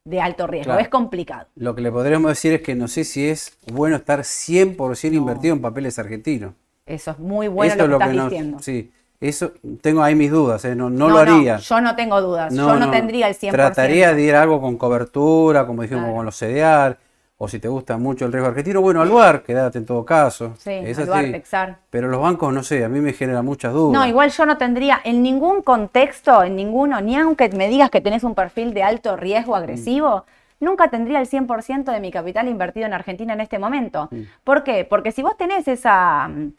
de 0.04 0.20
alto 0.20 0.46
riesgo, 0.46 0.70
Claro. 0.70 0.80
es 0.80 0.88
complicado. 0.88 1.46
Lo 1.56 1.74
que 1.74 1.82
le 1.82 1.92
podríamos 1.92 2.30
decir 2.30 2.54
es 2.54 2.62
que 2.62 2.74
no 2.74 2.88
sé 2.88 3.04
si 3.04 3.28
es 3.28 3.56
bueno 3.72 3.96
estar 3.96 4.24
100% 4.24 5.14
invertido 5.14 5.54
en 5.54 5.60
papeles 5.60 5.98
argentinos. 5.98 6.54
Eso 6.86 7.10
es 7.12 7.18
muy 7.18 7.48
bueno 7.48 7.74
Eso 7.74 7.86
lo 7.86 7.98
que 7.98 8.04
es 8.04 8.10
estás 8.10 8.16
nos- 8.16 8.30
diciendo. 8.30 8.58
Sí, 8.60 8.92
eso 9.20 9.52
tengo 9.82 10.02
ahí 10.02 10.14
mis 10.14 10.30
dudas, 10.30 10.64
¿eh? 10.64 10.74
no, 10.74 10.88
no 10.88 11.08
lo 11.08 11.18
haría. 11.18 11.56
yo 11.58 11.80
no 11.80 11.94
tengo 11.94 12.20
dudas. 12.22 12.54
yo 12.54 12.76
no, 12.76 12.90
tendría 12.90 13.28
el 13.28 13.34
100%. 13.36 13.50
Trataría 13.52 14.14
de 14.14 14.22
ir 14.22 14.34
algo 14.34 14.60
con 14.60 14.76
cobertura, 14.76 15.66
como 15.66 15.82
dijimos, 15.82 16.04
Claro. 16.04 16.16
con 16.16 16.24
los 16.26 16.36
CDR, 16.38 16.96
o 17.36 17.48
si 17.48 17.58
te 17.58 17.68
gusta 17.68 17.96
mucho 17.96 18.26
el 18.26 18.32
riesgo 18.32 18.48
argentino, 18.48 18.80
bueno, 18.82 19.00
al 19.02 19.08
lugar, 19.08 19.42
quédate 19.42 19.78
en 19.78 19.86
todo 19.86 20.04
caso. 20.04 20.54
Sí, 20.58 20.70
es 20.72 20.98
Aluar, 20.98 21.24
así. 21.24 21.32
Texar. 21.32 21.76
Pero 21.90 22.08
los 22.08 22.20
bancos, 22.20 22.52
no 22.52 22.62
sé, 22.62 22.84
a 22.84 22.88
mí 22.88 23.00
me 23.00 23.12
generan 23.14 23.44
muchas 23.44 23.72
dudas. 23.72 23.98
No, 23.98 24.06
igual 24.06 24.30
yo 24.30 24.44
no 24.46 24.56
tendría 24.58 25.00
en 25.04 25.22
ningún 25.22 25.62
contexto, 25.62 26.42
en 26.42 26.56
ninguno, 26.56 27.00
ni 27.00 27.16
aunque 27.16 27.48
me 27.50 27.68
digas 27.68 27.90
que 27.90 28.00
tenés 28.00 28.24
un 28.24 28.34
perfil 28.34 28.74
de 28.74 28.82
alto 28.82 29.16
riesgo 29.16 29.56
agresivo, 29.56 30.24
nunca 30.60 30.88
tendría 30.88 31.18
el 31.20 31.26
100% 31.28 31.84
de 31.92 32.00
mi 32.00 32.10
capital 32.10 32.46
invertido 32.48 32.84
en 32.86 32.92
Argentina 32.92 33.32
en 33.32 33.40
este 33.40 33.58
momento. 33.58 34.10
¿Por 34.44 34.62
qué? 34.62 34.84
Porque 34.84 35.10
si 35.12 35.22
vos 35.22 35.36
tenés 35.38 35.66
esa, 35.66 36.28
mm, 36.28 36.52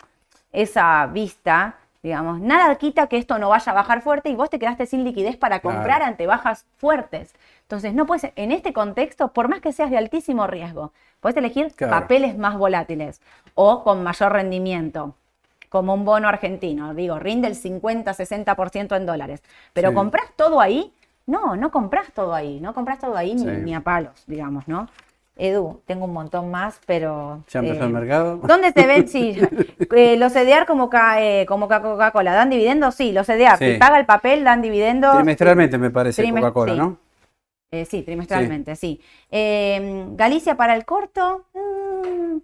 esa 0.52 1.06
vista, 1.08 1.76
digamos, 2.04 2.40
nada 2.42 2.76
quita 2.76 3.08
que 3.08 3.18
esto 3.18 3.38
no 3.38 3.50
vaya 3.50 3.72
a 3.72 3.76
bajar 3.76 4.02
fuerte 4.02 4.30
y 4.30 4.36
vos 4.36 4.50
te 4.50 4.58
quedaste 4.60 4.86
sin 4.86 5.04
liquidez 5.04 5.38
para 5.38 5.60
Claro. 5.60 5.78
comprar 5.78 6.02
ante 6.02 6.26
bajas 6.28 6.66
fuertes. 6.78 7.34
Entonces, 7.62 7.94
no 7.94 8.06
puedes, 8.06 8.32
en 8.36 8.52
este 8.52 8.74
contexto, 8.74 9.30
por 9.34 9.48
más 9.48 9.62
que 9.62 9.72
seas 9.72 9.92
de 9.92 9.98
altísimo 9.98 10.48
riesgo, 10.48 10.94
puedes 11.20 11.38
elegir 11.38 11.72
Claro. 11.76 12.02
papeles 12.02 12.38
más 12.38 12.58
volátiles 12.58 13.22
o 13.54 13.84
con 13.84 14.04
mayor 14.04 14.34
rendimiento 14.34 15.16
como 15.70 15.94
un 15.94 16.04
bono 16.04 16.28
argentino, 16.28 16.94
digo, 16.94 17.18
rinde 17.18 17.48
el 17.48 17.56
50-60% 17.56 18.96
en 18.98 19.06
dólares. 19.06 19.42
Pero 19.72 19.90
Sí. 19.90 19.96
compras 19.96 20.26
todo 20.36 20.60
ahí, 20.60 20.94
no, 21.28 21.56
no 21.56 21.72
compras 21.72 22.12
todo 22.14 22.34
ahí, 22.34 22.60
no 22.60 22.74
compras 22.74 23.00
todo 23.00 23.16
ahí 23.16 23.36
ni 23.36 23.74
a 23.74 23.80
palos, 23.80 24.24
digamos, 24.28 24.68
¿no? 24.68 24.90
Edu, 25.38 25.82
tengo 25.86 26.06
un 26.06 26.14
montón 26.14 26.52
más, 26.52 26.80
pero... 26.86 27.44
¿Ya 27.50 27.60
empezó 27.62 27.84
eh, 27.84 27.88
el 27.88 27.94
mercado? 27.94 28.38
¿Dónde 28.44 28.72
se 28.74 28.86
ven? 28.86 29.08
Sí, 29.08 29.36
eh, 29.96 30.18
los 30.18 30.36
como, 30.66 30.90
eh, 31.20 31.46
como 31.48 31.68
ca- 31.68 31.82
Coca-Cola, 31.82 32.34
¿dan 32.34 32.50
dividendos? 32.50 32.96
Sí, 32.96 33.12
los 33.12 33.28
Sí. 33.58 33.74
si 33.74 33.78
paga 33.80 33.98
el 34.00 34.06
papel, 34.06 34.44
dan 34.44 34.62
dividendos. 34.62 35.16
Trimestralmente 35.16 35.78
me 35.78 35.90
parece 35.90 36.22
Coca-Cola, 36.42 36.74
sí. 36.74 36.78
¿no? 36.80 36.98
Eh, 37.72 37.86
sí, 37.86 38.02
trimestralmente, 38.04 38.76
sí. 38.76 39.00
Eh, 39.32 40.06
Galicia 40.12 40.56
para 40.58 40.76
el 40.76 40.84
corto. 40.86 41.46
mm, 41.54 42.38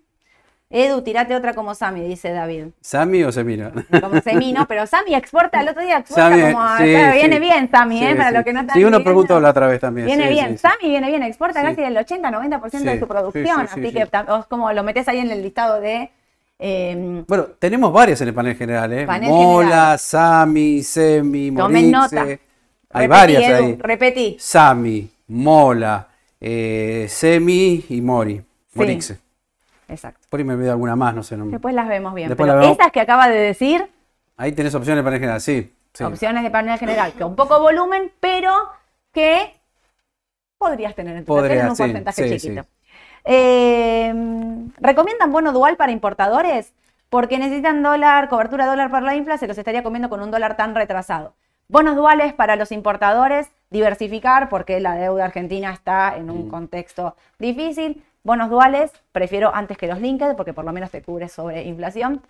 Edu, 0.69 1.01
tirate 1.01 1.33
otra 1.33 1.53
como 1.53 1.73
Sami, 1.75 2.01
dice 2.01 2.31
David. 2.31 2.65
¿Sami 2.81 3.23
o 3.23 3.31
Semira? 3.31 3.71
Como 4.01 4.19
Semi, 4.19 4.51
no, 4.51 4.67
pero 4.67 4.85
Sami 4.85 5.15
exporta, 5.15 5.61
el 5.61 5.69
otro 5.69 5.81
día 5.81 5.99
exporta 5.99 6.29
Sami, 6.29 6.41
como, 6.41 6.61
a- 6.61 6.77
sí, 6.77 6.83
claro, 6.91 7.13
viene 7.13 7.35
sí. 7.35 7.41
bien 7.41 7.71
Sami, 7.71 7.99
Sí, 7.99 8.05
¿eh? 8.05 8.15
Para 8.15 8.31
lo 8.31 8.43
que 8.43 8.51
no 8.51 8.59
están 8.59 8.75
Sí, 8.75 8.83
uno 8.83 9.01
preguntó 9.01 9.39
la 9.39 9.51
otra 9.51 9.67
vez 9.67 9.79
también. 9.79 10.07
Viene 10.07 10.29
bien. 10.29 10.57
Sami 10.57 10.89
viene 10.89 11.07
bien, 11.07 11.23
exporta 11.23 11.61
casi 11.61 11.81
el 11.83 11.95
80-90% 11.95 12.79
de 12.83 12.99
su 12.99 13.07
producción, 13.07 13.45
sí, 13.45 13.51
sí, 13.75 13.79
así 13.79 13.81
sí, 13.87 13.93
que 13.93 14.07
como 14.49 14.73
lo 14.73 14.83
metes 14.83 15.07
ahí 15.07 15.19
en 15.19 15.31
el 15.31 15.41
listado 15.41 15.79
de... 15.79 16.09
eh, 16.59 17.23
Bueno, 17.27 17.45
tenemos 17.59 17.93
varias 17.93 18.19
en 18.19 18.27
el 18.27 18.33
panel 18.33 18.55
general, 18.57 18.91
¿eh? 18.91 19.05
Panel 19.05 19.29
Mola. 19.29 19.97
Sami, 19.97 20.83
Semi, 20.83 21.49
Tomen 21.55 21.91
nota. 21.91 22.23
Hay 22.23 23.07
repetí, 23.07 23.07
varias 23.07 23.43
Edu, 23.43 23.65
ahí. 23.65 23.77
Repetí. 23.79 24.35
Sami, 24.37 25.09
Mola, 25.27 26.07
eh, 26.41 27.05
Semi 27.09 27.85
y 27.87 28.01
Mori. 28.01 28.41
Morixe. 28.73 29.19
Exacto. 29.87 30.27
Por 30.29 30.39
ahí 30.39 30.43
me 30.43 30.53
olvidé 30.53 30.69
alguna 30.69 30.95
más, 30.95 31.13
no 31.15 31.23
sé. 31.23 31.37
no- 31.37 31.45
Después 31.45 31.73
las 31.73 31.87
vemos 31.87 32.13
bien. 32.13 32.29
Después 32.29 32.47
pero 32.49 32.59
vemos. 32.59 32.77
esas 32.77 32.91
que 32.91 32.99
acaba 33.01 33.29
de 33.29 33.37
decir, 33.37 33.89
Ahí 34.35 34.51
tenés 34.51 34.75
opciones 34.75 34.99
el 34.99 35.03
panel 35.05 35.19
general, 35.19 35.41
sí. 35.41 35.73
sí. 35.93 36.03
opciones 36.03 36.43
de 36.43 36.51
panel 36.51 36.77
general, 36.77 37.13
que 37.13 37.23
un 37.23 37.35
poco 37.35 37.59
volumen, 37.59 38.11
pero 38.19 38.53
que 39.13 39.53
podrías 40.57 40.93
tener 40.95 41.15
en 41.17 41.23
tu 41.25 41.33
Podría, 41.33 41.61
en 41.63 41.69
un 41.69 41.75
sí, 41.75 41.83
porcentaje 41.83 42.29
sí, 42.29 42.39
chiquito. 42.39 42.63
sí. 42.63 42.69
Eh, 43.25 44.13
¿Recomiendan 44.79 45.31
bono 45.31 45.51
dual 45.53 45.75
para 45.77 45.91
importadores? 45.91 46.73
Porque 47.09 47.37
necesitan 47.37 47.81
dólar, 47.83 48.27
cobertura 48.29 48.65
dólar 48.65 48.91
para 48.91 49.05
la 49.05 49.15
infla, 49.15 49.37
se 49.37 49.47
los 49.47 49.57
estaría 49.57 49.83
comiendo 49.83 50.09
con 50.09 50.21
un 50.21 50.29
dólar 50.31 50.55
tan 50.57 50.75
retrasado. 50.75 51.33
Bonos 51.69 51.95
duales 51.95 52.33
para 52.33 52.55
los 52.55 52.71
importadores, 52.71 53.49
diversificar, 53.69 54.49
porque 54.49 54.79
la 54.79 54.95
deuda 54.95 55.25
argentina 55.25 55.71
está 55.73 56.15
en 56.17 56.29
un 56.29 56.49
contexto 56.49 57.15
difícil. 57.39 58.03
Bonos 58.27 58.49
duales, 58.49 58.91
prefiero 59.13 59.55
antes 59.55 59.77
que 59.77 59.87
los 59.87 60.01
linked, 60.01 60.35
porque 60.35 60.51
por 60.53 60.65
lo 60.65 60.73
menos 60.73 60.91
te 60.91 61.01
cubre 61.01 61.29
sobre 61.29 61.63
inflación. 61.63 62.21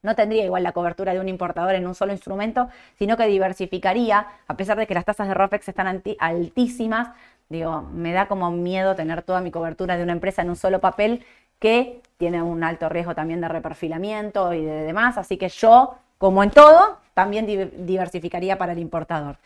No 0.00 0.14
tendría 0.14 0.44
igual 0.44 0.62
la 0.62 0.70
cobertura 0.70 1.12
de 1.12 1.18
un 1.18 1.28
importador 1.28 1.74
en 1.74 1.88
un 1.88 1.96
solo 1.96 2.12
instrumento, 2.12 2.68
sino 2.96 3.16
que 3.16 3.26
diversificaría, 3.26 4.28
a 4.46 4.56
pesar 4.56 4.78
de 4.78 4.86
que 4.86 4.94
las 4.94 5.04
tasas 5.04 5.26
de 5.26 5.34
ROFEX 5.34 5.66
están 5.68 6.02
altísimas. 6.20 7.08
Digo, 7.48 7.82
me 7.82 8.12
da 8.12 8.28
como 8.28 8.52
miedo 8.52 8.94
tener 8.94 9.22
toda 9.22 9.40
mi 9.40 9.50
cobertura 9.50 9.96
de 9.96 10.04
una 10.04 10.12
empresa 10.12 10.40
en 10.42 10.50
un 10.50 10.56
solo 10.56 10.78
papel 10.80 11.24
que 11.58 12.00
tiene 12.16 12.40
un 12.42 12.62
alto 12.62 12.88
riesgo 12.88 13.16
también 13.16 13.40
de 13.40 13.48
reperfilamiento 13.48 14.54
y 14.54 14.64
de 14.64 14.84
demás. 14.84 15.18
Así 15.18 15.36
que 15.36 15.48
yo, 15.48 15.96
como 16.18 16.44
en 16.44 16.52
todo, 16.52 16.98
también 17.12 17.46
di- 17.46 17.72
diversificaría 17.76 18.56
para 18.56 18.70
el 18.70 18.78
importador. 18.78 19.36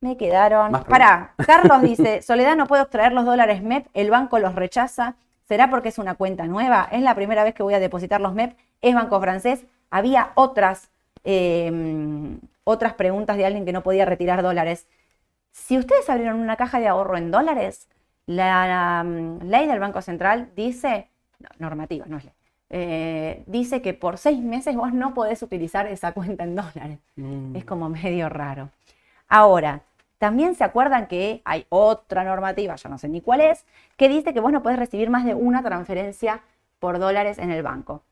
Me 0.00 0.16
quedaron. 0.16 0.72
Más 0.72 0.84
Pará, 0.84 1.34
Carlos 1.44 1.82
dice: 1.82 2.22
Soledad, 2.22 2.56
no 2.56 2.66
puedo 2.66 2.82
extraer 2.82 3.12
los 3.12 3.24
dólares 3.24 3.62
MEP, 3.62 3.86
el 3.94 4.10
banco 4.10 4.38
los 4.38 4.54
rechaza. 4.54 5.16
¿Será 5.48 5.70
porque 5.70 5.90
es 5.90 5.98
una 5.98 6.16
cuenta 6.16 6.46
nueva? 6.46 6.88
Es 6.90 7.02
la 7.02 7.14
primera 7.14 7.44
vez 7.44 7.54
que 7.54 7.62
voy 7.62 7.74
a 7.74 7.80
depositar 7.80 8.20
los 8.20 8.34
MEP. 8.34 8.56
Es 8.82 8.94
banco 8.94 9.20
francés. 9.20 9.64
Había 9.90 10.32
otras, 10.34 10.90
eh, 11.24 11.70
otras 12.64 12.94
preguntas 12.94 13.36
de 13.36 13.46
alguien 13.46 13.64
que 13.64 13.72
no 13.72 13.82
podía 13.82 14.04
retirar 14.04 14.42
dólares. 14.42 14.88
Si 15.52 15.78
ustedes 15.78 16.10
abrieron 16.10 16.40
una 16.40 16.56
caja 16.56 16.80
de 16.80 16.88
ahorro 16.88 17.16
en 17.16 17.30
dólares, 17.30 17.88
la, 18.26 19.02
mm, 19.04 19.44
ley 19.44 19.66
del 19.66 19.78
Banco 19.78 20.02
Central 20.02 20.50
dice, 20.54 21.08
no, 21.38 21.48
normativa, 21.58 22.04
no 22.08 22.18
es 22.18 22.24
ley, 22.24 22.34
eh, 22.68 23.44
dice 23.46 23.80
que 23.80 23.94
por 23.94 24.18
seis 24.18 24.40
meses 24.40 24.74
vos 24.76 24.92
no 24.92 25.14
podés 25.14 25.42
utilizar 25.42 25.86
esa 25.86 26.12
cuenta 26.12 26.44
en 26.44 26.56
dólares. 26.56 26.98
Mm. 27.16 27.56
Es 27.56 27.64
como 27.64 27.88
medio 27.88 28.28
raro. 28.28 28.70
Ahora, 29.28 29.82
también 30.18 30.54
se 30.54 30.64
acuerdan 30.64 31.08
que 31.08 31.42
hay 31.44 31.66
otra 31.68 32.24
normativa, 32.24 32.76
yo 32.76 32.88
no 32.88 32.98
sé 32.98 33.08
ni 33.08 33.20
cuál 33.20 33.40
es, 33.40 33.66
que 33.96 34.08
dice 34.08 34.32
que 34.32 34.40
vos 34.40 34.52
no 34.52 34.62
podés 34.62 34.78
recibir 34.78 35.10
más 35.10 35.24
de 35.24 35.34
una 35.34 35.62
transferencia 35.62 36.40
por 36.78 36.98
dólares 36.98 37.38
en 37.38 37.50
el 37.50 37.62
banco. 37.62 38.02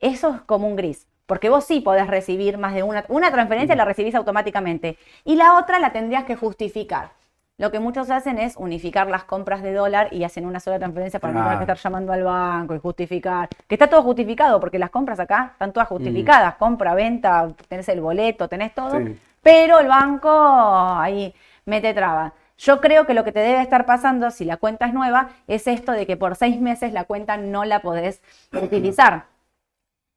Eso 0.00 0.30
es 0.30 0.40
como 0.42 0.66
un 0.66 0.76
gris, 0.76 1.06
porque 1.26 1.50
vos 1.50 1.64
sí 1.64 1.80
podés 1.80 2.06
recibir 2.06 2.58
más 2.58 2.74
de 2.74 2.82
una, 2.82 3.04
una 3.08 3.30
transferencia, 3.30 3.76
la 3.76 3.84
recibís 3.84 4.14
automáticamente, 4.14 4.98
y 5.24 5.36
la 5.36 5.58
otra 5.58 5.78
la 5.78 5.92
tendrías 5.92 6.24
que 6.24 6.36
justificar. 6.36 7.10
Lo 7.56 7.70
que 7.70 7.78
muchos 7.78 8.10
hacen 8.10 8.38
es 8.38 8.56
unificar 8.56 9.08
las 9.08 9.24
compras 9.24 9.62
de 9.62 9.72
dólar 9.72 10.08
y 10.12 10.24
hacen 10.24 10.44
una 10.44 10.58
sola 10.58 10.78
transferencia 10.78 11.20
para 11.20 11.32
no 11.32 11.44
tener 11.44 11.58
que 11.58 11.62
estar 11.62 11.76
llamando 11.76 12.12
al 12.12 12.24
banco 12.24 12.74
y 12.74 12.80
justificar. 12.80 13.48
Que 13.68 13.76
está 13.76 13.88
todo 13.88 14.02
justificado, 14.02 14.58
porque 14.58 14.76
las 14.76 14.90
compras 14.90 15.20
acá 15.20 15.50
están 15.52 15.72
todas 15.72 15.88
justificadas. 15.88 16.56
Compra, 16.56 16.94
venta, 16.94 17.46
tenés 17.68 17.88
el 17.90 18.00
boleto, 18.00 18.48
tenés 18.48 18.74
todo. 18.74 18.98
Sí. 18.98 19.16
Pero 19.44 19.78
el 19.78 19.86
banco 19.86 20.28
ahí 20.30 21.32
mete 21.66 21.94
traba. 21.94 22.32
Yo 22.58 22.80
creo 22.80 23.06
que 23.06 23.14
lo 23.14 23.24
que 23.24 23.32
te 23.32 23.40
debe 23.40 23.60
estar 23.62 23.84
pasando, 23.86 24.30
si 24.30 24.44
la 24.44 24.56
cuenta 24.56 24.86
es 24.86 24.94
nueva, 24.94 25.30
es 25.46 25.66
esto 25.68 25.92
de 25.92 26.06
que 26.06 26.16
por 26.16 26.34
seis 26.36 26.60
meses 26.60 26.92
la 26.92 27.04
cuenta 27.04 27.36
no 27.36 27.64
la 27.64 27.80
podés 27.80 28.22
utilizar. 28.52 29.26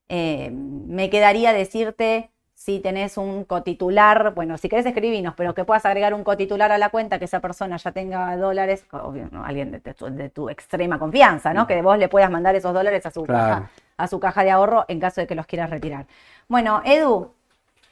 Eh, 0.10 0.52
me 0.52 1.10
quedaría 1.10 1.52
decirte 1.54 2.30
si 2.54 2.80
tenés 2.80 3.18
un 3.18 3.44
cotitular, 3.44 4.34
bueno, 4.34 4.58
si 4.58 4.70
querés 4.70 4.86
escribinos, 4.86 5.34
pero 5.36 5.54
que 5.54 5.64
puedas 5.66 5.86
agregar 5.86 6.14
un 6.14 6.24
cotitular 6.24 6.72
a 6.72 6.78
la 6.78 6.90
cuenta, 6.90 7.20
que 7.20 7.26
esa 7.26 7.40
persona 7.40 7.78
ya 7.78 7.92
tenga 7.92 8.36
dólares, 8.38 8.86
obvio, 8.92 9.28
¿no? 9.32 9.44
alguien 9.44 9.72
de, 9.72 9.80
tu, 9.94 10.06
de 10.10 10.30
tu 10.30 10.50
extrema 10.50 10.98
confianza, 10.98 11.54
¿no? 11.54 11.68
Que 11.68 11.82
vos 11.84 11.98
le 12.00 12.08
puedas 12.08 12.32
mandar 12.32 12.56
esos 12.56 12.74
dólares 12.74 13.06
a 13.06 13.12
su, 13.12 13.24
Claro. 13.24 13.66
caja, 13.66 13.72
a 13.98 14.08
su 14.08 14.20
caja 14.20 14.44
de 14.44 14.52
ahorro 14.52 14.86
en 14.88 15.00
caso 15.00 15.22
de 15.22 15.28
que 15.28 15.36
los 15.36 15.46
quieras 15.46 15.70
retirar. 15.70 16.08
Bueno, 16.48 16.82
Edu, 16.86 17.32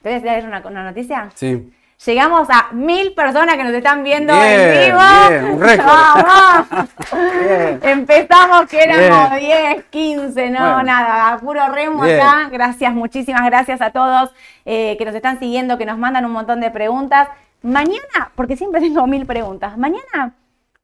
¿querés 0.06 0.22
leer 0.22 0.46
una, 0.46 0.62
una 0.64 0.84
noticia? 0.84 1.30
Sí. 1.34 1.68
Llegamos 2.06 2.48
a 2.52 2.68
mil 2.74 3.14
personas 3.14 3.56
que 3.56 3.64
nos 3.64 3.74
están 3.74 4.04
viendo 4.04 4.36
Bien, 4.36 4.60
en 4.62 4.86
vivo. 4.86 5.00
bien, 5.30 5.46
un 5.54 5.62
récord. 5.62 5.88
¡Vamos! 5.88 6.90
Bien. 7.12 7.80
Empezamos 7.82 8.68
que 8.70 8.84
éramos 8.84 9.32
Bien. 9.40 9.74
10, 9.78 9.86
15, 9.86 10.50
no, 10.52 10.60
Bueno. 10.60 10.84
nada, 10.84 11.34
a 11.34 11.38
puro 11.40 11.68
remo 11.70 12.04
acá. 12.04 12.50
Gracias, 12.52 12.94
muchísimas 12.94 13.44
gracias 13.46 13.82
a 13.82 13.90
todos 13.90 14.32
eh, 14.66 14.96
que 15.00 15.06
nos 15.06 15.16
están 15.16 15.40
siguiendo, 15.40 15.80
que 15.80 15.86
nos 15.88 15.98
mandan 15.98 16.26
un 16.26 16.34
montón 16.34 16.60
de 16.60 16.70
preguntas. 16.70 17.28
Mañana, 17.64 18.30
porque 18.36 18.56
siempre 18.58 18.82
tengo 18.82 19.08
mil 19.08 19.26
preguntas, 19.26 19.76
mañana, 19.76 20.34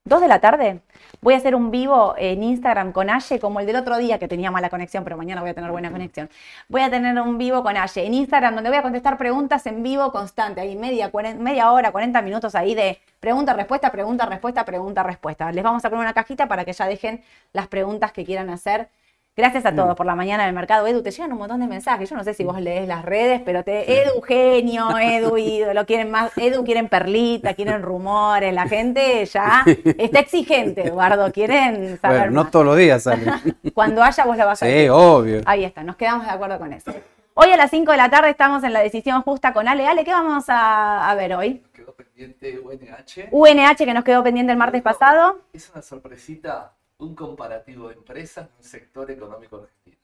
2 0.06 0.20
de 0.20 0.28
la 0.28 0.40
tarde, 0.40 0.82
voy 1.22 1.36
a 1.36 1.38
hacer 1.38 1.54
un 1.54 1.70
vivo 1.70 2.16
en 2.18 2.42
Instagram 2.42 2.92
con 2.92 3.12
Aye, 3.12 3.40
como 3.40 3.60
el 3.60 3.68
del 3.68 3.76
otro 3.76 3.98
día 3.98 4.18
que 4.18 4.28
tenía 4.28 4.50
mala 4.50 4.72
conexión, 4.72 5.04
pero 5.04 5.16
mañana 5.16 5.42
voy 5.42 5.52
a 5.52 5.54
tener 5.54 5.70
buena 5.70 5.92
conexión. 5.92 6.28
Voy 6.70 6.82
a 6.82 6.90
tener 6.90 7.20
un 7.22 7.38
vivo 7.38 7.62
con 7.62 7.78
Aye 7.78 8.08
en 8.08 8.16
Instagram 8.16 8.56
donde 8.56 8.72
voy 8.72 8.80
a 8.80 8.82
contestar 8.82 9.20
preguntas 9.20 9.68
en 9.68 9.84
vivo 9.84 10.12
constante, 10.12 10.60
ahí 10.60 10.76
media, 10.76 11.12
media 11.38 11.72
hora, 11.72 11.92
40 11.92 12.20
minutos 12.24 12.56
ahí 12.56 12.74
de 12.74 13.00
pregunta, 13.20 13.54
respuesta, 13.54 13.92
pregunta, 13.92 14.26
respuesta, 14.26 14.66
pregunta, 14.66 15.04
respuesta. 15.04 15.52
Les 15.52 15.64
vamos 15.64 15.86
a 15.86 15.90
poner 15.92 16.04
una 16.04 16.14
cajita 16.14 16.48
para 16.48 16.66
que 16.66 16.74
ya 16.74 16.88
dejen 16.88 17.24
las 17.54 17.68
preguntas 17.68 18.12
que 18.12 18.26
quieran 18.26 18.50
hacer. 18.50 18.90
Gracias 19.38 19.66
a 19.66 19.74
todos 19.74 19.96
por 19.96 20.06
la 20.06 20.14
mañana 20.14 20.46
del 20.46 20.54
mercado. 20.54 20.86
Edu, 20.88 21.02
te 21.02 21.10
llegan 21.10 21.32
un 21.32 21.38
montón 21.38 21.62
de 21.62 21.68
mensajes. 21.68 22.10
Yo 22.10 22.18
no 22.18 22.24
sé 22.24 22.34
si 22.34 22.44
vos 22.44 22.60
lees 22.60 22.86
las 22.86 23.06
redes, 23.06 23.42
pero 23.46 23.64
te. 23.64 24.02
Edu 24.04 24.20
genio, 24.22 24.98
Edu 25.00 25.38
ídolo, 25.38 25.86
quieren 25.86 26.12
más. 26.12 26.38
Edu 26.38 26.66
quieren 26.66 26.90
perlita, 26.90 27.54
quieren 27.54 27.82
rumores. 27.82 28.54
La 28.54 28.68
gente 28.68 29.26
ya 29.26 29.64
está 29.98 30.20
exigente, 30.20 30.88
Eduardo. 30.88 31.32
Quieren 31.32 31.98
saber. 32.00 32.18
Bueno, 32.20 32.32
no 32.34 32.44
más. 32.44 32.52
todos 32.52 32.66
los 32.66 32.78
días 32.78 33.04
sale. 33.04 33.26
Cuando 33.74 34.04
haya, 34.04 34.26
vos 34.26 34.36
la 34.36 34.46
vas 34.46 34.62
a 34.64 34.66
Sí, 34.66 34.72
decir. 34.74 34.90
obvio. 34.92 35.42
Ahí 35.46 35.64
está, 35.64 35.82
nos 35.82 35.96
quedamos 35.96 36.26
de 36.26 36.32
acuerdo 36.32 36.60
con 36.60 36.74
eso. 36.74 36.92
Hoy 37.34 37.50
a 37.52 37.56
las 37.58 37.72
5 37.72 37.90
de 37.90 37.98
la 37.98 38.10
tarde 38.10 38.30
estamos 38.32 38.62
en 38.66 38.74
la 38.74 38.82
decisión 38.82 39.22
justa 39.22 39.54
con 39.54 39.66
Ale. 39.70 39.88
Ale, 39.88 40.04
¿qué 40.04 40.12
vamos 40.12 40.44
a, 40.50 41.10
a 41.10 41.16
ver 41.16 41.34
hoy? 41.36 41.64
Quedó 41.74 41.96
pendiente 41.96 42.60
UNH. 42.60 43.30
UNH 43.32 43.76
que 43.86 43.94
nos 43.94 44.04
quedó 44.04 44.22
pendiente 44.24 44.52
el 44.52 44.58
martes 44.58 44.82
pasado. 44.82 45.40
Es 45.54 45.70
una 45.74 45.82
sorpresita, 45.82 46.74
un 47.02 47.16
comparativo 47.16 47.90
de 47.90 47.96
empresas 47.96 48.48
de 48.48 48.54
un 48.58 48.64
sector 48.64 49.12
económico 49.12 49.58
argentino. 49.58 49.98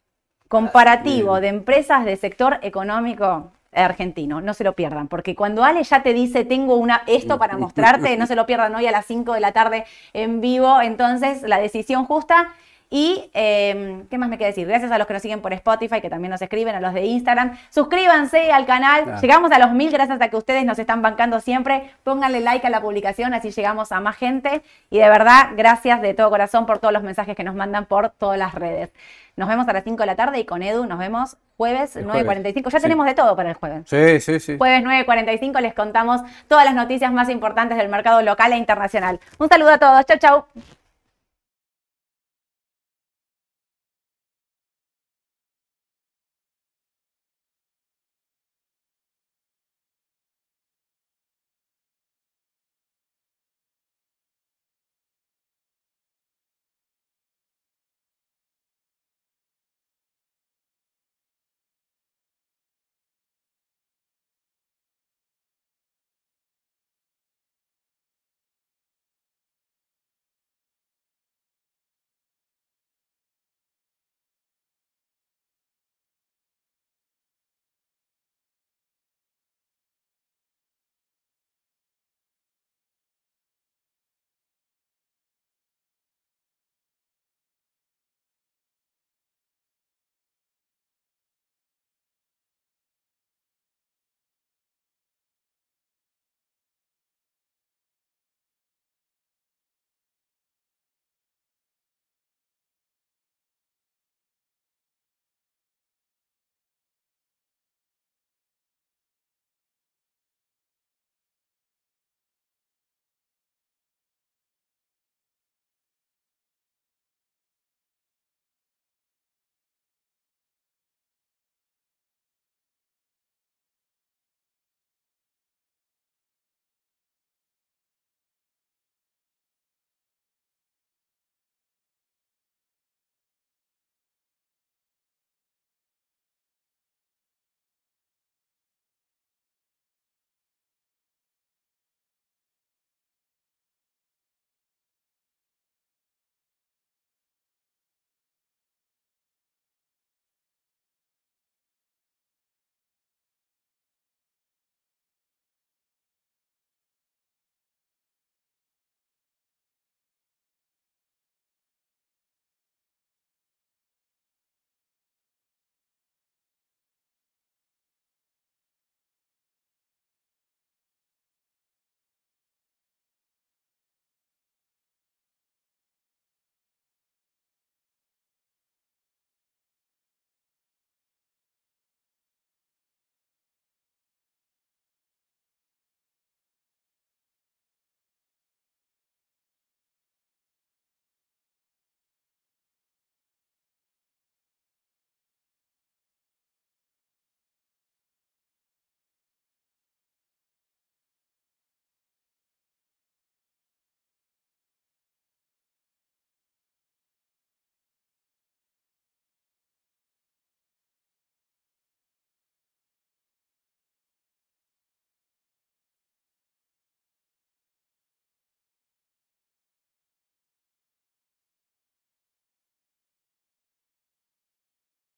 comparativo 0.47 1.39
de 1.39 1.47
empresas 1.47 2.05
del 2.05 2.17
sector 2.17 2.59
económico 2.61 3.51
argentino. 3.71 4.41
No 4.41 4.53
se 4.53 4.63
lo 4.63 4.73
pierdan, 4.73 5.07
porque 5.07 5.35
cuando 5.35 5.63
Ale 5.63 5.83
ya 5.83 6.01
te 6.01 6.13
dice, 6.13 6.45
tengo 6.45 6.75
una, 6.75 7.03
esto 7.05 7.37
para 7.37 7.57
mostrarte, 7.65 8.17
no 8.17 8.25
se 8.25 8.35
lo 8.35 8.45
pierdan 8.45 8.73
hoy 8.75 8.87
a 8.87 8.91
las 8.91 9.05
5 9.05 9.33
de 9.33 9.39
la 9.39 9.51
tarde 9.51 9.85
en 10.13 10.41
vivo. 10.41 10.81
Entonces, 10.81 11.43
la 11.43 11.59
decisión 11.59 12.05
justa. 12.05 12.53
Y, 12.89 13.29
eh, 13.33 14.05
¿qué 14.09 14.17
más 14.17 14.29
me 14.29 14.37
queda 14.37 14.47
decir? 14.47 14.65
Gracias 14.65 14.91
a 14.91 14.97
los 14.97 15.07
que 15.07 15.13
nos 15.13 15.21
siguen 15.21 15.41
por 15.41 15.51
Spotify, 15.51 15.99
que 15.99 16.09
también 16.09 16.31
nos 16.31 16.41
escriben, 16.41 16.73
a 16.73 16.79
los 16.79 16.93
de 16.93 17.03
Instagram. 17.05 17.57
Suscríbanse 17.69 18.51
al 18.51 18.65
canal. 18.65 19.03
Claro. 19.03 19.21
Llegamos 19.21 19.51
a 19.51 19.59
los 19.59 19.71
mil 19.73 19.91
gracias 19.91 20.21
a 20.21 20.29
que 20.29 20.37
ustedes 20.37 20.63
nos 20.63 20.79
están 20.79 21.01
bancando 21.01 21.41
siempre. 21.41 21.91
Pónganle 22.03 22.39
like 22.39 22.65
a 22.65 22.69
la 22.69 22.79
publicación, 22.81 23.33
así 23.33 23.51
llegamos 23.51 23.91
a 23.91 23.99
más 23.99 24.15
gente. 24.15 24.61
Y 24.89 24.99
de 24.99 25.09
verdad, 25.09 25.49
gracias 25.57 26.01
de 26.01 26.13
todo 26.13 26.29
corazón 26.29 26.65
por 26.65 26.79
todos 26.79 26.93
los 26.93 27.03
mensajes 27.03 27.35
que 27.35 27.43
nos 27.43 27.55
mandan 27.55 27.85
por 27.85 28.09
todas 28.11 28.37
las 28.39 28.53
redes. 28.53 28.89
Nos 29.35 29.49
vemos 29.49 29.67
a 29.67 29.73
las 29.73 29.83
5 29.83 29.97
de 29.97 30.05
la 30.05 30.15
tarde 30.15 30.39
y 30.39 30.45
con 30.45 30.63
Edu 30.63 30.85
nos 30.85 30.97
vemos 30.97 31.37
jueves 31.57 31.95
El 31.97 32.07
9.45. 32.07 32.69
Ya 32.71 32.79
Sí. 32.79 32.83
tenemos 32.83 33.05
de 33.05 33.13
todo 33.13 33.35
para 33.35 33.49
el 33.49 33.55
jueves. 33.55 33.83
Sí, 33.85 34.19
sí, 34.21 34.39
sí. 34.39 34.57
Jueves 34.57 34.81
9.45 34.83 35.59
les 35.61 35.73
contamos 35.73 36.21
todas 36.47 36.63
las 36.65 36.73
noticias 36.73 37.11
más 37.11 37.29
importantes 37.29 37.77
del 37.77 37.89
mercado 37.89 38.21
local 38.21 38.53
e 38.53 38.57
internacional. 38.57 39.19
Un 39.37 39.49
saludo 39.49 39.71
a 39.71 39.77
todos. 39.77 40.05
Chau, 40.05 40.17
chau. 40.17 40.45